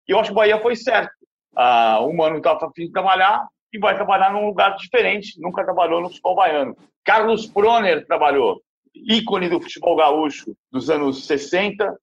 E 0.08 0.12
eu 0.12 0.18
acho 0.18 0.30
que 0.30 0.32
o 0.32 0.36
Bahia 0.36 0.60
foi 0.60 0.74
certo. 0.74 1.12
Ah, 1.56 2.00
o 2.00 2.16
Mano 2.16 2.38
está 2.38 2.52
a 2.52 2.70
fim 2.74 2.86
de 2.86 2.92
trabalhar 2.92 3.46
e 3.72 3.78
vai 3.78 3.94
trabalhar 3.94 4.32
num 4.32 4.46
lugar 4.46 4.76
diferente, 4.76 5.40
nunca 5.40 5.64
trabalhou 5.64 6.00
no 6.00 6.08
futebol 6.08 6.34
baiano. 6.34 6.76
Carlos 7.04 7.46
Proner 7.46 8.06
trabalhou. 8.06 8.60
ícone 8.94 9.48
do 9.48 9.60
futebol 9.60 9.96
gaúcho 9.96 10.54
dos 10.70 10.90
anos 10.90 11.26
60, 11.26 11.94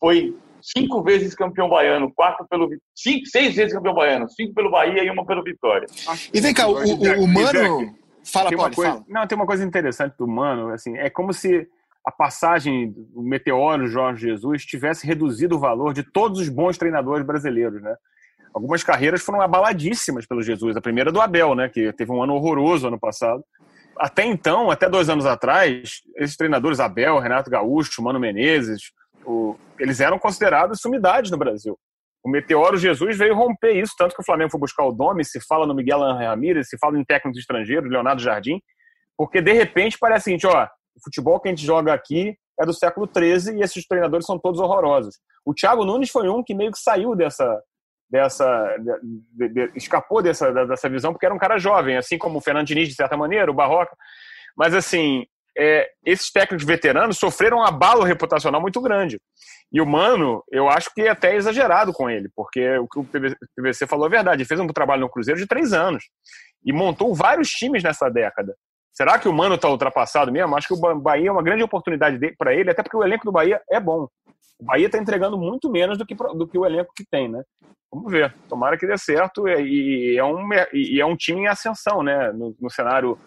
foi 0.00 0.36
cinco 0.60 1.02
vezes 1.02 1.34
campeão 1.34 1.68
baiano, 1.68 2.12
quatro 2.12 2.46
pelo 2.48 2.68
cinco, 2.94 3.26
seis 3.26 3.54
vezes 3.54 3.72
campeão 3.72 3.94
baiano, 3.94 4.28
cinco 4.28 4.54
pelo 4.54 4.70
Bahia 4.70 5.04
e 5.04 5.10
uma 5.10 5.24
pelo 5.24 5.42
Vitória. 5.42 5.86
E 6.32 6.40
vem 6.40 6.54
cá, 6.54 6.66
o, 6.66 6.74
o, 6.74 7.24
o 7.24 7.28
Mano. 7.28 7.96
Fala, 8.24 8.48
tem 8.48 8.58
pode, 8.58 8.74
coisa, 8.74 8.92
fala. 8.92 9.04
Não, 9.08 9.26
tem 9.26 9.36
uma 9.36 9.46
coisa 9.46 9.64
interessante 9.64 10.16
do 10.18 10.26
Mano, 10.26 10.70
assim, 10.70 10.96
é 10.96 11.08
como 11.08 11.32
se 11.32 11.68
a 12.06 12.12
passagem 12.12 12.92
do 12.92 13.20
meteoro 13.20 13.88
Jorge 13.88 14.28
Jesus 14.28 14.64
tivesse 14.64 15.04
reduzido 15.04 15.56
o 15.56 15.58
valor 15.58 15.92
de 15.92 16.04
todos 16.04 16.38
os 16.38 16.48
bons 16.48 16.78
treinadores 16.78 17.26
brasileiros, 17.26 17.82
né? 17.82 17.96
Algumas 18.54 18.84
carreiras 18.84 19.22
foram 19.22 19.40
abaladíssimas 19.40 20.24
pelo 20.24 20.40
Jesus. 20.40 20.76
A 20.76 20.80
primeira 20.80 21.10
do 21.10 21.20
Abel, 21.20 21.56
né? 21.56 21.68
Que 21.68 21.92
teve 21.92 22.12
um 22.12 22.22
ano 22.22 22.34
horroroso 22.34 22.86
ano 22.86 22.98
passado. 22.98 23.44
Até 23.98 24.24
então, 24.24 24.70
até 24.70 24.88
dois 24.88 25.08
anos 25.08 25.26
atrás, 25.26 26.02
esses 26.16 26.36
treinadores, 26.36 26.78
Abel, 26.78 27.18
Renato 27.18 27.50
Gaúcho, 27.50 28.00
Mano 28.00 28.20
Menezes, 28.20 28.92
o, 29.24 29.56
eles 29.76 29.98
eram 29.98 30.18
considerados 30.18 30.80
sumidades 30.80 31.32
no 31.32 31.36
Brasil. 31.36 31.76
O 32.22 32.30
Meteoro 32.30 32.76
Jesus 32.76 33.18
veio 33.18 33.34
romper 33.34 33.72
isso, 33.72 33.94
tanto 33.98 34.14
que 34.14 34.22
o 34.22 34.24
Flamengo 34.24 34.50
foi 34.50 34.60
buscar 34.60 34.84
o 34.84 34.92
Domi, 34.92 35.24
se 35.24 35.40
fala 35.40 35.66
no 35.66 35.74
Miguel 35.74 36.00
Ramírez, 36.00 36.68
se 36.68 36.78
fala 36.78 36.98
em 36.98 37.04
técnicos 37.04 37.40
estrangeiros, 37.40 37.90
Leonardo 37.90 38.22
Jardim, 38.22 38.60
porque 39.16 39.40
de 39.40 39.52
repente 39.52 39.98
parece 39.98 40.22
o 40.22 40.24
seguinte, 40.24 40.46
ó, 40.46 40.68
o 40.96 41.04
futebol 41.04 41.38
que 41.38 41.48
a 41.48 41.52
gente 41.52 41.64
joga 41.64 41.92
aqui 41.92 42.36
é 42.58 42.64
do 42.64 42.72
século 42.72 43.08
XIII 43.08 43.58
e 43.58 43.62
esses 43.62 43.86
treinadores 43.86 44.26
são 44.26 44.38
todos 44.38 44.60
horrorosos. 44.60 45.16
O 45.44 45.54
Thiago 45.54 45.84
Nunes 45.84 46.10
foi 46.10 46.28
um 46.28 46.42
que 46.42 46.54
meio 46.54 46.72
que 46.72 46.78
saiu 46.78 47.14
dessa, 47.14 47.62
dessa 48.10 48.76
de, 49.32 49.48
de, 49.48 49.72
escapou 49.76 50.22
dessa, 50.22 50.50
dessa 50.66 50.88
visão 50.88 51.12
porque 51.12 51.26
era 51.26 51.34
um 51.34 51.38
cara 51.38 51.58
jovem, 51.58 51.96
assim 51.96 52.16
como 52.16 52.38
o 52.38 52.40
Fernando 52.40 52.66
Diniz 52.66 52.88
de 52.88 52.94
certa 52.94 53.16
maneira, 53.16 53.50
o 53.50 53.54
Barroca. 53.54 53.94
Mas 54.56 54.74
assim, 54.74 55.26
é, 55.56 55.88
esses 56.04 56.30
técnicos 56.30 56.66
veteranos 56.66 57.18
sofreram 57.18 57.58
um 57.58 57.64
abalo 57.64 58.02
reputacional 58.02 58.60
muito 58.60 58.80
grande. 58.80 59.18
E 59.72 59.80
o 59.80 59.86
Mano, 59.86 60.42
eu 60.50 60.68
acho 60.68 60.90
que 60.94 61.02
é 61.02 61.08
até 61.08 61.34
exagerado 61.34 61.92
com 61.92 62.08
ele, 62.08 62.28
porque 62.34 62.78
o 62.78 62.86
que 62.86 62.98
o 62.98 63.04
PVC 63.56 63.86
falou 63.86 64.06
é 64.06 64.10
verdade. 64.10 64.42
Ele 64.42 64.48
fez 64.48 64.60
um 64.60 64.66
trabalho 64.68 65.02
no 65.02 65.10
Cruzeiro 65.10 65.40
de 65.40 65.46
três 65.46 65.72
anos 65.72 66.04
e 66.64 66.72
montou 66.72 67.14
vários 67.14 67.48
times 67.48 67.82
nessa 67.82 68.08
década. 68.08 68.54
Será 68.96 69.18
que 69.18 69.28
o 69.28 69.32
Mano 69.32 69.56
está 69.56 69.68
ultrapassado 69.68 70.32
mesmo? 70.32 70.56
Acho 70.56 70.68
que 70.68 70.74
o 70.74 71.00
Bahia 71.00 71.28
é 71.28 71.32
uma 71.32 71.42
grande 71.42 71.62
oportunidade 71.62 72.18
para 72.38 72.54
ele, 72.54 72.70
até 72.70 72.82
porque 72.82 72.96
o 72.96 73.04
elenco 73.04 73.26
do 73.26 73.32
Bahia 73.32 73.60
é 73.70 73.78
bom. 73.78 74.08
O 74.58 74.64
Bahia 74.64 74.86
está 74.86 74.96
entregando 74.96 75.36
muito 75.36 75.70
menos 75.70 75.98
do 75.98 76.06
que, 76.06 76.14
do 76.14 76.48
que 76.48 76.56
o 76.56 76.64
elenco 76.64 76.94
que 76.96 77.04
tem, 77.04 77.28
né? 77.28 77.42
Vamos 77.92 78.10
ver. 78.10 78.34
Tomara 78.48 78.78
que 78.78 78.86
dê 78.86 78.96
certo. 78.96 79.46
E, 79.46 80.16
é, 80.16 80.24
um, 80.24 80.48
e 80.72 80.98
é 80.98 81.04
um 81.04 81.14
time 81.14 81.42
em 81.42 81.46
ascensão, 81.46 82.02
né? 82.02 82.32
No, 82.32 82.56
no 82.58 82.70
cenário 82.70 83.18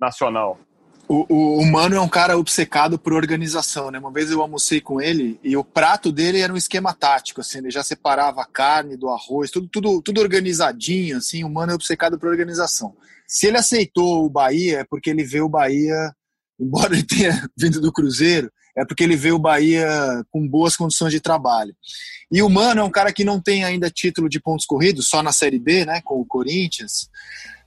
nacional. 0.00 0.58
O, 1.06 1.26
o, 1.28 1.58
o, 1.58 1.66
Mano 1.66 1.96
é 1.96 2.00
um 2.00 2.08
cara 2.08 2.38
obcecado 2.38 2.98
por 2.98 3.12
organização, 3.12 3.90
né? 3.90 3.98
Uma 3.98 4.10
vez 4.10 4.30
eu 4.30 4.40
almocei 4.40 4.80
com 4.80 4.98
ele 4.98 5.38
e 5.42 5.58
o 5.58 5.64
prato 5.64 6.10
dele 6.10 6.40
era 6.40 6.52
um 6.52 6.56
esquema 6.56 6.94
tático, 6.94 7.40
assim, 7.40 7.58
ele 7.58 7.70
já 7.70 7.82
separava 7.82 8.42
a 8.42 8.46
carne 8.46 8.94
do 8.94 9.08
arroz, 9.08 9.50
tudo, 9.50 9.68
tudo, 9.68 10.02
tudo 10.02 10.20
organizadinho, 10.20 11.16
assim, 11.16 11.44
o 11.44 11.48
Mano 11.48 11.72
é 11.72 11.74
obcecado 11.74 12.18
por 12.18 12.28
organização. 12.28 12.94
Se 13.28 13.46
ele 13.46 13.58
aceitou 13.58 14.24
o 14.24 14.30
Bahia 14.30 14.80
é 14.80 14.84
porque 14.84 15.10
ele 15.10 15.22
vê 15.22 15.40
o 15.40 15.48
Bahia, 15.48 16.12
embora 16.58 16.94
ele 16.94 17.04
tenha 17.04 17.48
vindo 17.56 17.80
do 17.80 17.92
Cruzeiro, 17.92 18.50
é 18.76 18.84
porque 18.84 19.04
ele 19.04 19.16
vê 19.16 19.32
o 19.32 19.38
Bahia 19.38 19.88
com 20.30 20.48
boas 20.48 20.76
condições 20.76 21.12
de 21.12 21.20
trabalho. 21.20 21.74
E 22.30 22.40
o 22.42 22.48
Mano 22.48 22.80
é 22.80 22.84
um 22.84 22.90
cara 22.90 23.12
que 23.12 23.24
não 23.24 23.40
tem 23.40 23.64
ainda 23.64 23.90
título 23.90 24.28
de 24.28 24.40
pontos 24.40 24.64
corridos, 24.64 25.08
só 25.08 25.22
na 25.22 25.32
Série 25.32 25.58
B, 25.58 25.84
né, 25.84 26.00
com 26.02 26.20
o 26.20 26.24
Corinthians, 26.24 27.08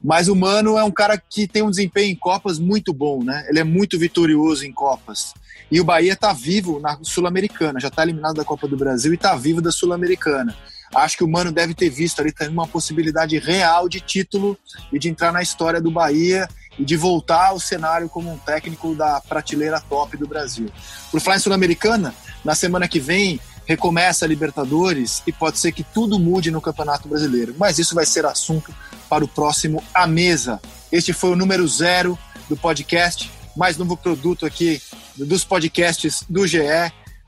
mas 0.03 0.27
o 0.27 0.35
Mano 0.35 0.77
é 0.77 0.83
um 0.83 0.91
cara 0.91 1.17
que 1.17 1.47
tem 1.47 1.61
um 1.61 1.69
desempenho 1.69 2.11
em 2.11 2.15
Copas 2.15 2.57
muito 2.57 2.91
bom, 2.91 3.23
né? 3.23 3.45
Ele 3.47 3.59
é 3.59 3.63
muito 3.63 3.99
vitorioso 3.99 4.65
em 4.65 4.71
Copas. 4.71 5.33
E 5.69 5.79
o 5.79 5.83
Bahia 5.83 6.13
está 6.13 6.33
vivo 6.33 6.79
na 6.79 6.97
Sul-Americana, 7.03 7.79
já 7.79 7.87
está 7.87 8.01
eliminado 8.01 8.35
da 8.35 8.43
Copa 8.43 8.67
do 8.67 8.75
Brasil 8.75 9.11
e 9.11 9.15
está 9.15 9.35
vivo 9.35 9.61
da 9.61 9.71
Sul-Americana. 9.71 10.55
Acho 10.93 11.17
que 11.17 11.23
o 11.23 11.27
Mano 11.27 11.51
deve 11.51 11.73
ter 11.73 11.89
visto 11.89 12.19
ali 12.19 12.31
também 12.31 12.53
uma 12.53 12.67
possibilidade 12.67 13.37
real 13.39 13.87
de 13.87 14.01
título 14.01 14.57
e 14.91 14.99
de 14.99 15.09
entrar 15.09 15.31
na 15.31 15.41
história 15.41 15.81
do 15.81 15.89
Bahia 15.89 16.47
e 16.77 16.83
de 16.83 16.97
voltar 16.97 17.47
ao 17.47 17.59
cenário 17.59 18.09
como 18.09 18.31
um 18.31 18.37
técnico 18.37 18.93
da 18.95 19.21
prateleira 19.21 19.79
top 19.79 20.17
do 20.17 20.27
Brasil. 20.27 20.69
Por 21.11 21.21
em 21.33 21.39
Sul-Americana, 21.39 22.13
na 22.43 22.55
semana 22.55 22.87
que 22.87 22.99
vem 22.99 23.39
recomeça 23.65 24.25
a 24.25 24.27
Libertadores 24.27 25.23
e 25.25 25.31
pode 25.31 25.59
ser 25.59 25.71
que 25.71 25.83
tudo 25.83 26.19
mude 26.19 26.51
no 26.51 26.59
Campeonato 26.59 27.07
Brasileiro. 27.07 27.55
Mas 27.57 27.79
isso 27.79 27.95
vai 27.95 28.05
ser 28.05 28.25
assunto 28.25 28.73
para 29.09 29.23
o 29.23 29.27
próximo 29.27 29.83
A 29.93 30.05
Mesa. 30.05 30.59
Este 30.91 31.13
foi 31.13 31.31
o 31.31 31.35
número 31.35 31.65
zero 31.67 32.17
do 32.49 32.57
podcast, 32.57 33.31
mais 33.55 33.77
novo 33.77 33.95
produto 33.95 34.45
aqui 34.45 34.81
dos 35.15 35.45
podcasts 35.45 36.23
do 36.29 36.45
GE. 36.45 36.59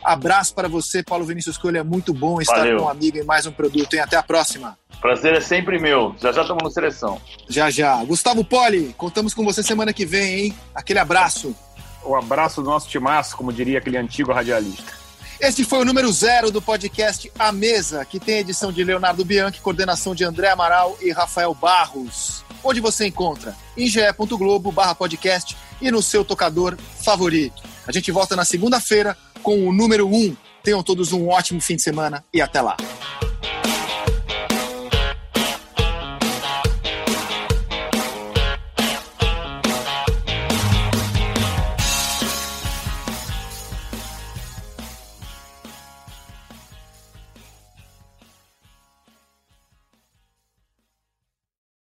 Abraço 0.04 0.54
para 0.54 0.68
você, 0.68 1.02
Paulo 1.02 1.26
Vinícius 1.26 1.58
Coelho. 1.58 1.78
É 1.78 1.84
muito 1.84 2.14
bom 2.14 2.42
estar 2.42 2.58
Valeu. 2.58 2.78
com 2.78 2.84
um 2.86 2.90
amigo 2.90 3.18
em 3.18 3.24
mais 3.24 3.46
um 3.46 3.52
produto. 3.52 3.96
E 3.96 4.00
até 4.00 4.18
a 4.18 4.24
próxima. 4.24 4.78
Prazer 5.02 5.34
é 5.34 5.42
sempre 5.42 5.80
meu. 5.80 6.16
Já 6.22 6.32
já 6.32 6.42
estamos 6.42 6.64
no 6.64 6.72
seleção. 6.72 7.22
Já 7.48 7.70
já. 7.70 8.04
Gustavo 8.04 8.44
Poli, 8.44 8.94
contamos 8.98 9.34
com 9.34 9.44
você 9.44 9.64
semana 9.64 9.94
que 9.94 10.06
vem, 10.06 10.40
hein? 10.40 10.56
Aquele 10.74 11.00
abraço. 11.00 11.56
O 12.04 12.16
abraço 12.16 12.62
do 12.62 12.70
nosso 12.70 12.90
timaço, 12.90 13.36
como 13.38 13.52
diria 13.54 13.80
aquele 13.80 13.98
antigo 13.98 14.32
radialista. 14.34 15.04
Este 15.40 15.66
foi 15.66 15.80
o 15.80 15.86
número 15.86 16.12
zero 16.12 16.52
do 16.52 16.62
podcast 16.62 17.32
A 17.38 17.52
Mesa, 17.52 18.06
que 18.06 18.20
tem 18.20 18.40
edição 18.40 18.72
de 18.72 18.84
Leonardo 18.84 19.26
Bianchi, 19.26 19.60
coordenação 19.60 20.16
de 20.16 20.24
André 20.24 20.50
Amaral 20.50 20.98
e 21.02 21.12
Rafael 21.12 21.54
Barros. 21.54 22.44
Onde 22.64 22.80
você 22.80 23.08
encontra? 23.08 23.56
Em 23.76 23.88
ge.globo 23.88 24.72
barra 24.72 24.96
podcast 24.96 25.58
e 25.82 25.92
no 25.92 26.02
seu 26.02 26.24
tocador 26.24 26.78
favorito. 27.04 27.62
A 27.86 27.92
gente 27.92 28.10
volta 28.10 28.38
na 28.38 28.46
segunda-feira 28.46 29.18
com 29.44 29.68
o 29.68 29.74
número 29.74 30.08
um. 30.08 30.36
Tenham 30.64 30.82
todos 30.82 31.12
um 31.12 31.28
ótimo 31.28 31.62
fim 31.62 31.76
de 31.76 31.84
semana 31.84 32.24
e 32.34 32.42
até 32.42 32.62
lá. 32.62 32.78